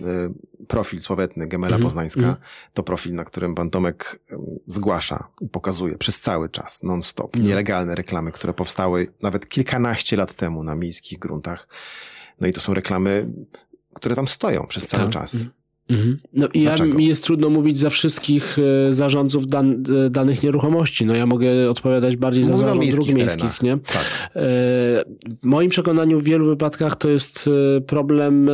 Profil 0.67 1.01
sławetny 1.01 1.47
Gemela 1.47 1.75
Mhm, 1.75 1.83
Poznańska 1.83 2.19
mhm. 2.19 2.37
to 2.73 2.83
profil, 2.83 3.13
na 3.15 3.23
którym 3.25 3.55
pan 3.55 3.69
Tomek 3.69 4.19
zgłasza 4.67 5.27
i 5.41 5.47
pokazuje 5.49 5.97
przez 5.97 6.19
cały 6.19 6.49
czas, 6.49 6.83
non-stop, 6.83 7.35
Mhm. 7.35 7.47
nielegalne 7.49 7.95
reklamy, 7.95 8.31
które 8.31 8.53
powstały 8.53 9.07
nawet 9.21 9.49
kilkanaście 9.49 10.17
lat 10.17 10.33
temu 10.33 10.63
na 10.63 10.75
miejskich 10.75 11.19
gruntach. 11.19 11.67
No 12.41 12.47
i 12.47 12.53
to 12.53 12.61
są 12.61 12.73
reklamy, 12.73 13.27
które 13.93 14.15
tam 14.15 14.27
stoją 14.27 14.67
przez 14.67 14.87
cały 14.87 15.03
Tak. 15.03 15.11
czas. 15.13 15.37
Mhm. 15.89 16.19
No 16.33 16.47
i 16.53 16.61
ja, 16.63 16.75
mi 16.85 17.07
jest 17.07 17.23
trudno 17.23 17.49
mówić 17.49 17.77
za 17.77 17.89
wszystkich 17.89 18.57
e, 18.59 18.93
zarządców 18.93 19.47
dan, 19.47 19.83
e, 20.05 20.09
danych 20.09 20.43
nieruchomości. 20.43 21.05
No 21.05 21.15
ja 21.15 21.25
mogę 21.25 21.69
odpowiadać 21.69 22.15
bardziej 22.15 22.43
za 22.43 22.57
zarząd 22.57 22.81
miejskich 22.81 23.05
dróg 23.05 23.17
terenach. 23.17 23.37
miejskich, 23.37 23.63
nie? 23.63 23.77
Tak. 23.77 24.29
E, 24.35 24.39
W 25.41 25.43
moim 25.43 25.69
przekonaniu 25.69 26.19
w 26.19 26.23
wielu 26.23 26.45
wypadkach 26.45 26.95
to 26.95 27.09
jest 27.09 27.49
problem 27.87 28.49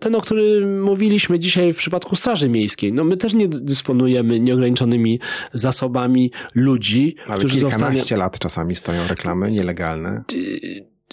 ten, 0.00 0.14
o 0.14 0.20
którym 0.20 0.82
mówiliśmy 0.82 1.38
dzisiaj 1.38 1.72
w 1.72 1.76
przypadku 1.76 2.16
Straży 2.16 2.48
Miejskiej. 2.48 2.92
No 2.92 3.04
my 3.04 3.16
też 3.16 3.34
nie 3.34 3.48
dysponujemy 3.48 4.40
nieograniczonymi 4.40 5.20
zasobami 5.52 6.30
ludzi, 6.54 7.16
Ale 7.26 7.38
którzy 7.38 7.54
kilkanaście 7.54 7.98
zostaną... 8.00 8.18
lat 8.20 8.38
czasami 8.38 8.74
stoją 8.74 9.08
reklamy 9.08 9.50
nielegalne. 9.50 10.22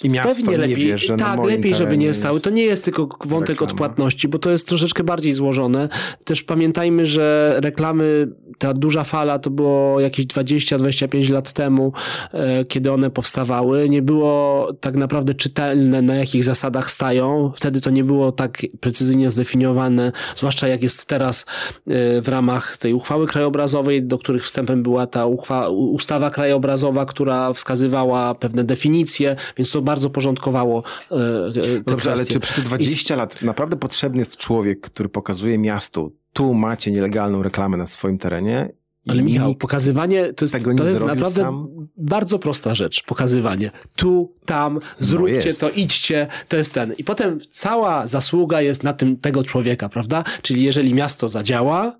I 0.02 0.10
miasto 0.10 0.34
Pewnie 0.34 0.50
nie 0.50 0.58
lepiej, 0.58 0.76
wie, 0.86 0.98
że 0.98 1.16
tak, 1.16 1.44
lepiej, 1.44 1.74
żeby 1.74 1.96
nie 1.98 2.14
stały. 2.14 2.34
jest- 2.34 2.44
To 2.44 2.50
nie 2.50 2.62
jest 2.62 2.84
tylko 2.84 3.08
wątek 3.24 3.48
reklama. 3.48 3.72
odpłatności, 3.72 4.28
bo 4.28 4.38
to 4.38 4.50
jest 4.50 4.68
troszeczkę 4.68 5.04
bardziej 5.04 5.32
złożone. 5.32 5.88
Też 6.24 6.42
pamiętajmy, 6.42 7.06
że 7.06 7.56
reklamy, 7.62 8.28
ta 8.58 8.74
duża 8.74 9.04
fala 9.04 9.38
to 9.38 9.50
było 9.50 10.00
jakieś 10.00 10.26
20-25 10.26 11.30
lat 11.30 11.52
temu, 11.52 11.92
e, 12.32 12.64
kiedy 12.64 12.92
one 12.92 13.10
powstawały. 13.10 13.88
Nie 13.88 14.02
było 14.02 14.68
tak 14.80 14.96
naprawdę 14.96 15.34
czytelne, 15.34 16.02
na 16.02 16.14
jakich 16.14 16.44
zasadach 16.44 16.90
stają. 16.90 17.52
Wtedy 17.56 17.80
to 17.80 17.90
nie 17.90 18.04
było 18.04 18.32
tak 18.32 18.58
precyzyjnie 18.80 19.30
zdefiniowane, 19.30 20.12
zwłaszcza 20.36 20.68
jak 20.68 20.82
jest 20.82 21.06
teraz 21.06 21.46
e, 21.88 22.22
w 22.22 22.28
ramach 22.28 22.76
tej 22.76 22.94
uchwały 22.94 23.26
krajobrazowej, 23.26 24.02
do 24.02 24.18
których 24.18 24.44
wstępem 24.44 24.82
była 24.82 25.06
ta 25.06 25.26
uchwa, 25.26 25.68
ustawa 25.68 26.30
krajobrazowa, 26.30 27.06
która 27.06 27.52
wskazywała 27.52 28.34
pewne 28.34 28.64
definicje, 28.64 29.36
więc 29.56 29.70
to 29.70 29.82
bardzo 29.90 30.10
porządkowało 30.10 30.82
e, 31.10 31.14
e, 31.14 31.52
te 31.52 31.80
Dobrze, 31.80 32.10
ale 32.10 32.16
kwestie. 32.16 32.34
czy 32.34 32.40
przez 32.40 32.54
te 32.56 32.62
20 32.62 33.16
lat 33.16 33.42
naprawdę 33.42 33.76
potrzebny 33.76 34.18
jest 34.18 34.36
człowiek, 34.36 34.80
który 34.80 35.08
pokazuje 35.08 35.58
miastu, 35.58 36.16
tu 36.32 36.54
macie 36.54 36.90
nielegalną 36.90 37.42
reklamę 37.42 37.76
na 37.76 37.86
swoim 37.86 38.18
terenie? 38.18 38.72
i 39.04 39.10
Ale 39.10 39.22
Michał, 39.22 39.54
pokazywanie 39.54 40.32
to 40.32 40.44
jest, 40.44 40.56
to 40.76 40.84
jest 40.84 41.00
naprawdę 41.00 41.42
sam? 41.42 41.68
bardzo 41.96 42.38
prosta 42.38 42.74
rzecz. 42.74 43.02
Pokazywanie. 43.06 43.70
Tu, 43.96 44.34
tam, 44.44 44.78
zróbcie 44.98 45.48
No 45.48 45.68
to, 45.68 45.70
idźcie, 45.70 46.26
to 46.48 46.56
jest 46.56 46.74
ten. 46.74 46.92
I 46.98 47.04
potem 47.04 47.38
cała 47.50 48.06
zasługa 48.06 48.60
jest 48.60 48.82
na 48.82 48.92
tym 48.92 49.16
tego 49.16 49.44
człowieka, 49.44 49.88
prawda? 49.88 50.24
Czyli 50.42 50.64
jeżeli 50.64 50.94
miasto 50.94 51.28
zadziała, 51.28 51.96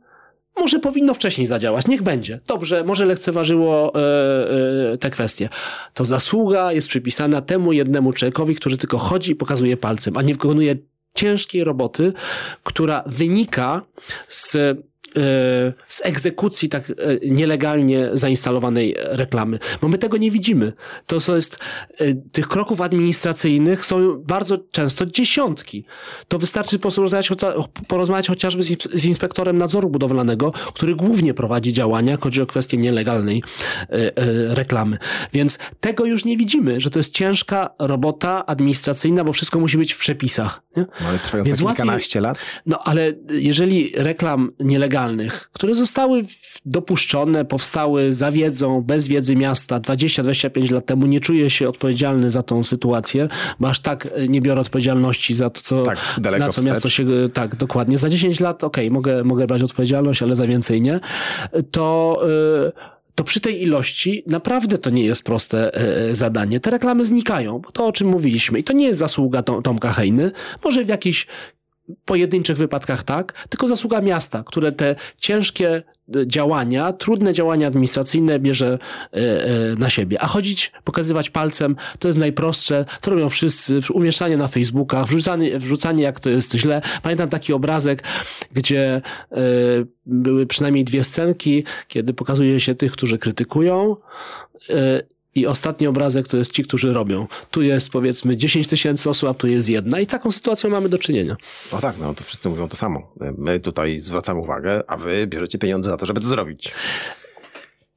może 0.57 0.79
powinno 0.79 1.15
wcześniej 1.15 1.47
zadziałać, 1.47 1.87
niech 1.87 2.03
będzie. 2.03 2.41
Dobrze, 2.47 2.85
może 2.85 3.07
lekceważyło 3.07 3.95
e, 3.95 4.93
e, 4.93 4.99
te 4.99 5.11
kwestie. 5.11 5.49
To 5.95 6.05
zasługa 6.05 6.73
jest 6.73 6.89
przypisana 6.89 7.43
temu 7.43 7.73
jednemu 7.73 8.13
człowiekowi, 8.13 8.55
który 8.55 8.77
tylko 8.77 8.99
chodzi 8.99 9.33
i 9.33 9.37
pokazuje 9.37 9.77
palcem, 9.77 10.17
a 10.17 10.23
nie 10.23 10.35
wykonuje 10.35 10.77
ciężkiej 11.15 11.65
roboty, 11.65 12.13
która 12.65 13.05
wynika 13.07 13.83
z 14.29 14.57
z 15.89 16.07
egzekucji 16.07 16.69
tak 16.69 16.93
nielegalnie 17.27 18.11
zainstalowanej 18.13 18.97
reklamy. 18.99 19.59
Bo 19.81 19.89
my 19.89 19.99
tego 19.99 20.17
nie 20.17 20.31
widzimy. 20.31 20.73
To 21.07 21.35
jest, 21.35 21.59
tych 22.33 22.49
kroków 22.49 22.81
administracyjnych 22.81 23.87
są 23.87 24.23
bardzo 24.27 24.59
często 24.71 25.07
dziesiątki. 25.07 25.85
To 26.29 26.39
wystarczy 26.39 26.79
porozmawiać, 26.79 27.29
porozmawiać 27.89 28.29
chociażby 28.29 28.63
z 28.93 29.05
inspektorem 29.05 29.59
nadzoru 29.59 29.91
budowlanego, 29.91 30.53
który 30.53 30.95
głównie 30.95 31.35
prowadzi 31.35 31.73
działania, 31.73 32.17
chodzi 32.17 32.43
o 32.43 32.47
kwestię 32.47 32.77
nielegalnej 32.77 33.43
reklamy. 34.49 34.99
Więc 35.33 35.59
tego 35.81 36.05
już 36.05 36.25
nie 36.25 36.37
widzimy, 36.37 36.81
że 36.81 36.91
to 36.91 36.99
jest 36.99 37.13
ciężka 37.13 37.71
robota 37.79 38.47
administracyjna, 38.47 39.25
bo 39.25 39.33
wszystko 39.33 39.61
musi 39.61 39.79
być 39.79 39.93
w 39.93 39.99
przepisach. 39.99 40.63
Nie? 40.77 40.87
No 41.01 41.09
ale 41.09 41.19
trwające 41.19 41.57
kilkanaście 41.57 42.21
lat. 42.21 42.39
No 42.67 42.79
ale 42.85 43.13
jeżeli 43.31 43.93
reklam 43.97 44.53
nielegalnych 44.61 44.90
które 45.53 45.75
zostały 45.75 46.25
dopuszczone, 46.65 47.45
powstały 47.45 48.13
za 48.13 48.31
wiedzą, 48.31 48.83
bez 48.83 49.09
wiedzy 49.09 49.37
miasta 49.37 49.81
20-25 49.81 50.73
lat 50.73 50.87
temu. 50.87 51.07
Nie 51.07 51.21
czuję 51.21 51.51
się 51.51 51.69
odpowiedzialny 51.69 52.31
za 52.31 52.43
tą 52.43 52.65
sytuację, 52.65 53.29
bo 53.61 53.69
aż 53.69 53.81
tak 53.81 54.09
nie 54.29 54.41
biorę 54.41 54.61
odpowiedzialności 54.61 55.35
za 55.35 55.51
to, 55.51 55.61
co, 55.61 55.83
tak, 55.83 55.99
na 56.39 56.49
co 56.49 56.63
miasto 56.63 56.91
się... 56.91 57.07
Tak, 57.35 57.57
dokładnie. 57.57 57.99
Za 57.99 58.09
10 58.09 58.41
lat, 58.41 58.65
okej, 58.65 58.87
okay, 58.87 58.95
mogę, 58.95 59.25
mogę 59.25 59.47
brać 59.47 59.63
odpowiedzialność, 59.63 60.23
ale 60.23 60.37
za 60.37 60.47
więcej 60.47 60.83
nie. 60.83 61.01
To... 61.71 62.21
Yy, 62.65 62.73
to 63.15 63.25
przy 63.25 63.41
tej 63.41 63.63
ilości 63.63 64.25
naprawdę 64.27 64.79
to 64.79 64.91
nie 64.91 65.05
jest 65.05 65.25
proste 65.25 65.71
zadanie. 66.13 66.61
Te 66.61 66.71
reklamy 66.71 67.05
znikają, 67.05 67.59
bo 67.59 67.73
to 67.73 67.87
o 67.87 67.93
czym 67.93 68.09
mówiliśmy. 68.09 68.59
I 68.59 68.65
to 68.65 68.73
nie 68.73 68.87
jest 68.87 69.01
zasługa 69.01 69.43
Tomka 69.43 69.93
Hejny. 69.93 70.33
Może 70.65 70.85
w 70.85 70.89
jakiś 70.89 71.27
pojedynczych 72.05 72.57
wypadkach 72.57 73.03
tak, 73.03 73.47
tylko 73.49 73.67
zasługa 73.67 74.01
miasta, 74.01 74.45
które 74.47 74.73
te 74.73 74.97
ciężkie 75.19 75.83
e, 76.15 76.27
działania, 76.27 76.93
trudne 76.93 77.33
działania 77.33 77.67
administracyjne 77.67 78.39
bierze 78.39 78.79
e, 79.13 79.17
e, 79.17 79.77
na 79.77 79.91
siebie. 79.91 80.23
A 80.23 80.27
chodzić, 80.27 80.73
pokazywać 80.85 81.31
palcem, 81.31 81.77
to 81.99 82.09
jest 82.09 82.19
najprostsze, 82.19 82.85
to 83.01 83.11
robią 83.11 83.29
wszyscy, 83.29 83.81
umieszczanie 83.95 84.37
na 84.37 84.49
Facebookach, 84.49 85.07
wrzucanie, 85.07 85.59
wrzucanie 85.59 86.03
jak 86.03 86.21
to 86.21 86.31
jest 86.31 86.55
źle. 86.55 86.83
Pamiętam 87.03 87.29
taki 87.29 87.53
obrazek, 87.53 88.03
gdzie 88.53 89.03
były 90.07 90.47
przynajmniej 90.47 90.85
dwie 90.85 91.05
scenki, 91.05 91.65
kiedy 91.89 92.15
pokazuje 92.15 92.61
się 92.61 92.75
tych, 92.75 92.93
którzy 92.93 93.19
krytykują 93.19 93.97
i 95.35 95.47
ostatni 95.47 95.87
obrazek 95.87 96.29
to 96.29 96.37
jest 96.37 96.53
ci, 96.53 96.65
którzy 96.65 96.93
robią. 96.93 97.27
Tu 97.51 97.63
jest 97.63 97.91
powiedzmy 97.91 98.37
10 98.37 98.69
tysięcy 98.69 99.11
osób, 99.11 99.29
a 99.29 99.35
tu 99.35 99.47
jest 99.47 99.69
jedna 99.69 100.01
i 100.01 100.07
taką 100.07 100.31
sytuacją 100.31 100.71
mamy 100.71 100.89
do 100.89 100.99
czynienia. 100.99 101.37
No 101.73 101.81
tak, 101.81 101.99
no 101.99 102.15
to 102.15 102.25
wszyscy 102.25 102.49
mówią 102.49 102.69
to 102.69 102.77
samo. 102.77 103.15
My 103.39 103.61
tutaj 103.61 104.01
zwracamy 104.01 104.41
uwagę, 104.41 104.91
a 104.91 104.97
wy 104.97 105.27
bierzecie 105.27 105.59
pieniądze 105.59 105.91
za 105.91 105.97
to, 105.97 106.07
żeby 106.07 106.21
to 106.21 106.27
zrobić. 106.27 106.73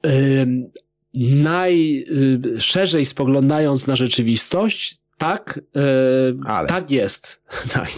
Yy, 0.04 0.70
najszerzej 1.16 3.06
spoglądając 3.06 3.88
na 3.88 3.96
rzeczywistość, 3.96 4.98
tak, 5.18 5.62
yy, 5.76 6.68
tak 6.68 6.92
jest. 6.92 7.42
Tak. 7.74 7.90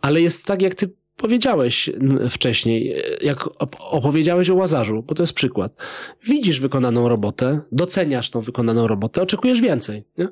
Ale 0.00 0.20
jest 0.20 0.44
tak, 0.44 0.62
jak 0.62 0.74
ty 0.74 0.90
powiedziałeś 1.20 1.90
wcześniej, 2.28 2.96
jak 3.20 3.48
opowiedziałeś 3.78 4.50
o 4.50 4.54
Łazarzu, 4.54 5.02
bo 5.02 5.14
to 5.14 5.22
jest 5.22 5.32
przykład. 5.32 5.72
Widzisz 6.24 6.60
wykonaną 6.60 7.08
robotę, 7.08 7.60
doceniasz 7.72 8.30
tą 8.30 8.40
wykonaną 8.40 8.86
robotę, 8.86 9.22
oczekujesz 9.22 9.60
więcej. 9.60 10.04
Nie? 10.18 10.28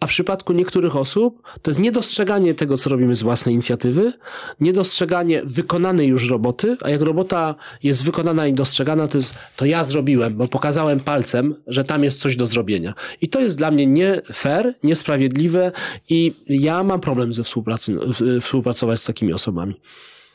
A 0.00 0.06
w 0.06 0.08
przypadku 0.08 0.52
niektórych 0.52 0.96
osób 0.96 1.42
to 1.62 1.70
jest 1.70 1.80
niedostrzeganie 1.80 2.54
tego, 2.54 2.76
co 2.76 2.90
robimy 2.90 3.16
z 3.16 3.22
własnej 3.22 3.52
inicjatywy, 3.54 4.12
niedostrzeganie 4.60 5.42
wykonanej 5.44 6.08
już 6.08 6.30
roboty, 6.30 6.76
a 6.80 6.90
jak 6.90 7.02
robota 7.02 7.54
jest 7.82 8.04
wykonana 8.04 8.46
i 8.46 8.54
dostrzegana, 8.54 9.08
to 9.08 9.18
jest 9.18 9.34
to 9.56 9.64
ja 9.64 9.84
zrobiłem, 9.84 10.36
bo 10.36 10.48
pokazałem 10.48 11.00
palcem, 11.00 11.54
że 11.66 11.84
tam 11.84 12.04
jest 12.04 12.20
coś 12.20 12.36
do 12.36 12.46
zrobienia. 12.46 12.94
I 13.20 13.28
to 13.28 13.40
jest 13.40 13.58
dla 13.58 13.70
mnie 13.70 13.86
nie 13.86 14.22
fair, 14.34 14.74
niesprawiedliwe 14.82 15.72
i 16.08 16.34
ja 16.48 16.82
mam 16.82 17.00
problem 17.00 17.32
ze 17.32 17.42
współpracy, 17.42 17.98
współpracować 18.40 19.00
z 19.00 19.04
takimi 19.04 19.32
osobami. 19.32 19.74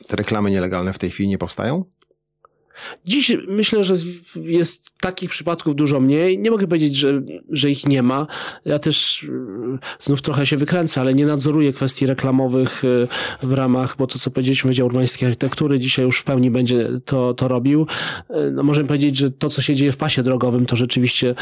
Te 0.08 0.16
reklamy 0.16 0.52
nielegalne 0.52 0.94
w 0.94 1.00
tej 1.00 1.12
chwili 1.12 1.30
nie 1.30 1.38
powstają? 1.38 1.86
Dziś 3.06 3.32
myślę, 3.48 3.84
że 3.84 3.94
jest 4.36 5.00
takich 5.00 5.30
przypadków 5.30 5.76
dużo 5.76 6.00
mniej. 6.00 6.40
Nie 6.40 6.52
mogę 6.52 6.68
powiedzieć, 6.68 6.96
że, 6.96 7.22
że 7.50 7.72
ich 7.72 7.86
nie 7.86 8.04
ma. 8.04 8.28
Ja 8.66 8.80
też 8.80 9.24
e, 9.24 9.78
znów 10.00 10.22
trochę 10.22 10.46
się 10.46 10.58
wykręcę, 10.58 11.02
ale 11.02 11.14
nie 11.14 11.26
nadzoruję 11.26 11.74
kwestii 11.74 12.06
reklamowych 12.06 12.84
e, 13.44 13.48
w 13.48 13.54
ramach, 13.54 13.96
bo 13.98 14.08
to 14.08 14.20
co 14.20 14.32
powiedzieliśmy, 14.32 14.68
Wydział 14.68 14.88
Urbanistycznej 14.88 15.28
Architektury 15.28 15.80
dzisiaj 15.80 16.06
już 16.06 16.20
w 16.20 16.24
pełni 16.24 16.52
będzie 16.52 16.90
to, 17.06 17.34
to 17.34 17.48
robił. 17.48 17.88
E, 18.30 18.52
no 18.52 18.64
możemy 18.64 18.88
powiedzieć, 18.88 19.18
że 19.18 19.32
to 19.32 19.50
co 19.50 19.62
się 19.62 19.76
dzieje 19.76 19.92
w 19.92 19.98
pasie 19.98 20.24
drogowym, 20.24 20.66
to 20.66 20.76
rzeczywiście 20.76 21.36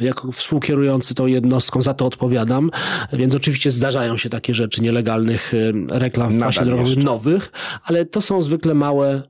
jako 0.00 0.32
współkierujący 0.32 1.14
tą 1.14 1.26
jednostką 1.26 1.82
za 1.82 1.94
to 1.94 2.06
odpowiadam, 2.06 2.70
więc 3.12 3.34
oczywiście 3.34 3.70
zdarzają 3.70 4.16
się 4.16 4.30
takie 4.30 4.54
rzeczy 4.54 4.82
nielegalnych 4.82 5.52
reklam 5.88 6.30
w 6.30 6.34
Nadal 6.34 6.48
pasie 6.48 6.64
drogowym 6.64 6.86
jeszcze. 6.86 7.04
nowych, 7.04 7.52
ale 7.84 8.04
to 8.04 8.20
są 8.20 8.42
zwykle 8.42 8.74
małe 8.74 9.22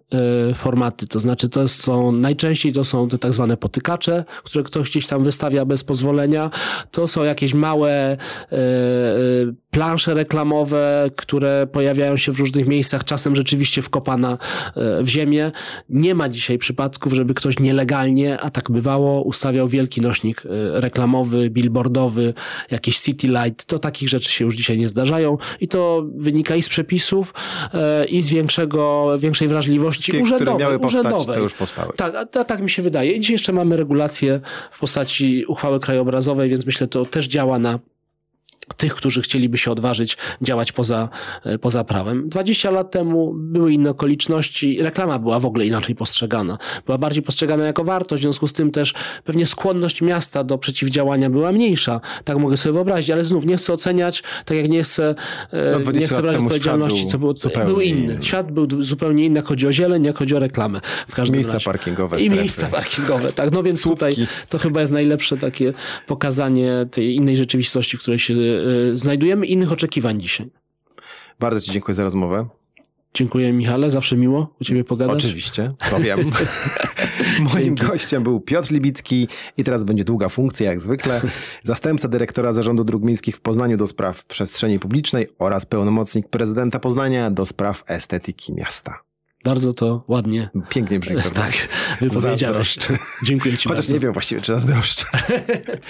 formaty 0.54 0.95
to 1.08 1.20
znaczy 1.20 1.48
to 1.48 1.68
są, 1.68 2.12
najczęściej 2.12 2.72
to 2.72 2.84
są 2.84 3.08
te 3.08 3.18
tak 3.18 3.32
zwane 3.32 3.56
potykacze, 3.56 4.24
które 4.44 4.64
ktoś 4.64 4.90
gdzieś 4.90 5.06
tam 5.06 5.22
wystawia 5.22 5.64
bez 5.64 5.84
pozwolenia. 5.84 6.50
To 6.90 7.08
są 7.08 7.24
jakieś 7.24 7.54
małe 7.54 7.90
e, 7.92 8.16
e, 8.52 8.56
plansze 9.70 10.14
reklamowe, 10.14 11.10
które 11.16 11.66
pojawiają 11.72 12.16
się 12.16 12.32
w 12.32 12.40
różnych 12.40 12.66
miejscach, 12.66 13.04
czasem 13.04 13.36
rzeczywiście 13.36 13.82
wkopana 13.82 14.38
e, 14.76 15.02
w 15.02 15.08
ziemię. 15.08 15.52
Nie 15.88 16.14
ma 16.14 16.28
dzisiaj 16.28 16.58
przypadków, 16.58 17.12
żeby 17.12 17.34
ktoś 17.34 17.58
nielegalnie, 17.58 18.40
a 18.40 18.50
tak 18.50 18.70
bywało, 18.70 19.22
ustawiał 19.22 19.68
wielki 19.68 20.00
nośnik 20.00 20.42
reklamowy, 20.72 21.50
billboardowy, 21.50 22.34
jakiś 22.70 22.98
city 22.98 23.28
light. 23.28 23.64
To 23.64 23.78
takich 23.78 24.08
rzeczy 24.08 24.30
się 24.30 24.44
już 24.44 24.56
dzisiaj 24.56 24.78
nie 24.78 24.88
zdarzają 24.88 25.38
i 25.60 25.68
to 25.68 26.06
wynika 26.14 26.56
i 26.56 26.62
z 26.62 26.68
przepisów, 26.68 27.34
i 28.08 28.22
z 28.22 28.30
większego, 28.30 29.12
większej 29.18 29.48
wrażliwości 29.48 30.12
Wszystkie, 30.12 30.22
urzędowej 30.22 30.78
urzędowej. 30.86 31.34
to 31.36 31.40
już 31.40 31.54
powstały. 31.54 31.92
Tak, 31.96 32.14
a, 32.14 32.40
a, 32.40 32.44
tak 32.44 32.60
mi 32.60 32.70
się 32.70 32.82
wydaje. 32.82 33.12
I 33.12 33.20
dzisiaj 33.20 33.34
jeszcze 33.34 33.52
mamy 33.52 33.76
regulację 33.76 34.40
w 34.70 34.78
postaci 34.78 35.44
uchwały 35.46 35.80
krajobrazowej, 35.80 36.50
więc 36.50 36.66
myślę, 36.66 36.86
to 36.86 37.04
też 37.04 37.26
działa 37.26 37.58
na 37.58 37.78
tych, 38.76 38.94
którzy 38.94 39.22
chcieliby 39.22 39.58
się 39.58 39.70
odważyć 39.70 40.16
działać 40.42 40.72
poza, 40.72 41.08
e, 41.44 41.58
poza 41.58 41.84
prawem. 41.84 42.28
20 42.28 42.70
lat 42.70 42.90
temu 42.90 43.34
były 43.36 43.72
inne 43.72 43.90
okoliczności, 43.90 44.82
reklama 44.82 45.18
była 45.18 45.40
w 45.40 45.46
ogóle 45.46 45.66
inaczej 45.66 45.94
postrzegana. 45.94 46.58
Była 46.86 46.98
bardziej 46.98 47.22
postrzegana 47.22 47.64
jako 47.64 47.84
wartość, 47.84 48.20
w 48.20 48.24
związku 48.24 48.48
z 48.48 48.52
tym 48.52 48.70
też 48.70 48.94
pewnie 49.24 49.46
skłonność 49.46 50.02
miasta 50.02 50.44
do 50.44 50.58
przeciwdziałania 50.58 51.30
była 51.30 51.52
mniejsza. 51.52 52.00
Tak 52.24 52.38
mogę 52.38 52.56
sobie 52.56 52.72
wyobrazić, 52.72 53.10
ale 53.10 53.24
znów 53.24 53.46
nie 53.46 53.56
chcę 53.56 53.72
oceniać, 53.72 54.22
tak 54.44 54.56
jak 54.56 54.68
nie 54.68 54.82
chcę, 54.82 55.14
e, 55.52 55.78
no, 55.84 55.92
nie 55.92 56.06
chcę 56.06 56.22
brać 56.22 56.36
odpowiedzialności, 56.36 57.06
co 57.06 57.18
było, 57.18 57.34
był 57.66 57.80
inny. 57.80 58.18
Świat 58.20 58.52
był 58.52 58.82
zupełnie 58.82 59.24
inny, 59.24 59.36
jak 59.36 59.46
chodzi 59.46 59.66
o 59.66 59.72
zieleń, 59.72 60.04
jak 60.04 60.16
chodzi 60.16 60.36
o 60.36 60.38
reklamę. 60.38 60.80
W 61.08 61.14
każdym 61.14 61.34
miejsca 61.34 61.52
razie. 61.52 61.64
parkingowe. 61.64 62.16
I 62.16 62.20
strefy. 62.20 62.40
miejsca 62.40 62.66
parkingowe, 62.66 63.32
tak. 63.32 63.52
No 63.52 63.62
więc 63.62 63.80
Słupki. 63.80 63.94
tutaj 63.98 64.26
to 64.48 64.58
chyba 64.58 64.80
jest 64.80 64.92
najlepsze 64.92 65.36
takie 65.36 65.72
pokazanie 66.06 66.86
tej 66.90 67.14
innej 67.14 67.36
rzeczywistości, 67.36 67.96
w 67.96 68.00
której 68.00 68.18
się 68.18 68.34
znajdujemy 68.94 69.46
innych 69.46 69.72
oczekiwań 69.72 70.20
dzisiaj. 70.20 70.50
Bardzo 71.40 71.60
Ci 71.60 71.72
dziękuję 71.72 71.94
za 71.94 72.04
rozmowę. 72.04 72.48
Dziękuję 73.16 73.52
Michale, 73.52 73.90
zawsze 73.90 74.16
miło 74.16 74.54
u 74.60 74.64
Ciebie 74.64 74.84
pogadać. 74.84 75.24
Oczywiście, 75.24 75.68
to 75.90 75.98
wiem. 75.98 76.18
Moim 77.54 77.74
gościem 77.74 78.22
był 78.22 78.40
Piotr 78.40 78.70
Libicki 78.72 79.28
i 79.56 79.64
teraz 79.64 79.84
będzie 79.84 80.04
długa 80.04 80.28
funkcja 80.28 80.70
jak 80.70 80.80
zwykle. 80.80 81.20
Zastępca 81.62 82.08
dyrektora 82.08 82.52
Zarządu 82.52 82.84
Dróg 82.84 83.02
Miejskich 83.02 83.36
w 83.36 83.40
Poznaniu 83.40 83.76
do 83.76 83.86
spraw 83.86 84.24
przestrzeni 84.24 84.78
publicznej 84.78 85.26
oraz 85.38 85.66
pełnomocnik 85.66 86.28
prezydenta 86.28 86.78
Poznania 86.78 87.30
do 87.30 87.46
spraw 87.46 87.84
estetyki 87.86 88.54
miasta. 88.54 89.05
Bardzo 89.46 89.72
to 89.72 90.04
ładnie. 90.08 90.50
Pięknie 90.68 90.98
brzmi. 90.98 91.16
Tak, 91.34 91.52
wypowiedziałeś. 92.00 92.78
Dziękuję 93.22 93.56
Ci 93.56 93.68
Chociaż 93.68 93.84
bardzo. 93.84 93.94
nie 93.94 94.00
wiem 94.00 94.12
właściwie, 94.12 94.40
czy 94.40 94.52
zazdroszczę. 94.52 95.06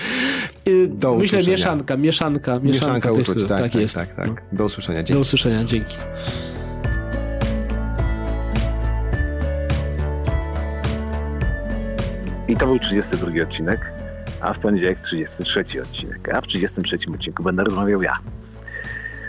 Do 0.89 1.15
Myślę 1.15 1.43
mieszanka, 1.43 1.97
mieszanka, 1.97 2.61
mieszanka. 2.61 2.67
Mieszanka 2.67 3.09
tych, 3.11 3.19
uczuć, 3.21 3.39
tak, 3.49 3.61
tak, 3.61 3.73
tak, 3.73 3.81
jest. 3.81 3.95
tak, 3.95 4.15
tak. 4.15 4.45
Do 4.53 4.65
usłyszenia. 4.65 4.99
Dzięki. 4.99 5.13
Do 5.13 5.21
usłyszenia, 5.21 5.65
dzięki. 5.65 5.97
I 12.49 12.57
to 12.57 12.67
był 12.67 12.79
32 12.79 13.43
odcinek, 13.43 13.93
a 14.41 14.53
w 14.53 14.59
poniedziałek 14.59 15.01
33 15.01 15.65
odcinek. 15.83 16.29
A 16.35 16.41
w 16.41 16.47
33 16.47 16.97
odcinku 17.15 17.43
będę 17.43 17.65
rozmawiał 17.65 18.03
ja. 18.03 18.19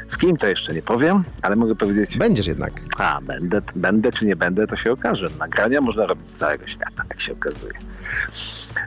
Z 0.08 0.18
kim 0.18 0.38
to 0.38 0.47
jeszcze 0.47 0.74
nie 0.74 0.82
powiem, 0.82 1.24
ale 1.41 1.55
mogę 1.55 1.76
powiedzieć. 1.76 2.18
Będziesz 2.18 2.47
jednak. 2.47 2.74
A, 2.97 3.20
będę, 3.22 3.62
będę 3.76 4.12
czy 4.12 4.26
nie 4.26 4.36
będę, 4.36 4.68
to 4.68 4.76
się 4.76 4.91
okaże. 4.91 5.28
Nagrania 5.39 5.82
można 5.82 6.05
robić 6.05 6.32
z 6.32 6.36
całego 6.36 6.68
świata, 6.68 7.03
jak 7.10 7.22
się 7.22 7.34
okazuje. 7.34 7.74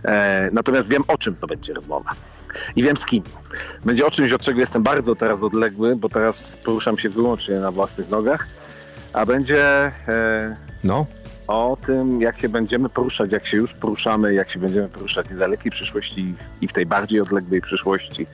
E, 0.04 0.50
natomiast 0.52 0.88
wiem, 0.88 1.04
o 1.08 1.18
czym 1.18 1.36
to 1.36 1.46
będzie 1.46 1.74
rozmowa. 1.74 2.10
I 2.76 2.82
wiem 2.82 2.96
z 2.96 3.06
kim. 3.06 3.22
Będzie 3.84 4.06
o 4.06 4.10
czymś, 4.10 4.32
od 4.32 4.42
czego 4.42 4.60
jestem 4.60 4.82
bardzo 4.82 5.14
teraz 5.14 5.42
odległy, 5.42 5.96
bo 5.96 6.08
teraz 6.08 6.56
poruszam 6.64 6.98
się 6.98 7.08
wyłącznie 7.08 7.60
na 7.60 7.70
własnych 7.70 8.10
nogach, 8.10 8.46
a 9.12 9.26
będzie 9.26 9.92
e, 10.08 10.56
No, 10.84 11.06
o 11.46 11.76
tym, 11.86 12.20
jak 12.20 12.40
się 12.40 12.48
będziemy 12.48 12.88
poruszać, 12.88 13.32
jak 13.32 13.46
się 13.46 13.56
już 13.56 13.72
poruszamy, 13.72 14.34
jak 14.34 14.50
się 14.50 14.58
będziemy 14.58 14.88
poruszać 14.88 15.28
w 15.28 15.38
dalekiej 15.38 15.72
przyszłości 15.72 16.34
i 16.60 16.68
w 16.68 16.72
tej 16.72 16.86
bardziej 16.86 17.20
odległej 17.20 17.60
przyszłości, 17.60 18.26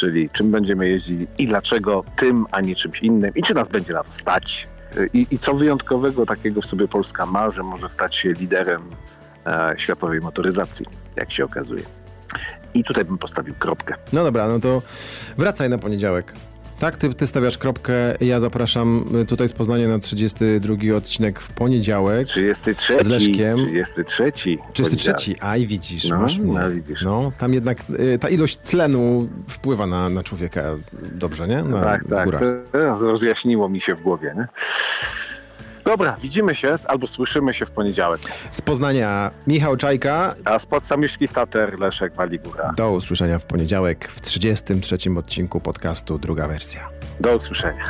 czyli 0.00 0.30
czym 0.30 0.50
będziemy 0.50 0.88
jeździli 0.88 1.26
i 1.38 1.46
dlaczego 1.46 2.04
tym, 2.16 2.46
a 2.50 2.60
nie 2.60 2.76
czymś 2.76 3.02
innym 3.02 3.34
i 3.34 3.42
czy 3.42 3.54
nas 3.54 3.68
będzie 3.68 3.92
na 3.92 4.04
to 4.04 4.12
stać. 4.12 4.68
I, 5.12 5.26
i 5.30 5.38
co 5.38 5.54
wyjątkowego 5.54 6.26
takiego 6.26 6.60
w 6.60 6.66
sobie 6.66 6.88
Polska 6.88 7.26
ma, 7.26 7.50
że 7.50 7.62
może 7.62 7.88
stać 7.88 8.16
się 8.16 8.32
liderem 8.32 8.82
e, 9.46 9.74
światowej 9.76 10.20
motoryzacji, 10.20 10.86
jak 11.16 11.32
się 11.32 11.44
okazuje. 11.44 11.82
I 12.74 12.84
tutaj 12.84 13.04
bym 13.04 13.18
postawił 13.18 13.54
kropkę. 13.54 13.94
no 14.12 14.24
dobra, 14.24 14.48
no 14.48 14.60
to 14.60 14.82
wracaj 15.38 15.70
na 15.70 15.78
poniedziałek. 15.78 16.34
Tak, 16.80 16.96
ty, 16.96 17.14
ty 17.14 17.26
stawiasz 17.26 17.58
kropkę, 17.58 17.92
ja 18.20 18.40
zapraszam 18.40 19.04
tutaj 19.28 19.48
z 19.48 19.52
Poznania 19.52 19.88
na 19.88 19.98
32 19.98 20.96
odcinek 20.96 21.40
w 21.40 21.52
poniedziałek. 21.52 22.26
33. 22.26 23.04
Z 23.04 23.06
Leszkiem. 23.06 23.56
33. 23.56 24.32
33, 24.72 25.34
aj 25.40 25.66
widzisz, 25.66 26.08
No, 26.08 26.20
masz 26.20 26.38
mnie. 26.38 26.52
no 26.52 26.70
widzisz. 26.70 27.02
No, 27.02 27.32
tam 27.38 27.54
jednak 27.54 27.78
y, 28.14 28.18
ta 28.18 28.28
ilość 28.28 28.56
tlenu 28.56 29.28
wpływa 29.48 29.86
na, 29.86 30.08
na 30.08 30.22
człowieka 30.22 30.76
dobrze, 31.12 31.48
nie? 31.48 31.62
Na, 31.62 31.80
tak, 31.82 32.04
tak. 32.08 32.28
rozjaśniło 33.00 33.68
mi 33.68 33.80
się 33.80 33.94
w 33.94 34.02
głowie. 34.02 34.34
Nie? 34.36 34.46
Dobra, 35.90 36.16
widzimy 36.22 36.54
się 36.54 36.74
albo 36.88 37.06
słyszymy 37.06 37.54
się 37.54 37.66
w 37.66 37.70
poniedziałek. 37.70 38.20
Z 38.50 38.60
Poznania 38.60 39.30
Michał 39.46 39.76
Czajka. 39.76 40.34
A 40.44 40.58
z 40.58 40.66
Podsamieszkich 40.66 41.32
Tater 41.32 41.78
Leszek 41.78 42.14
Waligura. 42.16 42.72
Do 42.76 42.92
usłyszenia 42.92 43.38
w 43.38 43.44
poniedziałek 43.44 44.08
w 44.08 44.20
33 44.20 44.96
odcinku 45.18 45.60
podcastu 45.60 46.18
Druga 46.18 46.48
Wersja. 46.48 46.88
Do 47.20 47.36
usłyszenia. 47.36 47.84